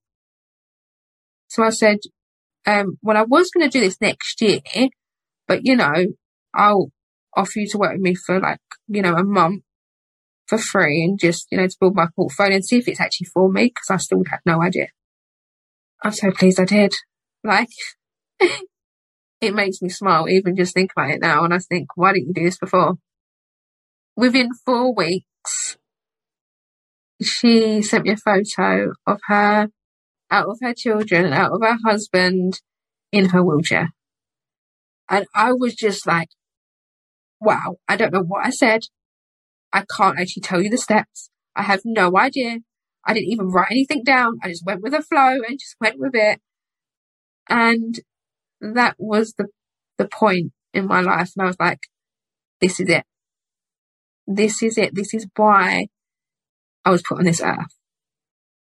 So 1.49 1.65
I 1.65 1.71
said, 1.71 1.99
um, 2.67 2.99
well, 3.03 3.17
I 3.17 3.23
was 3.23 3.51
going 3.51 3.69
to 3.69 3.79
do 3.79 3.85
this 3.85 4.01
next 4.01 4.41
year, 4.41 4.61
but 5.49 5.65
you 5.65 5.75
know, 5.75 6.07
I'll 6.55 6.93
offer 7.37 7.59
you 7.59 7.67
to 7.71 7.79
work 7.79 7.95
with 7.95 8.01
me 8.01 8.15
for 8.15 8.39
like, 8.39 8.61
you 8.87 9.03
know, 9.03 9.17
a 9.17 9.25
month 9.25 9.65
for 10.49 10.59
free 10.59 11.05
and 11.05 11.19
just, 11.19 11.47
you 11.51 11.59
know, 11.59 11.67
to 11.67 11.77
build 11.79 11.95
my 11.95 12.07
portfolio 12.17 12.57
and 12.57 12.65
see 12.65 12.79
if 12.79 12.89
it's 12.89 13.01
actually 13.01 13.27
for 13.27 13.51
me 13.51 13.65
because 13.67 13.91
I 13.91 13.97
still 13.99 14.23
had 14.29 14.41
no 14.47 14.63
idea. 14.63 14.89
I'm 16.03 16.13
so 16.13 16.31
pleased 16.31 16.59
I 16.59 16.65
did. 16.65 16.93
Like, 17.45 17.69
it 19.41 19.55
makes 19.55 19.83
me 19.83 19.89
smile 19.89 20.29
even 20.29 20.57
just 20.57 20.75
think 20.75 20.93
about 20.97 21.11
it 21.11 21.21
now. 21.21 21.45
And 21.45 21.53
I 21.53 21.59
think, 21.59 21.89
why 21.97 22.13
didn't 22.13 22.29
you 22.29 22.35
do 22.35 22.45
this 22.45 22.59
before? 22.59 22.95
Within 24.17 24.51
four 24.65 24.95
weeks, 24.95 25.77
she 27.23 27.83
sent 27.83 28.05
me 28.05 28.13
a 28.13 28.17
photo 28.17 28.93
of 29.07 29.21
her 29.27 29.69
out 30.31 30.49
of 30.49 30.59
her 30.63 30.75
children, 30.75 31.33
out 31.33 31.53
of 31.53 31.61
her 31.63 31.79
husband 31.85 32.61
in 33.13 33.31
her 33.31 33.43
wheelchair. 33.43 33.91
And 35.09 35.27
I 35.35 35.53
was 35.53 35.75
just 35.75 36.07
like, 36.07 36.29
wow, 37.41 37.77
I 37.89 37.97
don't 37.97 38.13
know 38.13 38.23
what 38.23 38.45
I 38.45 38.51
said. 38.51 38.83
I 39.73 39.85
can't 39.97 40.19
actually 40.19 40.43
tell 40.43 40.63
you 40.63 40.71
the 40.71 40.79
steps. 40.79 41.31
I 41.55 41.63
have 41.63 41.83
no 41.85 42.17
idea. 42.17 42.59
I 43.05 43.15
didn't 43.15 43.31
even 43.31 43.49
write 43.49 43.71
anything 43.71 44.03
down. 44.05 44.39
I 44.43 44.49
just 44.49 44.65
went 44.65 44.83
with 44.83 44.93
the 44.93 45.03
flow 45.03 45.41
and 45.47 45.59
just 45.59 45.77
went 45.81 45.99
with 45.99 46.15
it. 46.15 46.41
And 47.49 47.99
that 48.61 48.97
was 48.99 49.35
the, 49.39 49.47
the 49.97 50.09
point 50.09 50.53
in 50.75 50.87
my 50.87 51.01
life. 51.01 51.33
And 51.37 51.45
I 51.45 51.47
was 51.47 51.59
like, 51.59 51.81
this 52.61 52.81
is 52.81 52.89
it. 52.89 53.05
This 54.27 54.63
is 54.63 54.77
it. 54.77 54.95
This 54.95 55.15
is 55.15 55.27
why 55.37 55.89
I 56.85 56.91
was 56.91 57.03
put 57.03 57.19
on 57.19 57.25
this 57.25 57.41
earth. 57.41 57.75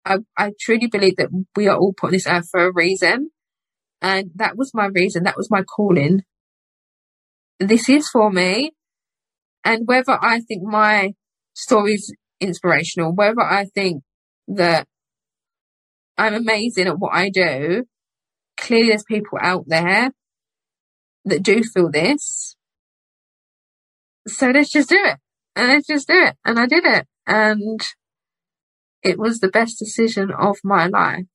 I, 0.05 0.17
I 0.37 0.51
truly 0.59 0.87
believe 0.87 1.15
that 1.17 1.29
we 1.55 1.67
are 1.67 1.77
all 1.77 1.93
put 1.93 2.07
on 2.07 2.13
this 2.13 2.27
earth 2.27 2.49
for 2.49 2.65
a 2.65 2.73
reason. 2.73 3.29
And 4.01 4.31
that 4.35 4.57
was 4.57 4.71
my 4.73 4.87
reason. 4.87 5.23
That 5.23 5.37
was 5.37 5.49
my 5.49 5.63
calling. 5.63 6.23
This 7.59 7.87
is 7.87 8.09
for 8.09 8.31
me. 8.31 8.71
And 9.63 9.87
whether 9.87 10.17
I 10.21 10.41
think 10.41 10.63
my 10.63 11.13
story 11.53 11.93
is 11.93 12.13
inspirational, 12.39 13.13
whether 13.13 13.41
I 13.41 13.65
think 13.65 14.03
that 14.47 14.87
I'm 16.17 16.33
amazing 16.33 16.87
at 16.87 16.99
what 16.99 17.13
I 17.13 17.29
do, 17.29 17.85
clearly 18.57 18.89
there's 18.89 19.03
people 19.03 19.37
out 19.41 19.65
there 19.67 20.11
that 21.25 21.43
do 21.43 21.63
feel 21.63 21.89
this. 21.89 22.55
So 24.27 24.49
let's 24.49 24.71
just 24.71 24.89
do 24.89 24.99
it. 24.99 25.17
And 25.55 25.67
let's 25.67 25.87
just 25.87 26.07
do 26.07 26.15
it. 26.15 26.35
And 26.45 26.59
I 26.59 26.65
did 26.65 26.85
it. 26.85 27.07
And 27.25 27.79
it 29.01 29.17
was 29.17 29.39
the 29.39 29.49
best 29.49 29.79
decision 29.79 30.31
of 30.31 30.57
my 30.63 30.87
life. 30.87 31.25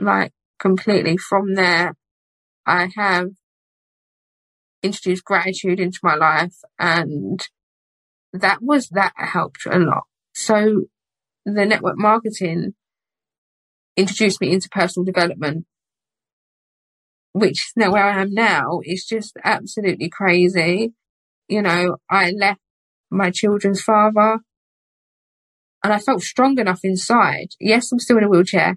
Like 0.00 0.32
completely 0.58 1.16
from 1.16 1.54
there, 1.54 1.94
I 2.66 2.90
have 2.96 3.28
introduced 4.86 5.24
gratitude 5.24 5.80
into 5.80 5.98
my 6.02 6.14
life 6.14 6.56
and 6.78 7.46
that 8.32 8.58
was, 8.62 8.88
that 8.88 9.12
helped 9.16 9.66
a 9.66 9.78
lot. 9.78 10.04
So 10.34 10.84
the 11.44 11.66
network 11.66 11.98
marketing 11.98 12.74
introduced 13.96 14.40
me 14.40 14.52
into 14.52 14.68
personal 14.70 15.04
development, 15.04 15.66
which 17.32 17.72
now 17.76 17.92
where 17.92 18.04
I 18.04 18.20
am 18.20 18.32
now 18.32 18.80
is 18.84 19.04
just 19.04 19.36
absolutely 19.44 20.08
crazy. 20.08 20.92
You 21.48 21.62
know, 21.62 21.96
I 22.10 22.30
left 22.30 22.60
my 23.10 23.30
children's 23.30 23.80
father 23.80 24.38
and 25.82 25.92
I 25.92 25.98
felt 25.98 26.22
strong 26.22 26.58
enough 26.58 26.80
inside. 26.82 27.48
Yes, 27.60 27.92
I'm 27.92 28.00
still 28.00 28.18
in 28.18 28.24
a 28.24 28.28
wheelchair. 28.28 28.76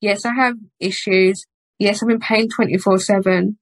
Yes, 0.00 0.24
I 0.24 0.34
have 0.34 0.56
issues. 0.80 1.46
Yes, 1.78 2.02
I'm 2.02 2.10
in 2.10 2.18
pain 2.18 2.48
24 2.48 2.98
7. 2.98 3.58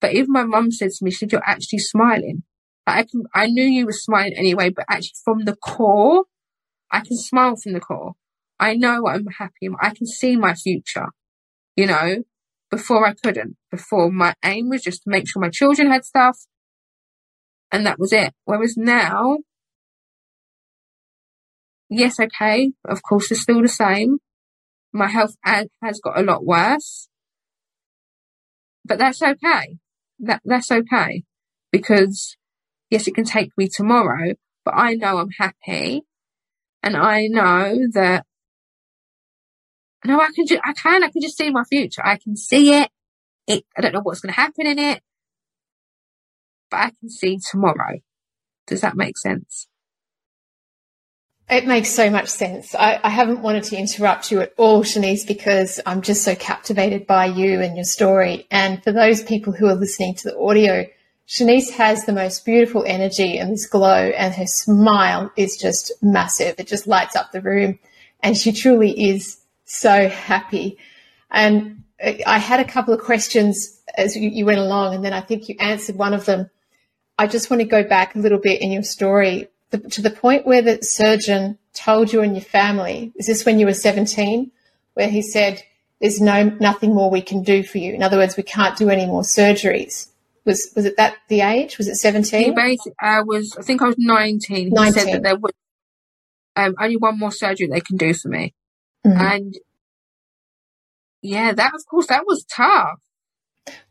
But 0.00 0.14
even 0.14 0.32
my 0.32 0.44
mum 0.44 0.70
said 0.70 0.90
to 0.90 1.04
me, 1.04 1.10
she 1.10 1.18
said, 1.18 1.32
You're 1.32 1.46
actually 1.46 1.78
smiling. 1.78 2.42
I 2.86 3.02
can, 3.02 3.24
I 3.34 3.46
knew 3.46 3.64
you 3.64 3.86
were 3.86 3.92
smiling 3.92 4.34
anyway, 4.34 4.70
but 4.70 4.84
actually 4.88 5.16
from 5.24 5.44
the 5.44 5.56
core, 5.56 6.24
I 6.90 7.00
can 7.00 7.16
smile 7.16 7.56
from 7.56 7.72
the 7.72 7.80
core. 7.80 8.12
I 8.60 8.74
know 8.74 9.06
I'm 9.06 9.26
happy. 9.26 9.68
I 9.80 9.90
can 9.90 10.06
see 10.06 10.36
my 10.36 10.54
future. 10.54 11.08
You 11.74 11.86
know, 11.86 12.22
before 12.70 13.06
I 13.06 13.14
couldn't. 13.14 13.56
Before 13.70 14.10
my 14.10 14.34
aim 14.44 14.68
was 14.68 14.82
just 14.82 15.02
to 15.02 15.10
make 15.10 15.28
sure 15.28 15.42
my 15.42 15.50
children 15.50 15.90
had 15.90 16.04
stuff. 16.04 16.46
And 17.72 17.84
that 17.86 17.98
was 17.98 18.12
it. 18.12 18.32
Whereas 18.44 18.76
now, 18.76 19.38
yes, 21.90 22.18
okay, 22.20 22.72
of 22.84 23.02
course, 23.02 23.30
it's 23.30 23.42
still 23.42 23.62
the 23.62 23.68
same. 23.68 24.18
My 24.92 25.08
health 25.08 25.36
has 25.44 26.00
got 26.00 26.18
a 26.18 26.22
lot 26.22 26.44
worse, 26.44 27.08
but 28.84 28.98
that's 28.98 29.20
okay. 29.20 29.78
That 30.20 30.40
that's 30.44 30.70
okay 30.70 31.24
because 31.72 32.36
yes, 32.90 33.06
it 33.06 33.14
can 33.14 33.24
take 33.24 33.50
me 33.58 33.68
tomorrow, 33.68 34.34
but 34.64 34.74
I 34.76 34.94
know 34.94 35.18
I'm 35.18 35.30
happy, 35.38 36.02
and 36.82 36.96
I 36.96 37.26
know 37.28 37.78
that 37.92 38.24
no, 40.04 40.20
I 40.20 40.28
can. 40.34 40.46
Ju- 40.46 40.60
I 40.64 40.72
can. 40.72 41.02
I 41.02 41.08
can 41.10 41.22
just 41.22 41.36
see 41.36 41.50
my 41.50 41.64
future. 41.64 42.02
I 42.04 42.16
can 42.16 42.36
see 42.36 42.72
it. 42.74 42.90
It. 43.46 43.64
I 43.76 43.80
don't 43.82 43.92
know 43.92 44.00
what's 44.02 44.20
going 44.20 44.32
to 44.32 44.40
happen 44.40 44.66
in 44.66 44.78
it, 44.78 45.02
but 46.70 46.78
I 46.78 46.92
can 47.00 47.10
see 47.10 47.38
tomorrow. 47.50 47.98
Does 48.66 48.82
that 48.82 48.96
make 48.96 49.18
sense? 49.18 49.68
It 51.48 51.64
makes 51.64 51.90
so 51.90 52.10
much 52.10 52.28
sense. 52.28 52.74
I, 52.74 52.98
I, 53.04 53.08
haven't 53.08 53.40
wanted 53.40 53.62
to 53.64 53.76
interrupt 53.76 54.32
you 54.32 54.40
at 54.40 54.52
all, 54.56 54.82
Shanice, 54.82 55.24
because 55.24 55.78
I'm 55.86 56.02
just 56.02 56.24
so 56.24 56.34
captivated 56.34 57.06
by 57.06 57.26
you 57.26 57.60
and 57.60 57.76
your 57.76 57.84
story. 57.84 58.48
And 58.50 58.82
for 58.82 58.90
those 58.90 59.22
people 59.22 59.52
who 59.52 59.66
are 59.66 59.76
listening 59.76 60.16
to 60.16 60.30
the 60.30 60.38
audio, 60.38 60.86
Shanice 61.28 61.70
has 61.70 62.04
the 62.04 62.12
most 62.12 62.44
beautiful 62.44 62.84
energy 62.84 63.38
and 63.38 63.52
this 63.52 63.66
glow, 63.66 64.08
and 64.08 64.34
her 64.34 64.46
smile 64.46 65.30
is 65.36 65.56
just 65.56 65.92
massive. 66.02 66.56
It 66.58 66.66
just 66.66 66.88
lights 66.88 67.14
up 67.14 67.30
the 67.30 67.40
room, 67.40 67.78
and 68.24 68.36
she 68.36 68.50
truly 68.50 69.10
is 69.10 69.38
so 69.64 70.08
happy. 70.08 70.78
And 71.30 71.84
I 72.26 72.38
had 72.38 72.58
a 72.58 72.64
couple 72.64 72.92
of 72.92 73.00
questions 73.00 73.80
as 73.96 74.16
you, 74.16 74.28
you 74.28 74.46
went 74.46 74.58
along, 74.58 74.96
and 74.96 75.04
then 75.04 75.12
I 75.12 75.20
think 75.20 75.48
you 75.48 75.54
answered 75.60 75.94
one 75.94 76.12
of 76.12 76.24
them. 76.24 76.50
I 77.18 77.28
just 77.28 77.50
want 77.50 77.60
to 77.60 77.68
go 77.68 77.84
back 77.84 78.16
a 78.16 78.18
little 78.18 78.40
bit 78.40 78.60
in 78.60 78.72
your 78.72 78.82
story 78.82 79.48
the, 79.70 79.78
to 79.78 80.02
the 80.02 80.10
point 80.10 80.46
where 80.46 80.62
the 80.62 80.82
surgeon 80.82 81.58
told 81.74 82.12
you 82.12 82.22
and 82.22 82.34
your 82.34 82.44
family, 82.44 83.12
is 83.16 83.26
this 83.26 83.44
when 83.44 83.58
you 83.58 83.66
were 83.66 83.74
17, 83.74 84.50
where 84.94 85.08
he 85.08 85.22
said, 85.22 85.62
there's 86.00 86.20
no, 86.20 86.44
nothing 86.60 86.94
more 86.94 87.10
we 87.10 87.22
can 87.22 87.42
do 87.42 87.62
for 87.62 87.78
you. 87.78 87.94
In 87.94 88.02
other 88.02 88.18
words, 88.18 88.36
we 88.36 88.42
can't 88.42 88.76
do 88.76 88.90
any 88.90 89.06
more 89.06 89.22
surgeries. 89.22 90.08
Was, 90.44 90.72
was 90.76 90.84
it 90.84 90.96
that 90.96 91.16
the 91.28 91.40
age? 91.40 91.78
Was 91.78 91.88
it 91.88 91.96
17? 91.96 92.54
I 93.00 93.22
was, 93.22 93.56
I 93.58 93.62
think 93.62 93.82
I 93.82 93.86
was 93.86 93.96
19. 93.98 94.70
19. 94.70 94.84
He 94.86 94.92
said 94.92 95.14
that 95.14 95.22
there 95.22 95.36
was 95.36 95.52
um, 96.54 96.74
only 96.80 96.96
one 96.96 97.18
more 97.18 97.32
surgery 97.32 97.66
they 97.66 97.80
can 97.80 97.96
do 97.96 98.14
for 98.14 98.28
me. 98.28 98.54
Mm-hmm. 99.06 99.20
And 99.20 99.54
yeah, 101.22 101.52
that 101.52 101.74
of 101.74 101.84
course, 101.86 102.06
that 102.06 102.26
was 102.26 102.44
tough. 102.44 103.00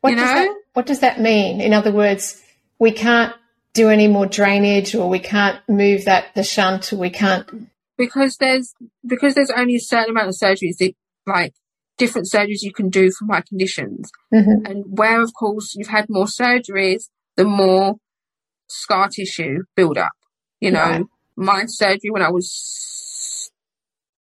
What 0.01 0.11
you 0.11 0.15
does 0.15 0.25
know? 0.25 0.43
That, 0.43 0.55
what 0.73 0.85
does 0.85 0.99
that 1.01 1.19
mean? 1.19 1.59
In 1.59 1.73
other 1.73 1.91
words, 1.91 2.41
we 2.79 2.91
can't 2.91 3.33
do 3.75 3.89
any 3.89 4.07
more 4.07 4.25
drainage 4.25 4.95
or 4.95 5.07
we 5.09 5.19
can't 5.19 5.59
move 5.67 6.05
that 6.05 6.33
the 6.33 6.43
shunt 6.43 6.91
or 6.91 6.97
we 6.97 7.09
can't 7.09 7.69
because 7.97 8.37
there's 8.37 8.73
because 9.05 9.35
there's 9.35 9.51
only 9.51 9.75
a 9.75 9.79
certain 9.79 10.11
amount 10.11 10.29
of 10.29 10.35
surgeries 10.35 10.77
that 10.79 10.93
like 11.27 11.53
different 11.97 12.27
surgeries 12.31 12.61
you 12.61 12.73
can 12.73 12.89
do 12.89 13.11
for 13.11 13.25
my 13.25 13.41
conditions 13.41 14.09
mm-hmm. 14.33 14.65
and 14.65 14.83
where 14.87 15.21
of 15.21 15.33
course 15.33 15.75
you've 15.75 15.89
had 15.89 16.05
more 16.09 16.25
surgeries 16.25 17.03
the 17.35 17.43
more 17.43 17.95
scar 18.67 19.09
tissue 19.09 19.59
build 19.75 19.97
up 19.97 20.11
you 20.59 20.71
know 20.71 20.81
right. 20.81 21.05
my 21.35 21.63
surgery 21.67 22.09
when 22.09 22.23
i 22.23 22.31
was 22.31 23.51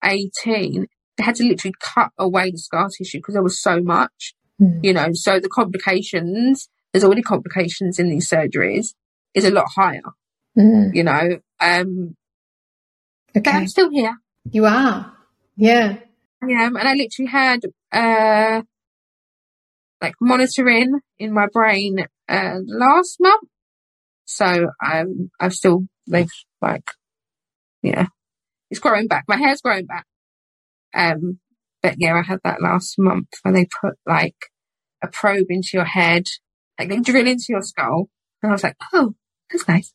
18 0.04 0.86
they 1.16 1.24
had 1.24 1.34
to 1.34 1.44
literally 1.44 1.74
cut 1.80 2.10
away 2.16 2.50
the 2.50 2.58
scar 2.58 2.88
tissue 2.96 3.18
because 3.18 3.34
there 3.34 3.42
was 3.42 3.60
so 3.60 3.80
much 3.80 4.34
mm-hmm. 4.60 4.78
you 4.82 4.92
know 4.92 5.08
so 5.12 5.40
the 5.40 5.48
complications 5.48 6.68
there's 6.92 7.04
already 7.04 7.22
complications 7.22 7.98
in 7.98 8.08
these 8.08 8.28
surgeries 8.28 8.94
is 9.34 9.44
a 9.44 9.50
lot 9.50 9.66
higher. 9.74 10.02
Mm. 10.58 10.94
you 10.94 11.02
know. 11.04 11.38
Um, 11.60 12.16
but 13.32 13.46
Okay. 13.46 13.56
I'm 13.56 13.68
still 13.68 13.90
here. 13.90 14.16
You 14.50 14.66
are. 14.66 15.12
Yeah. 15.56 15.96
I 16.42 16.46
am, 16.46 16.76
and 16.76 16.88
I 16.88 16.94
literally 16.94 17.30
had 17.30 17.60
uh 17.92 18.62
like 20.02 20.14
monitoring 20.20 20.98
in 21.18 21.32
my 21.32 21.46
brain 21.52 22.04
uh 22.28 22.58
last 22.66 23.16
month. 23.20 23.48
So 24.24 24.66
I'm 24.82 25.30
I've 25.40 25.54
still 25.54 25.86
like 26.06 26.28
yeah. 27.82 28.06
It's 28.70 28.80
growing 28.80 29.06
back. 29.06 29.24
My 29.28 29.36
hair's 29.36 29.60
growing 29.60 29.86
back. 29.86 30.04
Um 30.94 31.38
but 31.82 31.94
yeah, 31.98 32.14
I 32.16 32.22
had 32.22 32.40
that 32.44 32.60
last 32.60 32.96
month 32.98 33.28
where 33.42 33.54
they 33.54 33.66
put 33.80 33.94
like 34.06 34.36
a 35.02 35.08
probe 35.08 35.46
into 35.50 35.70
your 35.74 35.84
head, 35.84 36.24
like 36.78 36.88
they 36.88 37.00
drill 37.00 37.26
into 37.26 37.46
your 37.48 37.62
skull. 37.62 38.08
And 38.42 38.50
I 38.50 38.52
was 38.54 38.62
like, 38.64 38.76
Oh, 38.92 39.14
that's 39.52 39.68
nice. 39.68 39.92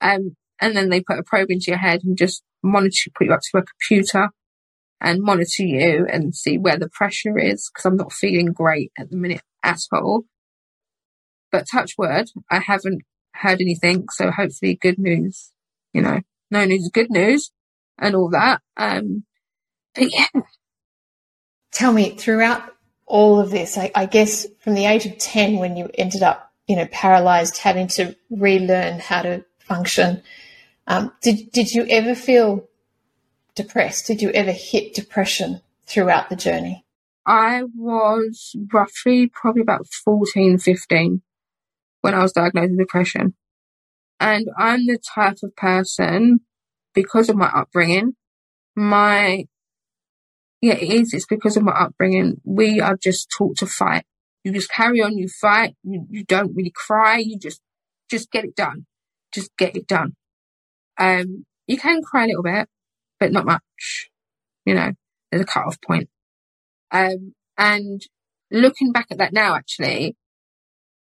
Um 0.00 0.36
and 0.60 0.76
then 0.76 0.90
they 0.90 1.00
put 1.00 1.18
a 1.18 1.22
probe 1.24 1.50
into 1.50 1.66
your 1.68 1.78
head 1.78 2.02
and 2.04 2.16
just 2.16 2.42
monitor 2.62 3.10
put 3.14 3.26
you 3.26 3.32
up 3.32 3.40
to 3.40 3.58
a 3.58 3.62
computer 3.62 4.30
and 5.00 5.22
monitor 5.22 5.64
you 5.64 6.06
and 6.08 6.34
see 6.34 6.58
where 6.58 6.78
the 6.78 6.88
pressure 6.88 7.38
is 7.38 7.70
because 7.70 7.84
I'm 7.84 7.96
not 7.96 8.12
feeling 8.12 8.52
great 8.52 8.92
at 8.98 9.10
the 9.10 9.16
minute 9.16 9.42
at 9.62 9.80
all. 9.92 10.24
But 11.50 11.66
touch 11.70 11.94
word, 11.98 12.30
I 12.50 12.60
haven't 12.60 13.02
heard 13.34 13.60
anything, 13.60 14.06
so 14.12 14.30
hopefully 14.30 14.78
good 14.80 14.98
news. 14.98 15.50
You 15.92 16.02
know, 16.02 16.20
no 16.50 16.64
news 16.64 16.84
is 16.84 16.90
good 16.92 17.10
news 17.10 17.50
and 17.98 18.14
all 18.14 18.30
that. 18.30 18.60
Um, 18.76 19.24
but 19.94 20.12
yeah, 20.12 20.26
Tell 21.72 21.92
me, 21.92 22.10
throughout 22.10 22.62
all 23.06 23.40
of 23.40 23.50
this, 23.50 23.78
I, 23.78 23.90
I 23.94 24.06
guess 24.06 24.46
from 24.60 24.74
the 24.74 24.86
age 24.86 25.06
of 25.06 25.18
10, 25.18 25.58
when 25.58 25.76
you 25.76 25.88
ended 25.94 26.22
up, 26.22 26.51
you 26.66 26.76
know, 26.76 26.86
paralyzed, 26.86 27.58
having 27.58 27.88
to 27.88 28.16
relearn 28.30 29.00
how 29.00 29.22
to 29.22 29.44
function, 29.58 30.22
um, 30.86 31.12
did, 31.22 31.50
did 31.52 31.72
you 31.72 31.86
ever 31.88 32.14
feel 32.14 32.68
depressed? 33.54 34.06
Did 34.06 34.22
you 34.22 34.30
ever 34.30 34.52
hit 34.52 34.94
depression 34.94 35.60
throughout 35.86 36.30
the 36.30 36.36
journey? 36.36 36.84
I 37.24 37.62
was 37.76 38.56
roughly 38.72 39.30
probably 39.32 39.62
about 39.62 39.86
14, 39.86 40.58
15 40.58 41.22
when 42.00 42.14
I 42.14 42.22
was 42.22 42.32
diagnosed 42.32 42.70
with 42.70 42.80
depression. 42.80 43.34
And 44.18 44.48
I'm 44.58 44.86
the 44.86 44.98
type 44.98 45.38
of 45.42 45.54
person, 45.56 46.40
because 46.94 47.28
of 47.28 47.36
my 47.36 47.46
upbringing, 47.46 48.14
my, 48.76 49.44
yeah, 50.60 50.74
it 50.74 50.92
is, 50.92 51.14
it's 51.14 51.26
because 51.26 51.56
of 51.56 51.62
my 51.62 51.72
upbringing. 51.72 52.40
We 52.44 52.80
are 52.80 52.96
just 52.96 53.28
taught 53.36 53.58
to 53.58 53.66
fight. 53.66 54.04
You 54.44 54.52
just 54.52 54.70
carry 54.70 55.00
on, 55.02 55.16
you 55.16 55.28
fight, 55.28 55.76
you, 55.82 56.06
you 56.10 56.24
don't 56.24 56.54
really 56.54 56.72
cry, 56.74 57.18
you 57.18 57.38
just, 57.38 57.60
just 58.10 58.30
get 58.30 58.44
it 58.44 58.56
done. 58.56 58.86
Just 59.32 59.50
get 59.56 59.76
it 59.76 59.86
done. 59.86 60.14
Um, 60.98 61.46
you 61.66 61.78
can 61.78 62.02
cry 62.02 62.24
a 62.24 62.28
little 62.28 62.42
bit, 62.42 62.68
but 63.18 63.32
not 63.32 63.46
much. 63.46 64.10
You 64.64 64.74
know, 64.74 64.92
there's 65.30 65.42
a 65.42 65.46
cut 65.46 65.66
off 65.66 65.80
point. 65.80 66.08
Um, 66.90 67.34
and 67.56 68.02
looking 68.50 68.92
back 68.92 69.06
at 69.10 69.18
that 69.18 69.32
now, 69.32 69.54
actually, 69.54 70.16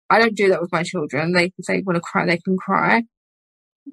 I 0.09 0.19
don't 0.21 0.37
do 0.37 0.49
that 0.49 0.61
with 0.61 0.73
my 0.73 0.83
children. 0.83 1.33
They 1.33 1.51
can 1.51 1.63
say 1.63 1.83
want 1.83 1.97
to 1.97 2.01
cry, 2.01 2.27
they 2.27 2.39
can 2.39 2.57
cry. 2.57 3.05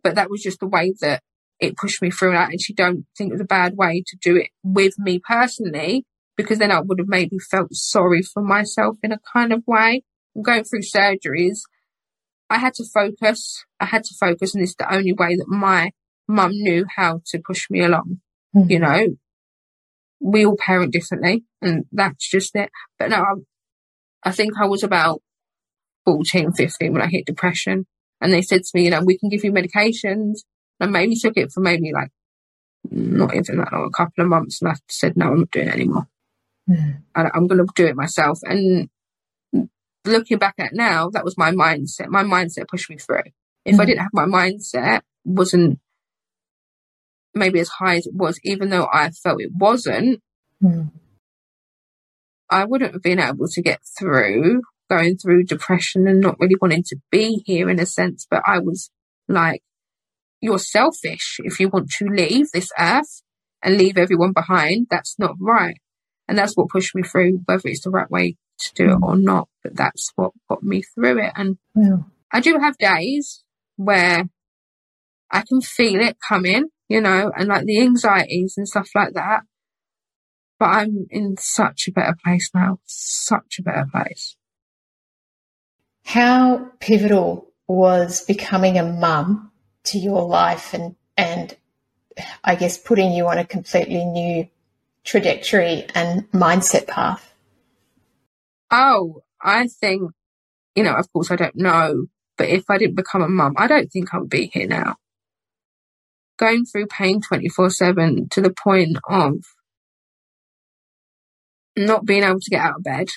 But 0.03 0.15
that 0.15 0.29
was 0.29 0.41
just 0.41 0.59
the 0.59 0.67
way 0.67 0.93
that 1.01 1.21
it 1.59 1.77
pushed 1.77 2.01
me 2.01 2.09
through. 2.09 2.29
And 2.29 2.39
I 2.39 2.43
actually 2.43 2.75
don't 2.75 3.05
think 3.17 3.29
it 3.29 3.33
was 3.33 3.41
a 3.41 3.45
bad 3.45 3.75
way 3.77 4.03
to 4.07 4.17
do 4.21 4.35
it 4.37 4.49
with 4.63 4.97
me 4.97 5.19
personally, 5.19 6.05
because 6.35 6.59
then 6.59 6.71
I 6.71 6.81
would 6.81 6.99
have 6.99 7.07
maybe 7.07 7.37
felt 7.39 7.73
sorry 7.73 8.21
for 8.21 8.41
myself 8.41 8.97
in 9.03 9.11
a 9.11 9.19
kind 9.31 9.53
of 9.53 9.63
way. 9.67 10.03
Going 10.41 10.63
through 10.63 10.81
surgeries, 10.81 11.59
I 12.49 12.57
had 12.57 12.73
to 12.75 12.85
focus. 12.85 13.63
I 13.79 13.85
had 13.85 14.03
to 14.05 14.15
focus, 14.19 14.55
and 14.55 14.63
it's 14.63 14.75
the 14.75 14.91
only 14.91 15.13
way 15.13 15.35
that 15.35 15.47
my 15.47 15.91
mum 16.27 16.51
knew 16.51 16.85
how 16.95 17.21
to 17.27 17.39
push 17.39 17.69
me 17.69 17.81
along. 17.81 18.19
Mhm. 18.55 18.69
You 18.69 18.79
know, 18.79 19.07
we 20.19 20.45
all 20.45 20.57
parent 20.57 20.93
differently, 20.93 21.43
and 21.61 21.85
that's 21.91 22.27
just 22.29 22.55
it. 22.55 22.69
But 22.97 23.09
no, 23.09 23.17
I, 23.17 24.29
I 24.29 24.31
think 24.31 24.53
I 24.59 24.65
was 24.65 24.83
about 24.83 25.21
14, 26.05 26.53
15 26.53 26.93
when 26.93 27.01
I 27.01 27.07
hit 27.07 27.25
depression. 27.25 27.85
And 28.21 28.31
they 28.31 28.41
said 28.41 28.63
to 28.63 28.71
me, 28.73 28.85
you 28.85 28.89
know, 28.89 29.01
we 29.03 29.17
can 29.17 29.29
give 29.29 29.43
you 29.43 29.51
medications. 29.51 30.39
I 30.79 30.85
maybe 30.85 31.15
took 31.15 31.37
it 31.37 31.51
for 31.51 31.59
maybe 31.59 31.91
like 31.93 32.09
not 32.89 33.35
even 33.35 33.57
that 33.57 33.73
long, 33.73 33.85
a 33.85 33.89
couple 33.89 34.23
of 34.23 34.29
months. 34.29 34.61
And 34.61 34.71
I 34.71 34.75
said, 34.89 35.17
no, 35.17 35.27
I'm 35.27 35.39
not 35.39 35.51
doing 35.51 35.67
it 35.67 35.73
anymore. 35.73 36.07
Mm. 36.69 37.01
I, 37.15 37.29
I'm 37.33 37.47
going 37.47 37.65
to 37.65 37.71
do 37.75 37.85
it 37.87 37.95
myself. 37.95 38.39
And 38.43 38.89
looking 40.05 40.37
back 40.37 40.55
at 40.59 40.73
now, 40.73 41.09
that 41.11 41.23
was 41.25 41.37
my 41.37 41.51
mindset. 41.51 42.07
My 42.09 42.23
mindset 42.23 42.67
pushed 42.67 42.89
me 42.89 42.97
through. 42.97 43.23
If 43.65 43.79
I 43.79 43.83
Mhm. 43.83 43.87
didn't 43.87 44.01
have 44.01 44.13
my 44.13 44.25
mindset, 44.25 45.01
wasn't 45.25 45.79
maybe 47.33 47.59
as 47.59 47.69
high 47.69 47.95
as 47.95 48.05
it 48.07 48.13
was, 48.13 48.39
even 48.43 48.69
though 48.69 48.87
I 48.91 49.09
felt 49.11 49.41
it 49.41 49.51
wasn't, 49.53 50.21
Mm. 50.61 50.91
I 52.49 52.65
wouldn't 52.65 52.93
have 52.93 53.01
been 53.01 53.19
able 53.19 53.47
to 53.47 53.61
get 53.61 53.81
through 53.97 54.61
going 54.89 55.17
through 55.17 55.43
depression 55.43 56.07
and 56.07 56.21
not 56.21 56.39
really 56.39 56.55
wanting 56.61 56.83
to 56.83 56.97
be 57.09 57.41
here 57.45 57.69
in 57.69 57.79
a 57.79 57.85
sense. 57.85 58.27
But 58.29 58.43
I 58.45 58.59
was 58.59 58.91
like, 59.27 59.61
you're 60.39 60.59
selfish 60.59 61.39
if 61.43 61.59
you 61.59 61.69
want 61.69 61.89
to 61.97 62.05
leave 62.05 62.51
this 62.51 62.69
earth 62.77 63.23
and 63.61 63.77
leave 63.77 63.97
everyone 63.97 64.33
behind. 64.33 64.87
That's 64.89 65.17
not 65.17 65.35
right. 65.39 65.79
And 66.27 66.37
that's 66.37 66.55
what 66.55 66.69
pushed 66.69 66.95
me 66.95 67.03
through, 67.03 67.41
whether 67.45 67.67
it's 67.67 67.83
the 67.83 67.89
right 67.89 68.09
way 68.09 68.37
to 68.59 68.73
do 68.75 68.85
it 68.91 68.99
or 69.01 69.15
mm. 69.15 69.23
not. 69.23 69.49
But 69.63 69.75
that's 69.75 70.11
what 70.15 70.31
got 70.49 70.63
me 70.63 70.81
through 70.81 71.19
it. 71.23 71.33
And 71.35 71.57
Wow. 71.75 72.05
I 72.31 72.39
do 72.39 72.57
have 72.59 72.77
days 72.77 73.43
where 73.75 74.29
I 75.29 75.41
can 75.41 75.61
feel 75.61 75.99
it 75.99 76.17
coming, 76.27 76.69
you 76.87 77.01
know, 77.01 77.31
and 77.35 77.47
like 77.47 77.65
the 77.65 77.81
anxieties 77.81 78.55
and 78.57 78.67
stuff 78.67 78.89
like 78.95 79.13
that. 79.13 79.41
But 80.59 80.65
I'm 80.65 81.07
in 81.09 81.35
such 81.37 81.87
a 81.87 81.91
better 81.91 82.15
place 82.23 82.49
now, 82.53 82.79
such 82.85 83.57
a 83.59 83.63
better 83.63 83.85
place. 83.91 84.35
How 86.05 86.71
pivotal 86.79 87.51
was 87.67 88.21
becoming 88.21 88.77
a 88.77 88.83
mum 88.83 89.51
to 89.85 89.97
your 89.97 90.27
life 90.27 90.73
and, 90.73 90.95
and 91.17 91.55
I 92.43 92.55
guess 92.55 92.77
putting 92.77 93.11
you 93.11 93.27
on 93.27 93.37
a 93.37 93.45
completely 93.45 94.05
new 94.05 94.47
trajectory 95.03 95.85
and 95.93 96.29
mindset 96.31 96.87
path? 96.87 97.33
Oh, 98.71 99.21
I 99.41 99.67
think, 99.67 100.11
you 100.75 100.83
know, 100.83 100.93
of 100.95 101.11
course 101.11 101.29
I 101.31 101.35
don't 101.35 101.55
know, 101.55 102.07
but 102.37 102.49
if 102.49 102.63
I 102.69 102.77
didn't 102.77 102.95
become 102.95 103.21
a 103.21 103.29
mum, 103.29 103.53
I 103.57 103.67
don't 103.67 103.91
think 103.91 104.13
I 104.13 104.19
would 104.19 104.29
be 104.29 104.49
here 104.53 104.67
now. 104.67 104.95
Going 106.39 106.65
through 106.65 106.87
pain 106.87 107.21
24 107.21 107.69
7 107.69 108.27
to 108.31 108.41
the 108.41 108.53
point 108.53 108.97
of 109.07 109.35
not 111.77 112.05
being 112.05 112.23
able 112.23 112.39
to 112.39 112.49
get 112.49 112.61
out 112.61 112.77
of 112.77 112.83
bed 112.83 113.07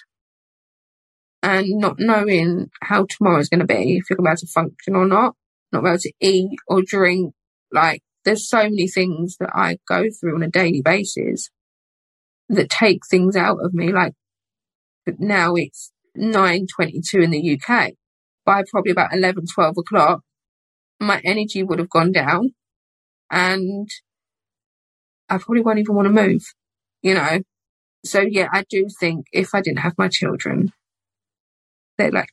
and 1.42 1.78
not 1.78 1.98
knowing 1.98 2.70
how 2.82 3.06
tomorrow's 3.08 3.48
going 3.48 3.60
to 3.60 3.66
be, 3.66 3.96
if 3.96 4.10
you're 4.10 4.16
going 4.16 4.36
to 4.36 4.46
function 4.46 4.94
or 4.94 5.06
not, 5.06 5.34
not 5.72 5.86
able 5.86 5.98
to 5.98 6.12
eat 6.20 6.58
or 6.66 6.82
drink. 6.82 7.34
Like, 7.72 8.02
there's 8.24 8.48
so 8.48 8.62
many 8.64 8.88
things 8.88 9.36
that 9.38 9.50
I 9.54 9.78
go 9.88 10.06
through 10.10 10.34
on 10.34 10.42
a 10.42 10.50
daily 10.50 10.82
basis 10.82 11.50
that 12.48 12.70
take 12.70 13.06
things 13.06 13.36
out 13.36 13.58
of 13.62 13.74
me. 13.74 13.92
Like, 13.92 14.14
now 15.18 15.54
it's 15.54 15.92
9.22 16.16 17.22
in 17.22 17.30
the 17.30 17.60
UK. 17.60 17.92
By 18.44 18.62
probably 18.70 18.92
about 18.92 19.12
11, 19.12 19.46
12 19.52 19.78
o'clock, 19.78 20.20
my 21.00 21.20
energy 21.24 21.62
would 21.62 21.78
have 21.78 21.90
gone 21.90 22.12
down 22.12 22.54
and 23.30 23.88
I 25.28 25.38
probably 25.38 25.62
won't 25.62 25.80
even 25.80 25.94
want 25.94 26.06
to 26.06 26.12
move, 26.12 26.42
you 27.02 27.14
know? 27.14 27.40
So 28.04 28.20
yeah, 28.20 28.48
I 28.52 28.64
do 28.68 28.86
think 29.00 29.26
if 29.32 29.54
I 29.54 29.60
didn't 29.60 29.80
have 29.80 29.98
my 29.98 30.08
children, 30.08 30.72
they'd 31.98 32.14
like 32.14 32.28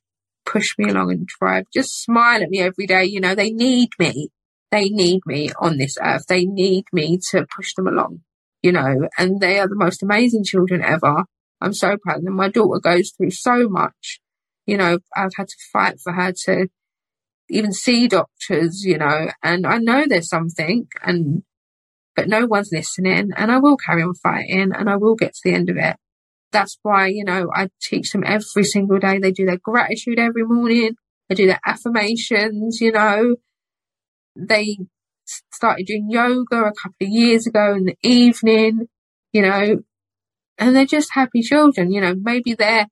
push 0.46 0.78
me 0.78 0.90
along 0.90 1.12
and 1.12 1.28
drive, 1.28 1.66
just 1.74 2.04
smile 2.04 2.44
at 2.44 2.50
me 2.50 2.60
every 2.60 2.86
day. 2.86 3.06
You 3.06 3.20
know, 3.20 3.34
they 3.34 3.52
need 3.52 3.90
me. 3.98 4.30
They 4.72 4.90
need 4.90 5.22
me 5.26 5.52
on 5.60 5.78
this 5.78 5.98
earth. 6.02 6.26
They 6.28 6.46
need 6.46 6.86
me 6.92 7.20
to 7.32 7.46
push 7.56 7.74
them 7.74 7.88
along, 7.88 8.22
you 8.64 8.72
know, 8.72 9.08
and 9.18 9.40
they 9.40 9.60
are 9.60 9.68
the 9.68 9.76
most 9.76 10.02
amazing 10.02 10.44
children 10.44 10.82
ever. 10.82 11.26
I'm 11.62 11.74
so 11.74 11.98
proud 11.98 12.18
of 12.18 12.24
them. 12.24 12.36
My 12.36 12.50
daughter 12.50 12.80
goes 12.80 13.12
through 13.12 13.32
so 13.32 13.70
much. 13.70 14.20
You 14.66 14.78
know, 14.78 15.00
I've 15.16 15.36
had 15.38 15.50
to 15.50 15.56
fight 15.72 16.00
for 16.02 16.14
her 16.14 16.34
to 16.46 16.68
even 17.50 17.74
see 17.74 18.08
doctors, 18.08 18.84
you 18.84 18.98
know, 18.98 19.28
and 19.44 19.68
I 19.68 19.78
know 19.78 20.06
there's 20.08 20.30
something 20.30 20.88
and, 21.02 21.44
but 22.16 22.30
no 22.30 22.46
one's 22.46 22.72
listening 22.72 23.32
and 23.36 23.52
I 23.52 23.60
will 23.60 23.76
carry 23.78 24.02
on 24.02 24.14
fighting 24.16 24.72
and 24.74 24.90
I 24.90 24.96
will 24.96 25.16
get 25.16 25.34
to 25.34 25.42
the 25.44 25.54
end 25.54 25.70
of 25.70 25.78
it. 25.78 25.98
That's 26.54 26.78
why, 26.84 27.08
you 27.08 27.26
know, 27.26 27.50
I 27.54 27.70
teach 27.82 28.12
them 28.12 28.24
every 28.26 28.64
single 28.64 29.00
day. 29.00 29.20
They 29.20 29.32
do 29.32 29.46
their 29.46 29.58
gratitude 29.58 30.20
every 30.20 30.46
morning. 30.46 30.96
They 31.28 31.36
do 31.36 31.48
their 31.48 31.60
affirmations, 31.66 32.80
you 32.80 32.92
know, 32.92 33.36
they 34.36 34.78
started 35.52 35.86
doing 35.86 36.10
yoga 36.10 36.66
a 36.66 36.74
couple 36.74 36.96
of 37.02 37.10
years 37.10 37.48
ago 37.48 37.76
in 37.76 37.86
the 37.86 37.98
evening, 38.04 38.88
you 39.32 39.42
know, 39.42 39.82
and 40.58 40.76
they're 40.76 40.86
just 40.86 41.14
happy 41.14 41.42
children, 41.42 41.92
you 41.92 42.02
know, 42.02 42.16
maybe 42.16 42.54
they're, 42.54 42.88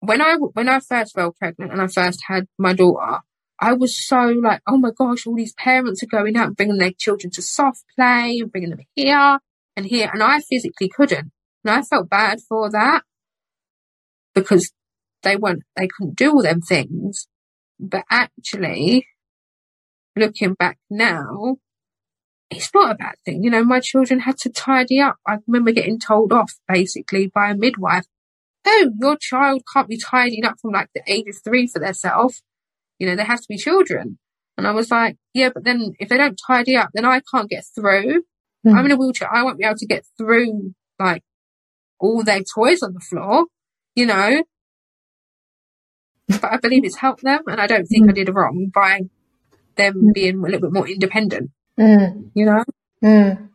when 0.00 0.22
I, 0.22 0.36
when 0.36 0.68
I 0.68 0.80
first 0.80 1.14
fell 1.14 1.32
pregnant 1.32 1.72
and 1.72 1.80
I 1.80 1.86
first 1.86 2.20
had 2.28 2.46
my 2.58 2.72
daughter, 2.72 3.20
I 3.58 3.72
was 3.72 3.96
so 3.96 4.16
like, 4.16 4.60
oh 4.66 4.76
my 4.76 4.90
gosh, 4.96 5.26
all 5.26 5.34
these 5.34 5.54
parents 5.54 6.02
are 6.02 6.06
going 6.06 6.36
out 6.36 6.48
and 6.48 6.56
bringing 6.56 6.78
their 6.78 6.92
children 6.92 7.30
to 7.32 7.42
soft 7.42 7.84
play 7.96 8.38
and 8.40 8.52
bringing 8.52 8.70
them 8.70 8.80
here 8.94 9.38
and 9.76 9.86
here. 9.86 10.10
And 10.12 10.22
I 10.22 10.40
physically 10.40 10.88
couldn't. 10.88 11.32
And 11.64 11.74
I 11.74 11.82
felt 11.82 12.10
bad 12.10 12.40
for 12.48 12.70
that 12.70 13.02
because 14.34 14.72
they 15.22 15.36
weren't, 15.36 15.62
they 15.76 15.88
couldn't 15.88 16.16
do 16.16 16.32
all 16.32 16.42
them 16.42 16.60
things. 16.60 17.28
But 17.80 18.04
actually, 18.10 19.06
looking 20.16 20.54
back 20.54 20.78
now, 20.90 21.56
it's 22.50 22.72
not 22.74 22.92
a 22.92 22.94
bad 22.94 23.16
thing. 23.24 23.42
You 23.42 23.50
know, 23.50 23.64
my 23.64 23.80
children 23.80 24.20
had 24.20 24.38
to 24.38 24.50
tidy 24.50 25.00
up. 25.00 25.16
I 25.26 25.38
remember 25.46 25.72
getting 25.72 25.98
told 25.98 26.32
off 26.32 26.54
basically 26.68 27.26
by 27.26 27.50
a 27.50 27.56
midwife. 27.56 28.06
Oh, 28.64 28.90
your 29.00 29.16
child 29.16 29.62
can't 29.72 29.88
be 29.88 29.98
tidying 29.98 30.44
up 30.44 30.58
from 30.60 30.72
like 30.72 30.88
the 30.94 31.02
age 31.06 31.26
of 31.28 31.36
three 31.44 31.66
for 31.66 31.78
themselves. 31.78 32.42
You 32.98 33.06
know, 33.06 33.16
they 33.16 33.24
have 33.24 33.40
to 33.40 33.48
be 33.48 33.56
children. 33.56 34.18
And 34.56 34.66
I 34.66 34.72
was 34.72 34.90
like, 34.90 35.16
yeah, 35.34 35.50
but 35.52 35.64
then 35.64 35.94
if 35.98 36.08
they 36.08 36.16
don't 36.16 36.40
tidy 36.46 36.76
up, 36.76 36.90
then 36.94 37.04
I 37.04 37.20
can't 37.32 37.50
get 37.50 37.64
through. 37.74 38.22
Mm. 38.66 38.74
I'm 38.74 38.86
in 38.86 38.92
a 38.92 38.96
wheelchair. 38.96 39.32
I 39.32 39.42
won't 39.42 39.58
be 39.58 39.64
able 39.64 39.76
to 39.76 39.86
get 39.86 40.04
through 40.16 40.74
like 40.98 41.22
all 42.00 42.22
their 42.22 42.42
toys 42.42 42.82
on 42.82 42.94
the 42.94 43.00
floor, 43.00 43.46
you 43.94 44.06
know. 44.06 44.42
But 46.28 46.52
I 46.52 46.56
believe 46.56 46.84
it's 46.84 46.96
helped 46.96 47.22
them. 47.22 47.42
And 47.46 47.60
I 47.60 47.68
don't 47.68 47.86
think 47.86 48.06
mm. 48.06 48.10
I 48.10 48.12
did 48.12 48.34
wrong 48.34 48.70
by 48.74 49.02
them 49.76 49.94
mm. 49.94 50.14
being 50.14 50.38
a 50.38 50.42
little 50.42 50.60
bit 50.60 50.72
more 50.72 50.88
independent, 50.88 51.50
mm. 51.78 52.30
you 52.34 52.46
know. 52.46 52.64
Mm. 53.02 53.48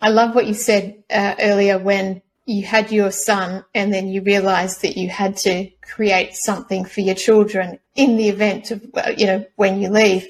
I 0.00 0.08
love 0.08 0.34
what 0.34 0.46
you 0.46 0.54
said 0.54 1.02
uh, 1.10 1.34
earlier 1.40 1.78
when 1.78 2.22
you 2.46 2.64
had 2.64 2.90
your 2.90 3.10
son 3.10 3.64
and 3.74 3.92
then 3.92 4.08
you 4.08 4.22
realized 4.22 4.82
that 4.82 4.96
you 4.96 5.08
had 5.08 5.36
to 5.36 5.70
create 5.82 6.34
something 6.34 6.84
for 6.84 7.00
your 7.00 7.14
children 7.14 7.78
in 7.94 8.16
the 8.16 8.28
event 8.28 8.70
of, 8.70 8.82
you 9.16 9.26
know, 9.26 9.44
when 9.56 9.80
you 9.80 9.90
leave. 9.90 10.26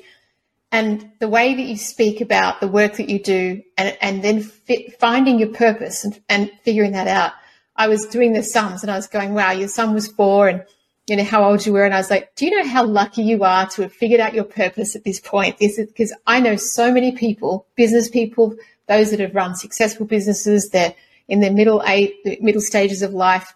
And 0.72 1.11
the 1.18 1.28
way 1.28 1.54
that 1.54 1.62
you 1.62 1.76
speak 1.76 2.20
about 2.20 2.61
the 2.61 2.68
work 2.68 2.96
that 2.96 3.08
you 3.08 3.20
do 3.22 3.62
and, 3.76 3.96
and 4.00 4.22
then 4.22 4.42
fit, 4.42 5.00
finding 5.00 5.38
your 5.38 5.48
purpose 5.48 6.04
and, 6.04 6.20
and 6.28 6.50
figuring 6.62 6.92
that 6.92 7.08
out. 7.08 7.32
I 7.74 7.88
was 7.88 8.06
doing 8.06 8.34
the 8.34 8.42
sums 8.42 8.82
and 8.82 8.90
I 8.90 8.96
was 8.96 9.06
going, 9.06 9.32
wow, 9.34 9.52
your 9.52 9.68
son 9.68 9.94
was 9.94 10.08
four 10.08 10.48
and 10.48 10.64
you 11.11 11.16
know 11.16 11.24
how 11.24 11.44
old 11.44 11.64
you 11.66 11.72
were 11.72 11.84
and 11.84 11.94
i 11.94 11.98
was 11.98 12.11
like 12.11 12.34
do 12.36 12.46
you 12.46 12.56
know 12.56 12.68
how 12.68 12.84
lucky 12.84 13.22
you 13.22 13.42
are 13.44 13.66
to 13.68 13.82
have 13.82 13.92
figured 13.92 14.20
out 14.20 14.34
your 14.34 14.44
purpose 14.44 14.94
at 14.94 15.04
this 15.04 15.20
point 15.20 15.58
this 15.58 15.78
is 15.78 15.86
because 15.88 16.12
i 16.26 16.40
know 16.40 16.56
so 16.56 16.92
many 16.92 17.12
people 17.12 17.66
business 17.76 18.08
people 18.08 18.54
those 18.86 19.11
that 19.11 19.20
have 19.20 19.34
run 19.34 19.54
successful 19.54 20.06
businesses 20.06 20.70
they're 20.70 20.94
in 21.30 21.40
their 21.40 21.52
middle 21.52 21.82
eight, 21.86 22.42
middle 22.42 22.61
stages 22.61 23.02
of 23.02 23.14
life, 23.14 23.54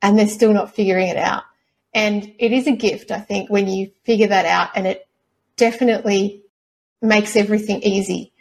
and 0.00 0.16
they're 0.16 0.28
still 0.28 0.54
not 0.54 0.74
figuring 0.74 1.08
it 1.08 1.16
out. 1.16 1.42
And 1.92 2.32
it 2.38 2.52
is 2.52 2.66
a 2.68 2.72
gift, 2.72 3.10
I 3.10 3.18
think, 3.18 3.50
when 3.50 3.68
you 3.68 3.90
figure 4.04 4.28
that 4.28 4.46
out, 4.46 4.70
and 4.76 4.86
it 4.86 5.06
definitely 5.56 6.42
makes 7.02 7.34
everything 7.36 7.82
easy. 7.82 8.32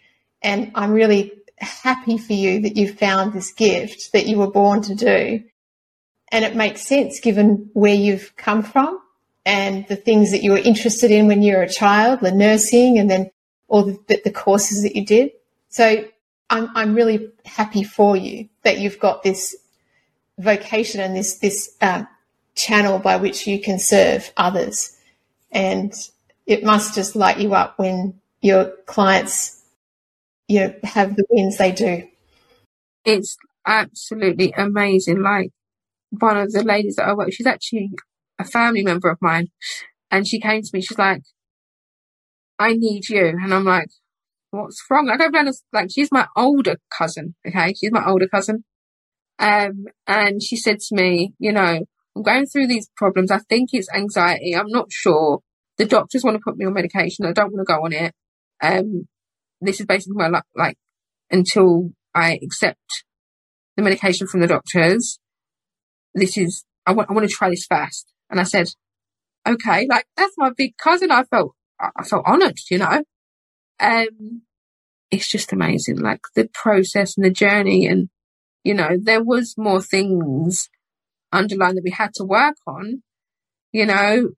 And 0.41 0.71
I'm 0.75 0.91
really 0.91 1.31
happy 1.57 2.17
for 2.19 2.33
you 2.33 2.61
that 2.61 2.77
you 2.77 2.93
found 2.93 3.33
this 3.33 3.51
gift 3.51 4.11
that 4.13 4.27
you 4.27 4.37
were 4.37 4.51
born 4.51 4.83
to 4.83 4.95
do. 4.95 5.43
And 6.31 6.43
it 6.43 6.55
makes 6.55 6.81
sense 6.81 7.19
given 7.19 7.69
where 7.73 7.93
you've 7.93 8.35
come 8.35 8.63
from 8.63 8.99
and 9.45 9.87
the 9.87 9.95
things 9.95 10.31
that 10.31 10.41
you 10.41 10.51
were 10.51 10.57
interested 10.57 11.11
in 11.11 11.27
when 11.27 11.41
you 11.41 11.55
were 11.55 11.63
a 11.63 11.69
child, 11.69 12.21
the 12.21 12.31
nursing, 12.31 12.97
and 12.97 13.09
then 13.09 13.29
all 13.67 13.83
the, 13.83 14.21
the 14.23 14.31
courses 14.31 14.81
that 14.83 14.95
you 14.95 15.05
did. 15.05 15.31
So 15.69 16.05
I'm, 16.49 16.69
I'm 16.75 16.95
really 16.95 17.31
happy 17.45 17.83
for 17.83 18.17
you 18.17 18.49
that 18.63 18.79
you've 18.79 18.99
got 18.99 19.23
this 19.23 19.55
vocation 20.37 20.99
and 20.99 21.15
this, 21.15 21.37
this 21.37 21.75
um, 21.81 22.07
channel 22.55 22.99
by 22.99 23.17
which 23.17 23.45
you 23.45 23.61
can 23.61 23.79
serve 23.79 24.31
others. 24.35 24.97
And 25.51 25.93
it 26.45 26.63
must 26.63 26.95
just 26.95 27.15
light 27.15 27.39
you 27.39 27.53
up 27.53 27.77
when 27.77 28.19
your 28.41 28.71
clients, 28.85 29.61
you 30.47 30.59
know, 30.59 30.75
have 30.83 31.15
the 31.15 31.25
wins 31.29 31.57
they 31.57 31.71
do. 31.71 32.07
It's 33.03 33.37
absolutely 33.65 34.53
amazing. 34.57 35.21
Like 35.21 35.51
one 36.19 36.37
of 36.37 36.51
the 36.51 36.63
ladies 36.63 36.95
that 36.95 37.07
I 37.07 37.13
work, 37.13 37.31
she's 37.31 37.47
actually 37.47 37.91
a 38.39 38.43
family 38.43 38.83
member 38.83 39.09
of 39.09 39.17
mine. 39.21 39.47
And 40.11 40.27
she 40.27 40.39
came 40.39 40.61
to 40.61 40.69
me, 40.73 40.81
she's 40.81 40.97
like, 40.97 41.23
I 42.59 42.73
need 42.73 43.09
you. 43.09 43.27
And 43.27 43.53
I'm 43.53 43.65
like, 43.65 43.89
what's 44.51 44.83
wrong? 44.89 45.09
I've 45.09 45.31
done 45.31 45.51
like 45.73 45.89
she's 45.91 46.11
my 46.11 46.27
older 46.35 46.77
cousin. 46.95 47.35
Okay. 47.47 47.73
She's 47.73 47.91
my 47.91 48.05
older 48.05 48.27
cousin. 48.27 48.63
Um, 49.39 49.85
and 50.07 50.41
she 50.41 50.55
said 50.55 50.79
to 50.79 50.95
me, 50.95 51.33
you 51.39 51.51
know, 51.51 51.85
I'm 52.15 52.23
going 52.23 52.45
through 52.45 52.67
these 52.67 52.89
problems. 52.95 53.31
I 53.31 53.39
think 53.39 53.69
it's 53.73 53.89
anxiety. 53.93 54.55
I'm 54.55 54.69
not 54.69 54.87
sure. 54.89 55.39
The 55.77 55.85
doctors 55.85 56.23
want 56.23 56.35
to 56.35 56.41
put 56.43 56.57
me 56.57 56.65
on 56.65 56.73
medication. 56.73 57.25
I 57.25 57.33
don't 57.33 57.51
want 57.51 57.67
to 57.67 57.73
go 57.73 57.83
on 57.83 57.91
it. 57.91 58.13
Um, 58.61 59.07
this 59.59 59.79
is 59.81 59.85
basically 59.85 60.15
my 60.15 60.41
like 60.55 60.77
until 61.29 61.91
I 62.13 62.39
accept 62.41 63.03
the 63.75 63.83
medication 63.83 64.27
from 64.27 64.39
the 64.39 64.47
doctors. 64.47 65.19
This 66.15 66.37
is, 66.37 66.63
I 66.85 66.93
want, 66.93 67.09
I 67.09 67.13
want 67.13 67.29
to 67.29 67.33
try 67.33 67.49
this 67.49 67.67
first. 67.69 68.11
And 68.29 68.39
I 68.39 68.43
said, 68.43 68.69
okay, 69.47 69.85
like 69.87 70.07
that's 70.17 70.33
my 70.37 70.49
big 70.55 70.77
cousin. 70.77 71.11
I 71.11 71.23
felt, 71.23 71.53
I 71.79 72.03
felt 72.03 72.23
honored, 72.25 72.57
you 72.71 72.79
know. 72.79 73.03
Um, 73.79 74.41
it's 75.11 75.29
just 75.29 75.53
amazing, 75.53 75.99
like 75.99 76.21
the 76.33 76.49
process 76.53 77.15
and 77.15 77.25
the 77.25 77.29
journey. 77.29 77.85
And, 77.85 78.09
you 78.63 78.73
know, 78.73 78.97
there 78.99 79.23
was 79.23 79.55
more 79.57 79.81
things 79.81 80.69
underlined 81.31 81.77
that 81.77 81.83
we 81.83 81.91
had 81.91 82.13
to 82.15 82.23
work 82.23 82.55
on, 82.65 83.03
you 83.71 83.85
know, 83.85 84.29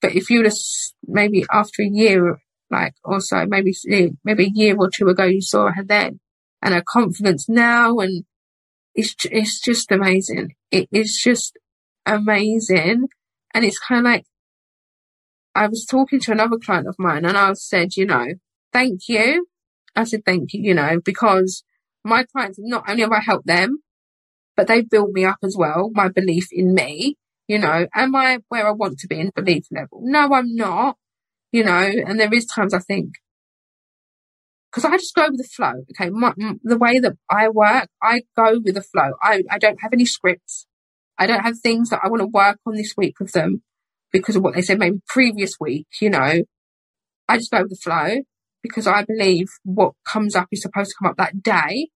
but 0.00 0.14
if 0.14 0.28
you 0.28 0.42
just 0.44 0.94
maybe 1.06 1.44
after 1.50 1.82
a 1.82 1.88
year, 1.88 2.38
like 2.70 2.94
also 3.04 3.46
maybe, 3.46 3.74
maybe 4.22 4.44
a 4.44 4.52
year 4.52 4.76
or 4.76 4.90
two 4.90 5.08
ago, 5.08 5.24
you 5.24 5.40
saw 5.40 5.70
her 5.70 5.82
then 5.82 6.20
and 6.60 6.74
her 6.74 6.84
confidence 6.86 7.48
now. 7.48 7.98
And 7.98 8.24
it's, 8.94 9.14
it's 9.30 9.60
just 9.60 9.90
amazing. 9.90 10.54
It 10.70 10.88
is 10.92 11.20
just 11.22 11.56
amazing. 12.06 13.08
And 13.52 13.64
it's 13.64 13.78
kind 13.78 14.06
of 14.06 14.12
like, 14.12 14.24
I 15.54 15.68
was 15.68 15.84
talking 15.84 16.20
to 16.20 16.32
another 16.32 16.56
client 16.56 16.88
of 16.88 16.96
mine 16.98 17.24
and 17.24 17.36
I 17.36 17.52
said, 17.52 17.96
you 17.96 18.06
know, 18.06 18.26
thank 18.72 19.08
you. 19.08 19.46
I 19.94 20.04
said, 20.04 20.24
thank 20.26 20.52
you, 20.52 20.60
you 20.60 20.74
know, 20.74 21.00
because 21.04 21.62
my 22.04 22.24
clients, 22.24 22.58
not 22.60 22.88
only 22.88 23.02
have 23.02 23.12
I 23.12 23.20
helped 23.20 23.46
them, 23.46 23.78
but 24.56 24.66
they've 24.66 24.88
built 24.88 25.10
me 25.12 25.24
up 25.24 25.38
as 25.42 25.56
well, 25.56 25.90
my 25.94 26.08
belief 26.08 26.48
in 26.50 26.74
me, 26.74 27.16
you 27.46 27.58
know, 27.58 27.86
am 27.94 28.14
I 28.16 28.38
where 28.48 28.66
I 28.66 28.72
want 28.72 28.98
to 28.98 29.06
be 29.06 29.20
in 29.20 29.30
belief 29.34 29.64
level? 29.70 30.00
No, 30.02 30.32
I'm 30.32 30.54
not, 30.54 30.96
you 31.52 31.64
know, 31.64 31.78
and 31.78 32.18
there 32.18 32.32
is 32.32 32.46
times 32.46 32.74
I 32.74 32.80
think, 32.80 33.14
because 34.74 34.90
I 34.90 34.96
just 34.96 35.14
go 35.14 35.26
with 35.30 35.38
the 35.38 35.44
flow. 35.44 35.84
Okay. 35.92 36.10
My, 36.10 36.34
the 36.64 36.76
way 36.76 36.98
that 36.98 37.12
I 37.30 37.48
work, 37.48 37.88
I 38.02 38.22
go 38.36 38.58
with 38.58 38.74
the 38.74 38.82
flow. 38.82 39.12
I, 39.22 39.44
I 39.48 39.58
don't 39.58 39.80
have 39.80 39.92
any 39.92 40.04
scripts. 40.04 40.66
I 41.16 41.26
don't 41.28 41.42
have 41.42 41.60
things 41.60 41.90
that 41.90 42.00
I 42.02 42.08
want 42.08 42.22
to 42.22 42.26
work 42.26 42.58
on 42.66 42.74
this 42.74 42.94
week 42.96 43.20
with 43.20 43.32
them 43.32 43.62
because 44.10 44.34
of 44.34 44.42
what 44.42 44.54
they 44.54 44.62
said 44.62 44.80
maybe 44.80 45.00
previous 45.06 45.60
week, 45.60 45.86
you 46.00 46.10
know. 46.10 46.42
I 47.28 47.38
just 47.38 47.52
go 47.52 47.62
with 47.62 47.70
the 47.70 47.76
flow 47.76 48.22
because 48.62 48.88
I 48.88 49.04
believe 49.04 49.46
what 49.62 49.92
comes 50.04 50.34
up 50.34 50.48
is 50.50 50.62
supposed 50.62 50.90
to 50.90 50.96
come 51.00 51.10
up 51.10 51.18
that 51.18 51.40
day, 51.40 51.90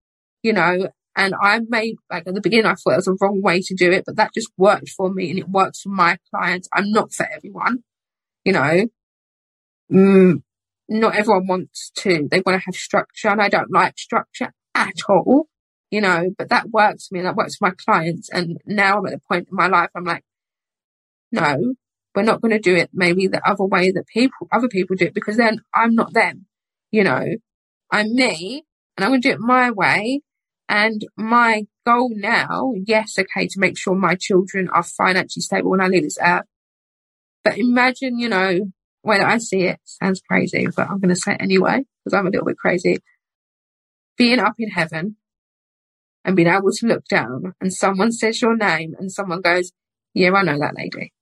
you 0.44 0.52
know, 0.52 0.88
and 1.16 1.34
I 1.42 1.60
made, 1.68 1.96
like 2.08 2.28
at 2.28 2.34
the 2.34 2.40
beginning, 2.40 2.66
I 2.66 2.74
thought 2.74 2.92
it 2.92 2.96
was 2.96 3.08
a 3.08 3.16
wrong 3.20 3.42
way 3.42 3.60
to 3.60 3.74
do 3.74 3.90
it, 3.90 4.04
but 4.06 4.14
that 4.16 4.34
just 4.34 4.52
worked 4.56 4.90
for 4.90 5.12
me 5.12 5.30
and 5.30 5.38
it 5.38 5.48
works 5.48 5.80
for 5.80 5.88
my 5.88 6.18
clients. 6.32 6.68
I'm 6.72 6.92
not 6.92 7.12
for 7.12 7.26
everyone, 7.28 7.82
you 8.44 8.52
know. 8.52 8.86
Mm, 9.90 10.42
not 10.88 11.14
everyone 11.14 11.46
wants 11.46 11.90
to, 11.96 12.28
they 12.30 12.42
want 12.44 12.60
to 12.60 12.64
have 12.64 12.74
structure 12.74 13.28
and 13.28 13.42
I 13.42 13.48
don't 13.48 13.70
like 13.70 13.98
structure 13.98 14.52
at 14.74 14.94
all, 15.08 15.48
you 15.90 16.00
know, 16.00 16.30
but 16.36 16.48
that 16.48 16.70
works 16.70 17.08
for 17.08 17.14
me 17.14 17.20
and 17.20 17.28
that 17.28 17.36
works 17.36 17.56
for 17.56 17.68
my 17.68 17.74
clients. 17.74 18.28
And 18.30 18.58
now 18.66 18.98
I'm 18.98 19.06
at 19.06 19.12
the 19.12 19.20
point 19.28 19.48
in 19.50 19.56
my 19.56 19.66
life, 19.66 19.90
I'm 19.94 20.04
like, 20.04 20.24
no, 21.30 21.74
we're 22.14 22.22
not 22.22 22.40
going 22.40 22.52
to 22.52 22.58
do 22.58 22.74
it 22.74 22.90
maybe 22.92 23.26
the 23.26 23.46
other 23.46 23.64
way 23.64 23.90
that 23.92 24.06
people, 24.06 24.48
other 24.50 24.68
people 24.68 24.96
do 24.96 25.06
it 25.06 25.14
because 25.14 25.36
then 25.36 25.60
I'm 25.74 25.94
not 25.94 26.14
them 26.14 26.46
you 26.90 27.04
know, 27.04 27.24
I'm 27.90 28.14
me 28.14 28.64
and 28.96 29.04
I'm 29.04 29.10
going 29.10 29.22
to 29.22 29.28
do 29.28 29.34
it 29.34 29.40
my 29.40 29.70
way. 29.70 30.22
And 30.68 31.06
my 31.16 31.66
goal 31.86 32.10
now, 32.14 32.74
yes, 32.84 33.18
okay, 33.18 33.46
to 33.48 33.60
make 33.60 33.78
sure 33.78 33.94
my 33.94 34.16
children 34.16 34.68
are 34.68 34.82
financially 34.82 35.42
stable 35.42 35.70
when 35.70 35.80
I 35.80 35.86
leave 35.86 36.02
this 36.02 36.18
earth. 36.22 36.44
But 37.42 37.56
imagine, 37.56 38.18
you 38.18 38.28
know, 38.28 38.72
when 39.02 39.22
I 39.22 39.38
see 39.38 39.62
it, 39.62 39.78
sounds 39.84 40.20
crazy, 40.28 40.66
but 40.74 40.88
I'm 40.88 41.00
going 41.00 41.14
to 41.14 41.16
say 41.16 41.32
it 41.32 41.42
anyway, 41.42 41.84
because 42.04 42.18
I'm 42.18 42.26
a 42.26 42.30
little 42.30 42.46
bit 42.46 42.58
crazy. 42.58 42.98
Being 44.16 44.40
up 44.40 44.54
in 44.58 44.70
heaven 44.70 45.16
and 46.24 46.36
being 46.36 46.48
able 46.48 46.72
to 46.72 46.86
look 46.86 47.04
down 47.06 47.54
and 47.60 47.72
someone 47.72 48.12
says 48.12 48.42
your 48.42 48.56
name 48.56 48.94
and 48.98 49.12
someone 49.12 49.40
goes, 49.40 49.72
yeah, 50.14 50.32
I 50.32 50.42
know 50.42 50.58
that 50.58 50.76
lady. 50.76 51.12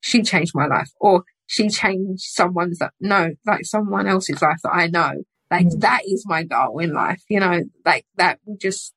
She 0.00 0.22
changed 0.22 0.52
my 0.54 0.66
life. 0.66 0.90
Or 0.98 1.24
she 1.46 1.68
changed 1.68 2.22
someone's 2.22 2.78
that 2.78 2.92
no, 3.00 3.30
like 3.46 3.64
someone 3.64 4.06
else's 4.06 4.42
life 4.42 4.58
that 4.62 4.74
I 4.74 4.88
know. 4.88 5.12
Like 5.50 5.66
mm. 5.66 5.80
that 5.80 6.02
is 6.06 6.24
my 6.26 6.42
goal 6.42 6.78
in 6.80 6.92
life, 6.92 7.22
you 7.28 7.40
know, 7.40 7.62
like 7.84 8.04
that 8.16 8.40
would 8.44 8.60
just 8.60 8.92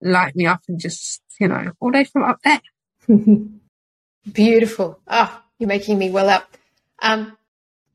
light 0.00 0.34
me 0.34 0.46
up 0.46 0.62
and 0.68 0.80
just, 0.80 1.22
you 1.38 1.48
know, 1.48 1.72
all 1.80 1.90
day 1.90 2.04
from 2.04 2.24
up 2.24 2.40
there. 2.42 2.60
Beautiful. 4.32 5.00
Oh, 5.06 5.42
you're 5.58 5.68
making 5.68 5.98
me 5.98 6.10
well 6.10 6.28
up. 6.28 6.56
Um, 7.00 7.36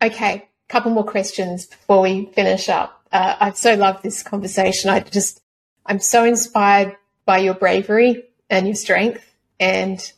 Okay, 0.02 0.50
couple 0.68 0.92
more 0.92 1.04
questions 1.04 1.68
before 1.68 2.02
we 2.02 2.26
finish 2.34 2.70
up. 2.70 3.04
Uh, 3.12 3.36
I 3.40 3.52
so 3.52 3.76
love 3.76 4.02
this 4.02 4.24
conversation. 4.24 4.90
I 4.90 5.02
just, 5.02 5.42
I'm 5.86 6.00
so 6.00 6.24
inspired 6.24 6.96
by 7.26 7.40
your 7.40 7.54
bravery 7.54 8.24
and 8.50 8.66
your 8.66 8.76
strength 8.76 9.24
and 9.60 10.12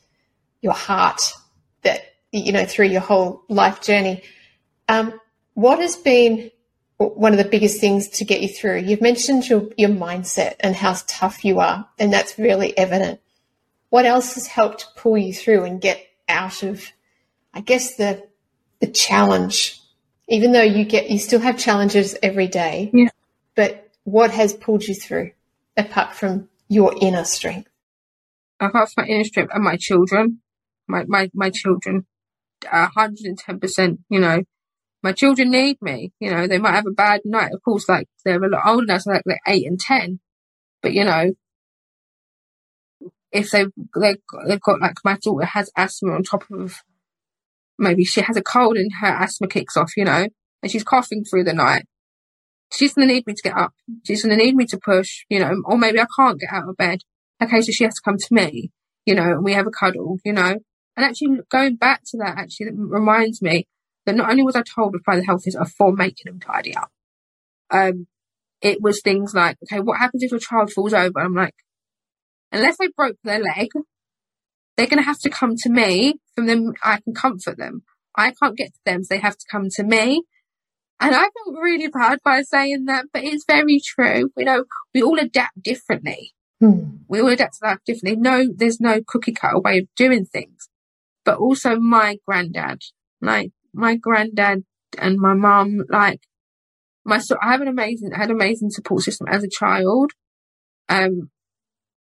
your 0.62 0.74
heart 0.74 1.22
that, 1.82 2.02
you 2.32 2.52
know, 2.52 2.66
through 2.66 2.88
your 2.88 3.02
whole 3.02 3.44
life 3.50 3.82
journey. 3.82 4.24
Um, 4.88 5.20
what 5.56 5.80
has 5.80 5.96
been 5.96 6.52
one 6.98 7.34
of 7.34 7.38
the 7.38 7.50
biggest 7.50 7.82
things 7.82 8.08
to 8.10 8.26
get 8.26 8.42
you 8.42 8.48
through? 8.48 8.80
You've 8.80 9.02
mentioned 9.02 9.50
your, 9.50 9.68
your 9.78 9.90
mindset 9.90 10.56
and 10.60 10.76
how 10.76 10.96
tough 11.08 11.44
you 11.44 11.60
are, 11.60 11.90
and 12.00 12.14
that's 12.14 12.40
really 12.40 12.78
evident. 12.78 13.20
What 13.90 14.06
else 14.06 14.36
has 14.36 14.48
helped 14.48 14.96
pull 14.96 15.18
you 15.18 15.34
through 15.34 15.64
and 15.66 15.82
get 15.82 16.06
out 16.30 16.64
of, 16.64 16.86
I 17.54 17.62
guess, 17.62 17.96
the, 17.96 18.24
the 18.84 18.92
challenge? 18.92 19.80
Even 20.28 20.52
though 20.52 20.62
you 20.62 20.84
get, 20.84 21.10
you 21.10 21.18
still 21.18 21.40
have 21.40 21.58
challenges 21.58 22.18
every 22.22 22.48
day. 22.48 22.92
Yeah. 22.94 23.10
But 23.56 23.90
what 24.04 24.32
has 24.32 24.54
pulled 24.54 24.84
you 24.84 24.94
through 24.94 25.32
apart 25.78 26.16
from 26.16 26.50
your 26.68 26.94
inner 27.00 27.24
strength? 27.24 27.70
Apart 28.60 28.90
from 28.92 29.06
my 29.06 29.08
inner 29.08 29.24
strength 29.24 29.54
and 29.54 29.64
my 29.64 29.78
children, 29.78 30.42
my, 30.88 31.06
my, 31.08 31.30
my 31.34 31.50
children, 31.50 32.06
110%, 32.66 33.98
you 34.10 34.20
know, 34.20 34.44
my 35.02 35.14
children 35.14 35.52
need 35.52 35.78
me. 35.82 36.12
You 36.20 36.32
know, 36.32 36.48
they 36.48 36.58
might 36.58 36.76
have 36.76 36.88
a 36.88 36.92
bad 36.92 37.22
night. 37.24 37.52
Of 37.54 37.64
course, 37.64 37.88
like 37.88 38.08
they're 38.26 38.44
a 38.44 38.50
lot 38.50 38.64
older 38.66 38.86
now, 38.86 38.98
so 38.98 39.12
like, 39.12 39.24
like 39.26 39.40
eight 39.48 39.66
and 39.66 39.80
10. 39.80 40.20
But, 40.82 40.92
you 40.92 41.06
know, 41.06 41.32
if 43.32 43.50
they've, 43.52 43.72
they've 43.98 44.18
got, 44.30 44.48
they've 44.48 44.62
got 44.62 44.82
like 44.82 44.96
my 45.06 45.18
daughter 45.24 45.46
has 45.46 45.72
asthma 45.78 46.12
on 46.14 46.24
top 46.24 46.44
of 46.52 46.84
maybe 47.78 48.04
she 48.04 48.22
has 48.22 48.38
a 48.38 48.42
cold 48.42 48.78
and 48.78 48.92
her 49.02 49.08
asthma 49.08 49.48
kicks 49.48 49.78
off, 49.78 49.92
you 49.98 50.06
know, 50.06 50.28
and 50.62 50.72
she's 50.72 50.84
coughing 50.84 51.24
through 51.24 51.44
the 51.44 51.54
night. 51.54 51.86
She's 52.72 52.94
going 52.94 53.08
to 53.08 53.14
need 53.14 53.28
me 53.28 53.34
to 53.34 53.42
get 53.42 53.58
up. 53.58 53.74
She's 54.04 54.24
going 54.24 54.38
to 54.38 54.44
need 54.44 54.56
me 54.56 54.66
to 54.68 54.80
push, 54.80 55.26
you 55.30 55.40
know, 55.40 55.62
or 55.66 55.78
maybe 55.78 56.00
I 56.00 56.08
can't 56.16 56.40
get 56.40 56.52
out 56.52 56.68
of 56.68 56.78
bed. 56.78 57.02
Okay, 57.42 57.62
so 57.62 57.72
she 57.72 57.84
has 57.84 57.96
to 57.96 58.02
come 58.04 58.18
to 58.18 58.34
me, 58.34 58.72
you 59.06 59.16
know, 59.16 59.24
and 59.24 59.44
we 59.44 59.54
have 59.54 59.68
a 59.68 59.72
cuddle, 59.72 60.18
you 60.24 60.34
know. 60.34 60.58
And 60.96 61.06
actually 61.06 61.40
going 61.50 61.76
back 61.76 62.02
to 62.08 62.18
that 62.18 62.38
actually 62.38 62.68
that 62.68 62.76
reminds 62.76 63.42
me 63.42 63.68
that 64.06 64.16
not 64.16 64.30
only 64.30 64.44
was 64.44 64.56
I 64.56 64.64
told 64.64 64.96
by 65.06 65.16
the 65.16 65.26
health 65.26 65.44
visitor 65.46 65.66
for 65.66 65.92
making 65.92 66.26
them 66.26 66.40
tidy 66.40 66.76
up, 66.76 66.90
um, 67.70 68.08
it 68.62 68.82
was 68.82 69.02
things 69.02 69.34
like, 69.34 69.58
okay, 69.64 69.82
what 69.82 70.00
happens 70.00 70.24
if 70.24 70.32
your 70.32 70.40
child 70.40 70.72
falls 70.72 70.94
over? 70.94 71.20
I'm 71.20 71.36
like, 71.36 71.56
unless 72.52 72.78
they 72.78 72.88
broke 72.96 73.18
their 73.24 73.40
leg, 73.40 73.70
they're 74.76 74.88
going 74.88 75.02
to 75.02 75.06
have 75.06 75.20
to 75.20 75.30
come 75.30 75.56
to 75.58 75.70
me. 75.70 76.16
From 76.36 76.48
them, 76.48 76.74
I 76.84 77.00
can 77.02 77.14
comfort 77.14 77.58
them. 77.58 77.84
I 78.16 78.32
can't 78.32 78.58
get 78.58 78.74
to 78.74 78.80
them, 78.86 79.04
so 79.04 79.14
they 79.14 79.22
have 79.22 79.38
to 79.38 79.46
come 79.50 79.68
to 79.76 79.84
me. 79.84 80.24
And 81.00 81.16
I 81.16 81.22
felt 81.22 81.58
really 81.62 81.88
bad 81.88 82.20
by 82.24 82.44
saying 82.44 82.86
that, 82.86 83.06
but 83.12 83.24
it's 83.24 83.46
very 83.46 83.82
true. 83.86 84.30
You 84.38 84.46
know, 84.46 84.66
we 84.94 85.02
all 85.02 85.20
adapt 85.20 85.62
differently. 85.62 86.34
Hmm. 86.62 86.98
We 87.10 87.20
all 87.20 87.30
adapt 87.30 87.60
to 87.60 87.68
life 87.68 87.80
differently. 87.86 88.16
No, 88.16 88.48
there's 88.56 88.80
no 88.80 89.02
cookie 89.06 89.34
cutter 89.34 89.60
way 89.60 89.80
of 89.80 89.88
doing 89.96 90.26
things. 90.26 90.70
But 91.26 91.40
also 91.40 91.78
my 91.78 92.18
granddad, 92.26 92.82
like 93.22 93.52
my 93.74 93.96
granddad 93.96 94.64
and 94.98 95.18
my 95.18 95.34
mum, 95.34 95.82
like 95.90 96.22
my 97.04 97.18
so 97.18 97.36
I 97.42 97.52
have 97.52 97.62
an 97.62 97.68
amazing 97.68 98.14
I 98.14 98.20
had 98.20 98.30
an 98.30 98.36
amazing 98.36 98.70
support 98.70 99.02
system 99.02 99.28
as 99.30 99.44
a 99.44 99.50
child. 99.50 100.12
Um 100.88 101.30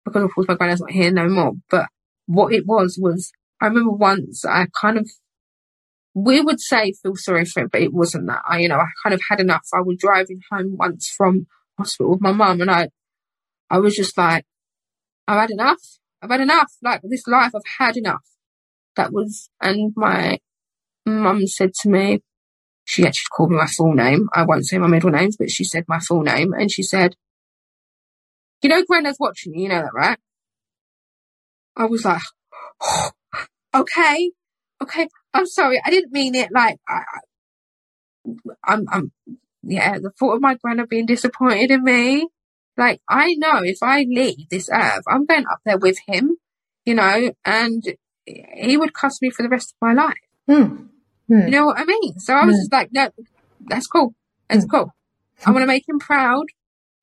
because 0.04 0.24
of 0.24 0.34
course 0.34 0.48
my 0.48 0.56
granddad's 0.56 0.80
not 0.80 0.90
here 0.90 1.10
no 1.10 1.28
more. 1.28 1.52
But 1.70 1.86
what 2.26 2.52
it 2.52 2.64
was 2.66 2.98
was 3.00 3.32
I 3.60 3.66
remember 3.66 3.92
once 3.92 4.44
I 4.44 4.66
kind 4.80 4.98
of 4.98 5.08
we 6.14 6.40
would 6.40 6.60
say 6.60 6.92
feel 6.92 7.16
sorry 7.16 7.44
for 7.44 7.64
it, 7.64 7.72
but 7.72 7.82
it 7.82 7.92
wasn't 7.92 8.28
that. 8.28 8.42
I 8.48 8.60
you 8.60 8.68
know, 8.68 8.78
I 8.78 8.86
kind 9.02 9.14
of 9.14 9.20
had 9.28 9.40
enough. 9.40 9.66
I 9.74 9.80
was 9.80 9.96
driving 9.98 10.40
home 10.50 10.76
once 10.78 11.08
from 11.08 11.46
hospital 11.78 12.12
with 12.12 12.20
my 12.20 12.32
mum 12.32 12.60
and 12.60 12.70
I 12.70 12.88
I 13.70 13.78
was 13.78 13.96
just 13.96 14.16
like, 14.16 14.44
I've 15.26 15.40
had 15.40 15.50
enough. 15.50 15.80
I've 16.22 16.30
had 16.30 16.40
enough. 16.40 16.72
Like 16.82 17.00
this 17.02 17.26
life 17.26 17.52
I've 17.54 17.62
had 17.78 17.96
enough. 17.96 18.24
That 18.96 19.12
was 19.12 19.48
and 19.60 19.92
my 19.96 20.38
mum 21.06 21.46
said 21.46 21.74
to 21.82 21.88
me, 21.88 22.20
she 22.84 23.06
actually 23.06 23.28
called 23.34 23.50
me 23.50 23.56
my 23.56 23.66
full 23.66 23.94
name. 23.94 24.28
I 24.34 24.44
won't 24.44 24.66
say 24.66 24.78
my 24.78 24.86
middle 24.86 25.10
names, 25.10 25.36
but 25.36 25.50
she 25.50 25.64
said 25.64 25.84
my 25.88 25.98
full 25.98 26.22
name. 26.22 26.52
And 26.52 26.70
she 26.70 26.82
said, 26.82 27.16
you 28.62 28.68
know, 28.68 28.82
Granddad's 28.84 29.18
watching 29.18 29.54
you, 29.54 29.64
you 29.64 29.68
know 29.68 29.82
that, 29.82 29.94
right? 29.94 30.18
I 31.76 31.86
was 31.86 32.04
like, 32.04 32.22
oh, 32.80 33.10
okay, 33.74 34.30
okay. 34.82 35.08
I'm 35.32 35.46
sorry. 35.46 35.80
I 35.84 35.90
didn't 35.90 36.12
mean 36.12 36.34
it 36.34 36.50
like, 36.52 36.78
I, 36.88 37.02
I'm, 38.64 38.86
I'm, 38.90 39.12
yeah, 39.62 39.98
the 39.98 40.10
thought 40.10 40.36
of 40.36 40.42
my 40.42 40.54
granddad 40.54 40.88
being 40.88 41.06
disappointed 41.06 41.70
in 41.70 41.82
me. 41.82 42.28
Like, 42.76 43.00
I 43.08 43.34
know 43.34 43.62
if 43.62 43.78
I 43.82 44.04
leave 44.08 44.48
this 44.50 44.68
earth, 44.72 45.02
I'm 45.08 45.26
going 45.26 45.44
up 45.50 45.60
there 45.64 45.78
with 45.78 45.98
him, 46.06 46.36
you 46.84 46.94
know, 46.94 47.32
and 47.44 47.84
he 48.26 48.76
would 48.76 48.92
cost 48.92 49.22
me 49.22 49.30
for 49.30 49.42
the 49.42 49.48
rest 49.48 49.74
of 49.74 49.86
my 49.86 49.94
life. 49.94 50.14
Hmm. 50.48 50.86
hmm. 51.28 51.46
You 51.46 51.50
know 51.50 51.66
what 51.66 51.78
I 51.78 51.84
mean? 51.84 52.18
So 52.18 52.34
I 52.34 52.44
was 52.44 52.56
hmm. 52.56 52.60
just 52.60 52.72
like, 52.72 52.90
no, 52.92 53.10
that's 53.60 53.86
cool. 53.86 54.14
That's 54.48 54.64
hmm. 54.64 54.70
cool. 54.70 54.92
I 55.44 55.50
want 55.50 55.62
to 55.62 55.66
make 55.66 55.88
him 55.88 55.98
proud, 55.98 56.46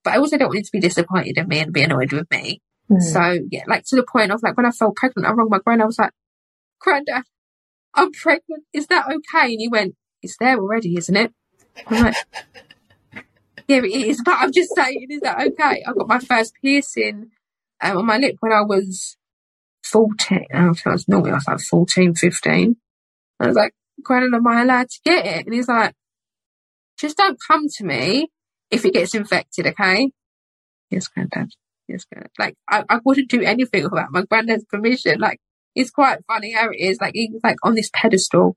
but 0.03 0.13
I 0.13 0.17
also 0.17 0.37
don't 0.37 0.49
want 0.49 0.59
him 0.59 0.63
to 0.63 0.71
be 0.73 0.79
disappointed 0.79 1.37
in 1.37 1.47
me 1.47 1.59
and 1.59 1.73
be 1.73 1.83
annoyed 1.83 2.11
with 2.11 2.29
me. 2.31 2.61
So 2.99 3.39
yeah, 3.49 3.63
like 3.67 3.85
to 3.85 3.95
the 3.95 4.03
point 4.03 4.31
of 4.31 4.43
like 4.43 4.57
when 4.57 4.65
I 4.65 4.71
felt 4.71 4.95
pregnant, 4.95 5.27
I 5.27 5.31
rang 5.31 5.47
my 5.49 5.59
granddad. 5.59 5.83
I 5.83 5.87
was 5.87 5.99
like, 5.99 6.11
Granddad, 6.79 7.23
I'm 7.93 8.11
pregnant. 8.11 8.63
Is 8.73 8.87
that 8.87 9.05
okay? 9.05 9.53
And 9.53 9.61
he 9.61 9.69
went, 9.69 9.95
It's 10.21 10.37
there 10.39 10.57
already, 10.57 10.97
isn't 10.97 11.15
it? 11.15 11.31
I'm 11.87 12.03
like, 12.03 12.15
Yeah, 13.67 13.77
it 13.77 13.85
is. 13.85 14.21
But 14.23 14.37
I'm 14.39 14.51
just 14.51 14.75
saying, 14.75 15.07
is 15.09 15.21
that 15.21 15.39
okay? 15.39 15.83
I 15.87 15.93
got 15.93 16.07
my 16.07 16.19
first 16.19 16.53
piercing 16.61 17.31
um, 17.81 17.97
on 17.99 18.05
my 18.05 18.17
lip 18.17 18.35
when 18.41 18.51
I 18.51 18.61
was 18.61 19.15
14. 19.83 20.47
I 20.53 20.67
was 20.67 21.07
naughty. 21.07 21.31
I 21.31 21.35
was 21.35 21.47
like 21.47 21.59
14, 21.59 22.15
15. 22.15 22.75
I 23.39 23.47
was 23.47 23.55
like, 23.55 23.73
Granddad, 24.03 24.33
am 24.33 24.47
I 24.47 24.61
allowed 24.61 24.89
to 24.89 24.99
get 25.05 25.25
it? 25.25 25.45
And 25.45 25.55
he's 25.55 25.67
like, 25.67 25.93
just 26.97 27.17
don't 27.17 27.39
come 27.47 27.67
to 27.77 27.83
me 27.85 28.29
if 28.69 28.85
it 28.85 28.93
gets 28.93 29.15
infected, 29.15 29.67
okay? 29.67 30.11
Yes, 30.89 31.07
Granddad. 31.07 31.51
Granddad. 32.11 32.31
Like, 32.39 32.55
I, 32.69 32.83
I 32.89 32.99
wouldn't 33.03 33.29
do 33.29 33.41
anything 33.41 33.83
without 33.83 34.11
my 34.11 34.23
granddad's 34.23 34.65
permission. 34.65 35.19
Like, 35.19 35.39
it's 35.75 35.91
quite 35.91 36.19
funny 36.27 36.51
how 36.51 36.69
it 36.69 36.79
is. 36.79 36.99
Like, 36.99 37.13
he's 37.13 37.29
like 37.43 37.57
on 37.63 37.75
this 37.75 37.89
pedestal, 37.93 38.55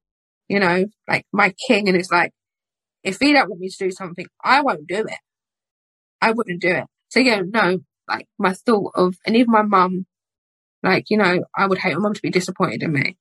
you 0.49 0.61
know, 0.61 0.87
like 1.09 1.27
my 1.33 1.55
king. 1.67 1.89
And 1.89 1.97
it's 1.97 2.11
like, 2.11 2.33
if 3.03 3.19
he 3.21 3.33
don't 3.33 3.49
want 3.49 3.61
me 3.61 3.69
to 3.69 3.85
do 3.85 3.91
something, 3.91 4.27
I 4.43 4.63
won't 4.63 4.87
do 4.87 5.05
it. 5.07 5.19
I 6.21 6.33
wouldn't 6.33 6.63
do 6.63 6.71
it. 6.71 6.85
So 7.09 7.21
yeah, 7.21 7.43
no, 7.45 7.79
like 8.09 8.27
my 8.39 8.55
thought 8.55 8.93
of, 8.95 9.15
and 9.27 9.37
even 9.37 9.53
my 9.53 9.63
mum, 9.63 10.07
like, 10.83 11.11
you 11.11 11.19
know, 11.19 11.45
I 11.57 11.67
would 11.67 11.79
hate 11.79 11.95
my 11.95 12.01
mum 12.01 12.15
to 12.15 12.23
be 12.23 12.31
disappointed 12.31 12.83
in 12.83 12.93
me. 12.93 13.17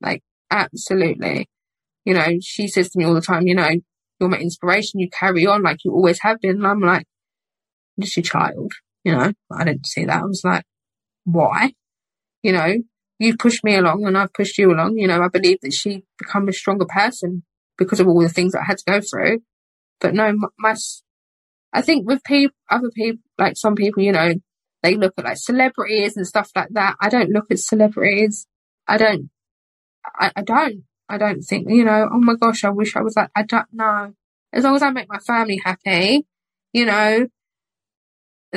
Like, 0.00 0.22
absolutely. 0.50 1.48
You 2.04 2.14
know, 2.14 2.38
she 2.40 2.68
says 2.68 2.90
to 2.90 2.98
me 2.98 3.04
all 3.04 3.14
the 3.14 3.20
time, 3.20 3.46
you 3.46 3.54
know, 3.54 3.70
you're 4.20 4.28
my 4.28 4.38
inspiration. 4.38 5.00
You 5.00 5.08
carry 5.10 5.46
on 5.46 5.62
like 5.62 5.84
you 5.84 5.92
always 5.92 6.20
have 6.20 6.40
been. 6.40 6.56
And 6.56 6.66
I'm 6.66 6.80
like, 6.80 7.06
just 8.00 8.16
your 8.16 8.24
child, 8.24 8.72
you 9.04 9.12
know, 9.12 9.32
I 9.50 9.64
didn't 9.64 9.86
see 9.86 10.04
that. 10.04 10.22
I 10.22 10.24
was 10.24 10.42
like, 10.44 10.64
why? 11.24 11.72
You 12.42 12.52
know, 12.52 12.74
you 13.18 13.36
pushed 13.36 13.64
me 13.64 13.76
along 13.76 14.04
and 14.04 14.16
I've 14.18 14.32
pushed 14.32 14.58
you 14.58 14.72
along. 14.72 14.98
You 14.98 15.06
know, 15.06 15.20
I 15.22 15.28
believe 15.28 15.58
that 15.62 15.72
she 15.72 16.04
become 16.18 16.48
a 16.48 16.52
stronger 16.52 16.86
person 16.86 17.44
because 17.78 18.00
of 18.00 18.08
all 18.08 18.20
the 18.20 18.28
things 18.28 18.54
I 18.54 18.64
had 18.64 18.78
to 18.78 18.84
go 18.86 19.00
through. 19.00 19.40
But 20.00 20.14
no, 20.14 20.32
my, 20.58 20.74
I 21.72 21.82
think 21.82 22.06
with 22.06 22.24
people, 22.24 22.56
other 22.70 22.90
people, 22.90 23.22
like 23.38 23.56
some 23.56 23.74
people, 23.74 24.02
you 24.02 24.12
know, 24.12 24.34
they 24.82 24.96
look 24.96 25.14
at 25.16 25.24
like 25.24 25.36
celebrities 25.36 26.16
and 26.16 26.26
stuff 26.26 26.50
like 26.56 26.70
that. 26.70 26.96
I 27.00 27.08
don't 27.08 27.30
look 27.30 27.46
at 27.50 27.60
celebrities. 27.60 28.46
I 28.88 28.98
don't, 28.98 29.30
I, 30.18 30.32
I 30.34 30.42
don't. 30.42 30.84
I 31.08 31.18
don't 31.18 31.42
think, 31.42 31.68
you 31.68 31.84
know, 31.84 32.08
oh 32.10 32.18
my 32.18 32.34
gosh, 32.34 32.64
I 32.64 32.70
wish 32.70 32.96
I 32.96 33.02
was 33.02 33.16
like, 33.16 33.30
I 33.36 33.42
don't 33.42 33.66
know. 33.72 34.14
As 34.52 34.64
long 34.64 34.76
as 34.76 34.82
I 34.82 34.90
make 34.90 35.08
my 35.08 35.18
family 35.18 35.60
happy, 35.62 36.26
you 36.72 36.86
know, 36.86 37.26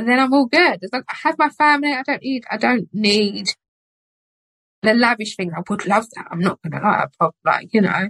then 0.07 0.19
I'm 0.19 0.33
all 0.33 0.45
good. 0.45 0.79
As 0.83 0.89
long 0.91 1.03
I 1.09 1.15
have 1.23 1.37
my 1.37 1.49
family, 1.49 1.93
I 1.93 2.03
don't 2.03 2.21
need, 2.21 2.43
I 2.51 2.57
don't 2.57 2.89
need 2.93 3.47
the 4.81 4.93
lavish 4.93 5.35
things. 5.35 5.53
I 5.55 5.61
would 5.67 5.85
love 5.85 6.05
that. 6.15 6.27
I'm 6.29 6.39
not 6.39 6.59
gonna 6.61 6.83
lie. 6.83 7.05
I 7.19 7.29
like, 7.45 7.73
you 7.73 7.81
know, 7.81 8.09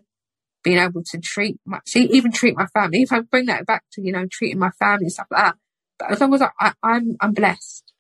being 0.64 0.80
able 0.80 1.04
to 1.04 1.20
treat 1.20 1.58
my, 1.66 1.80
see, 1.86 2.06
even 2.06 2.32
treat 2.32 2.58
my 2.58 2.66
family. 2.68 3.04
If 3.04 3.14
I 3.14 3.22
bring 3.22 3.46
that 3.46 3.66
back 3.66 3.84
to, 3.94 4.02
you 4.02 4.12
know, 4.12 4.26
treating 4.30 4.60
my 4.60 4.72
family 4.72 5.06
and 5.06 5.12
stuff 5.12 5.28
like 5.32 5.44
that. 5.44 5.56
But 6.00 6.12
as 6.12 6.20
long 6.20 6.34
as 6.34 6.42
I, 6.42 6.50
I 6.60 6.74
I'm, 6.84 7.16
I'm 7.22 7.34
blessed. 7.34 7.94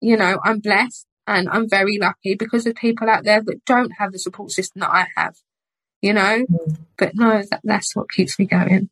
You 0.00 0.16
know, 0.16 0.38
I'm 0.44 0.58
blessed 0.58 1.06
and 1.26 1.48
I'm 1.48 1.68
very 1.68 1.98
lucky 1.98 2.34
because 2.34 2.64
there's 2.64 2.74
people 2.74 3.08
out 3.08 3.24
there 3.24 3.42
that 3.42 3.64
don't 3.64 3.92
have 3.98 4.12
the 4.12 4.18
support 4.18 4.50
system 4.50 4.80
that 4.80 4.90
I 4.90 5.06
have, 5.16 5.36
you 6.02 6.12
know? 6.12 6.44
Mm. 6.50 6.78
But 6.98 7.14
no, 7.14 7.42
that, 7.50 7.60
that's 7.62 7.94
what 7.94 8.10
keeps 8.10 8.38
me 8.38 8.46
going. 8.46 8.90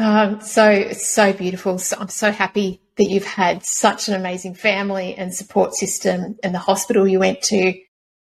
Oh, 0.00 0.38
so, 0.38 0.92
so 0.92 1.32
beautiful. 1.32 1.76
So, 1.78 1.96
I'm 1.98 2.08
so 2.08 2.30
happy 2.30 2.80
that 2.98 3.10
you've 3.10 3.24
had 3.24 3.64
such 3.64 4.06
an 4.06 4.14
amazing 4.14 4.54
family 4.54 5.16
and 5.16 5.34
support 5.34 5.74
system 5.74 6.38
and 6.44 6.54
the 6.54 6.60
hospital 6.60 7.08
you 7.08 7.18
went 7.18 7.42
to 7.42 7.74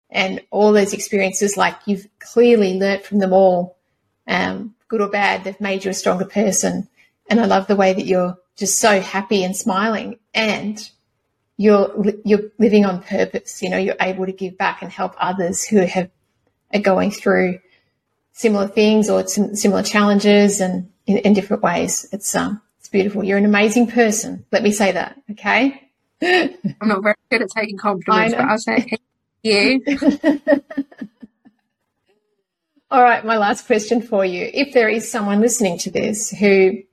and 0.09 0.41
all 0.51 0.71
those 0.71 0.93
experiences. 0.93 1.57
Like 1.57 1.75
you've 1.85 2.07
clearly 2.19 2.79
learnt 2.79 3.03
from 3.03 3.19
them 3.19 3.33
all 3.33 3.77
um, 4.25 4.73
good 4.87 5.01
or 5.01 5.09
bad, 5.09 5.43
they've 5.43 5.59
made 5.59 5.83
you 5.83 5.91
a 5.91 5.93
stronger 5.93 6.23
person. 6.23 6.87
And 7.29 7.41
I 7.41 7.45
love 7.45 7.67
the 7.67 7.75
way 7.75 7.91
that 7.91 8.05
you're 8.05 8.37
just 8.55 8.79
so 8.79 9.01
happy 9.01 9.43
and 9.43 9.55
smiling 9.55 10.19
and 10.33 10.89
you're, 11.57 11.93
you're 12.23 12.51
living 12.57 12.85
on 12.85 13.03
purpose. 13.03 13.61
You 13.61 13.69
know, 13.69 13.77
you're 13.77 13.95
able 13.99 14.25
to 14.27 14.31
give 14.31 14.57
back 14.57 14.81
and 14.81 14.91
help 14.91 15.15
others 15.17 15.65
who 15.65 15.79
have, 15.79 16.09
are 16.73 16.79
going 16.79 17.11
through 17.11 17.59
similar 18.35 18.67
things 18.67 19.09
or 19.09 19.25
similar 19.25 19.81
challenges 19.81 20.59
and 20.59 20.91
in, 21.07 21.17
in 21.19 21.33
different 21.33 21.63
ways. 21.63 22.05
It's, 22.11 22.35
um, 22.35 22.61
it's 22.79 22.89
beautiful. 22.89 23.23
You're 23.23 23.37
an 23.37 23.45
amazing 23.45 23.87
person. 23.87 24.45
Let 24.51 24.61
me 24.61 24.71
say 24.71 24.91
that. 24.91 25.19
Okay. 25.31 25.81
I'm 26.21 26.53
not 26.83 27.01
very 27.01 27.15
good 27.31 27.43
at 27.43 27.49
taking 27.49 27.77
compliments, 27.77 28.35
but 28.35 28.45
I'll 28.45 28.59
say 28.59 28.85
you. 29.41 29.81
All 32.91 33.01
right, 33.01 33.25
my 33.25 33.37
last 33.37 33.65
question 33.67 34.01
for 34.01 34.25
you. 34.25 34.49
If 34.53 34.73
there 34.73 34.89
is 34.89 35.09
someone 35.09 35.39
listening 35.39 35.77
to 35.79 35.89
this 35.89 36.29
who 36.29 36.83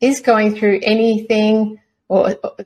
is 0.00 0.20
going 0.20 0.56
through 0.56 0.80
anything 0.82 1.80
or, 2.08 2.36
or 2.42 2.56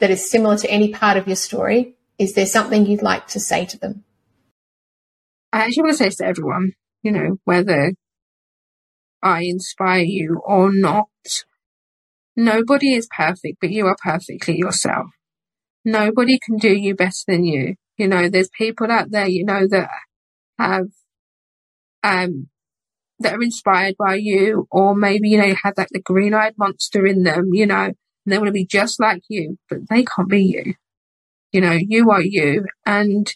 that 0.00 0.10
is 0.10 0.28
similar 0.28 0.56
to 0.58 0.70
any 0.70 0.92
part 0.92 1.16
of 1.16 1.28
your 1.28 1.36
story, 1.36 1.94
is 2.18 2.34
there 2.34 2.46
something 2.46 2.86
you'd 2.86 3.02
like 3.02 3.28
to 3.28 3.40
say 3.40 3.66
to 3.66 3.78
them? 3.78 4.04
I 5.52 5.60
actually 5.60 5.84
want 5.84 5.98
to 5.98 6.10
say 6.10 6.10
to 6.10 6.26
everyone, 6.26 6.72
you 7.08 7.12
know, 7.12 7.38
whether 7.44 7.94
I 9.22 9.44
inspire 9.44 10.02
you 10.02 10.42
or 10.44 10.70
not, 10.70 11.08
nobody 12.36 12.92
is 12.92 13.08
perfect, 13.16 13.56
but 13.62 13.70
you 13.70 13.86
are 13.86 13.96
perfectly 14.04 14.58
yourself. 14.58 15.06
Nobody 15.86 16.38
can 16.38 16.58
do 16.58 16.68
you 16.68 16.94
better 16.94 17.24
than 17.26 17.44
you. 17.44 17.76
You 17.96 18.08
know, 18.08 18.28
there's 18.28 18.50
people 18.50 18.90
out 18.90 19.10
there, 19.10 19.26
you 19.26 19.42
know, 19.42 19.66
that 19.68 19.88
have 20.58 20.88
um, 22.02 22.48
that 23.20 23.36
are 23.36 23.42
inspired 23.42 23.94
by 23.98 24.16
you, 24.16 24.66
or 24.70 24.94
maybe, 24.94 25.30
you 25.30 25.38
know, 25.38 25.46
you 25.46 25.56
have 25.62 25.78
like 25.78 25.88
the 25.92 26.02
green 26.02 26.34
eyed 26.34 26.58
monster 26.58 27.06
in 27.06 27.22
them, 27.22 27.54
you 27.54 27.64
know, 27.64 27.84
and 27.84 27.96
they 28.26 28.36
want 28.36 28.48
to 28.48 28.52
be 28.52 28.66
just 28.66 29.00
like 29.00 29.22
you, 29.30 29.56
but 29.70 29.78
they 29.88 30.04
can't 30.04 30.28
be 30.28 30.42
you. 30.42 30.74
You 31.52 31.62
know, 31.62 31.72
you 31.80 32.10
are 32.10 32.22
you. 32.22 32.66
And 32.84 33.34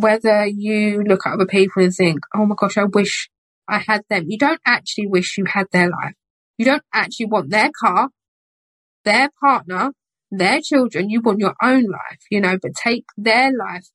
whether 0.00 0.46
you 0.46 1.02
look 1.02 1.26
at 1.26 1.34
other 1.34 1.46
people 1.46 1.82
and 1.82 1.94
think, 1.94 2.20
oh 2.34 2.46
my 2.46 2.54
gosh, 2.56 2.76
I 2.76 2.84
wish 2.84 3.30
I 3.68 3.78
had 3.78 4.02
them, 4.08 4.26
you 4.28 4.38
don't 4.38 4.60
actually 4.66 5.06
wish 5.06 5.36
you 5.38 5.44
had 5.44 5.66
their 5.72 5.90
life. 5.90 6.14
You 6.56 6.64
don't 6.64 6.82
actually 6.92 7.26
want 7.26 7.50
their 7.50 7.70
car, 7.78 8.08
their 9.04 9.30
partner, 9.40 9.92
their 10.30 10.60
children. 10.60 11.10
You 11.10 11.20
want 11.20 11.38
your 11.38 11.54
own 11.62 11.84
life, 11.84 12.20
you 12.30 12.40
know, 12.40 12.58
but 12.60 12.72
take 12.74 13.04
their 13.16 13.50
life 13.56 13.86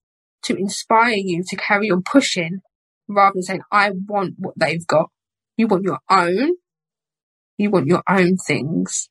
to 0.43 0.55
inspire 0.55 1.15
you 1.15 1.43
to 1.47 1.55
carry 1.55 1.91
on 1.91 2.03
pushing 2.03 2.59
rather 3.07 3.33
than 3.35 3.43
saying, 3.43 3.61
I 3.71 3.91
want 4.07 4.35
what 4.37 4.53
they've 4.57 4.85
got. 4.85 5.09
You 5.57 5.67
want 5.67 5.83
your 5.83 5.99
own. 6.09 6.51
You 7.57 7.69
want 7.69 7.87
your 7.87 8.01
own 8.09 8.37
things, 8.37 9.09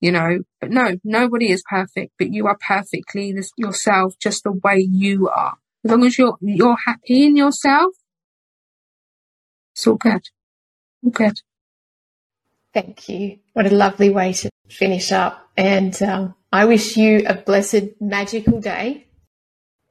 you 0.00 0.12
know, 0.12 0.40
but 0.60 0.70
no, 0.70 0.98
nobody 1.02 1.50
is 1.50 1.64
perfect, 1.68 2.12
but 2.16 2.32
you 2.32 2.46
are 2.46 2.56
perfectly 2.66 3.34
yourself 3.56 4.14
just 4.20 4.44
the 4.44 4.52
way 4.52 4.86
you 4.88 5.28
are. 5.28 5.56
As 5.84 5.90
long 5.90 6.04
as 6.04 6.16
you're, 6.18 6.36
you're 6.40 6.76
happy 6.86 7.26
in 7.26 7.36
yourself, 7.36 7.92
it's 9.74 9.86
all 9.86 9.96
good. 9.96 10.22
All 11.04 11.10
good. 11.10 11.40
Thank 12.72 13.08
you. 13.08 13.38
What 13.52 13.66
a 13.66 13.74
lovely 13.74 14.10
way 14.10 14.32
to 14.34 14.50
finish 14.68 15.12
up. 15.12 15.50
And 15.56 16.00
um, 16.02 16.34
I 16.52 16.64
wish 16.64 16.96
you 16.96 17.24
a 17.26 17.34
blessed, 17.34 18.00
magical 18.00 18.60
day 18.60 19.06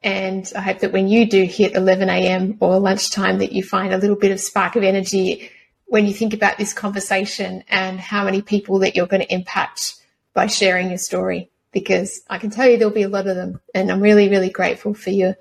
and 0.04 0.52
I 0.56 0.62
hope 0.62 0.80
that 0.80 0.92
when 0.92 1.08
you 1.08 1.28
do 1.28 1.44
hit 1.44 1.76
11 1.76 2.10
a.m. 2.10 2.58
or 2.60 2.80
lunchtime, 2.80 3.38
that 3.40 3.52
you 3.52 3.64
find 3.64 3.94
a 3.94 3.98
little 3.98 4.16
bit 4.16 4.32
of 4.32 4.40
spark 4.40 4.76
of 4.76 4.84
energy 4.84 5.52
when 5.86 6.08
you 6.08 6.14
think 6.14 6.34
about 6.34 6.58
this 6.58 6.74
conversation 6.74 7.64
and 7.68 8.00
how 8.00 8.24
many 8.24 8.42
people 8.42 8.80
that 8.80 8.96
you're 8.96 9.06
going 9.06 9.22
to 9.22 9.34
impact 9.34 9.96
by 10.34 10.48
sharing 10.48 10.90
your 10.90 10.98
story. 10.98 11.52
Because 11.72 12.22
I 12.30 12.40
can 12.40 12.50
tell 12.50 12.68
you 12.68 12.78
there'll 12.78 12.94
be 12.94 13.04
a 13.04 13.10
lot 13.10 13.28
of 13.28 13.36
them, 13.36 13.62
and 13.76 13.92
I'm 13.92 14.02
really, 14.02 14.28
really 14.28 14.50
grateful 14.50 14.94
for 14.94 15.12
your 15.12 15.36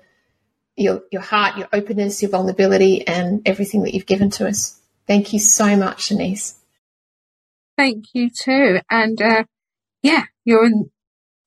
your 0.75 1.03
your 1.11 1.21
heart, 1.21 1.57
your 1.57 1.67
openness, 1.73 2.21
your 2.21 2.31
vulnerability, 2.31 3.05
and 3.07 3.41
everything 3.45 3.83
that 3.83 3.93
you've 3.93 4.05
given 4.05 4.29
to 4.31 4.47
us. 4.47 4.79
Thank 5.07 5.33
you 5.33 5.39
so 5.39 5.75
much, 5.75 6.09
Shanice. 6.09 6.55
Thank 7.77 8.05
you 8.13 8.29
too, 8.29 8.79
and 8.89 9.21
uh, 9.21 9.43
yeah, 10.03 10.25
you're 10.45 10.65
on 10.65 10.91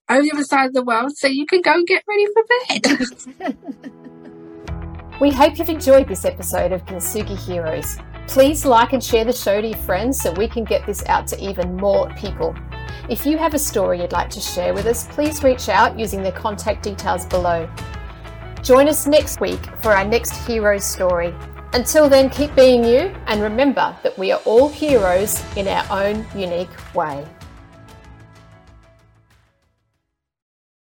over 0.08 0.22
the 0.22 0.32
other 0.32 0.44
side 0.44 0.66
of 0.66 0.74
the 0.74 0.84
world 0.84 1.16
so 1.16 1.26
you 1.26 1.46
can 1.46 1.62
go 1.62 1.72
and 1.72 1.86
get 1.86 2.04
ready 2.06 2.26
for 2.32 2.42
bed. 3.40 3.56
we 5.20 5.30
hope 5.30 5.58
you've 5.58 5.68
enjoyed 5.68 6.08
this 6.08 6.24
episode 6.24 6.72
of 6.72 6.84
Kintsugi 6.84 7.38
Heroes. 7.38 7.98
Please 8.26 8.64
like 8.64 8.92
and 8.92 9.02
share 9.02 9.24
the 9.24 9.32
show 9.32 9.60
to 9.60 9.68
your 9.68 9.78
friends 9.78 10.20
so 10.20 10.32
we 10.32 10.48
can 10.48 10.64
get 10.64 10.86
this 10.86 11.04
out 11.06 11.26
to 11.28 11.42
even 11.42 11.76
more 11.76 12.08
people. 12.14 12.54
If 13.08 13.26
you 13.26 13.36
have 13.36 13.54
a 13.54 13.58
story 13.58 14.00
you'd 14.00 14.12
like 14.12 14.30
to 14.30 14.40
share 14.40 14.72
with 14.72 14.86
us, 14.86 15.06
please 15.08 15.42
reach 15.42 15.68
out 15.68 15.98
using 15.98 16.22
the 16.22 16.32
contact 16.32 16.82
details 16.82 17.26
below. 17.26 17.68
Join 18.64 18.88
us 18.88 19.06
next 19.06 19.42
week 19.42 19.60
for 19.82 19.92
our 19.92 20.06
next 20.06 20.34
hero 20.46 20.78
story. 20.78 21.34
Until 21.74 22.08
then, 22.08 22.30
keep 22.30 22.54
being 22.56 22.82
you 22.82 23.14
and 23.26 23.42
remember 23.42 23.94
that 24.02 24.16
we 24.16 24.32
are 24.32 24.40
all 24.46 24.70
heroes 24.70 25.44
in 25.54 25.68
our 25.68 25.84
own 25.90 26.26
unique 26.34 26.70
way. 26.94 27.26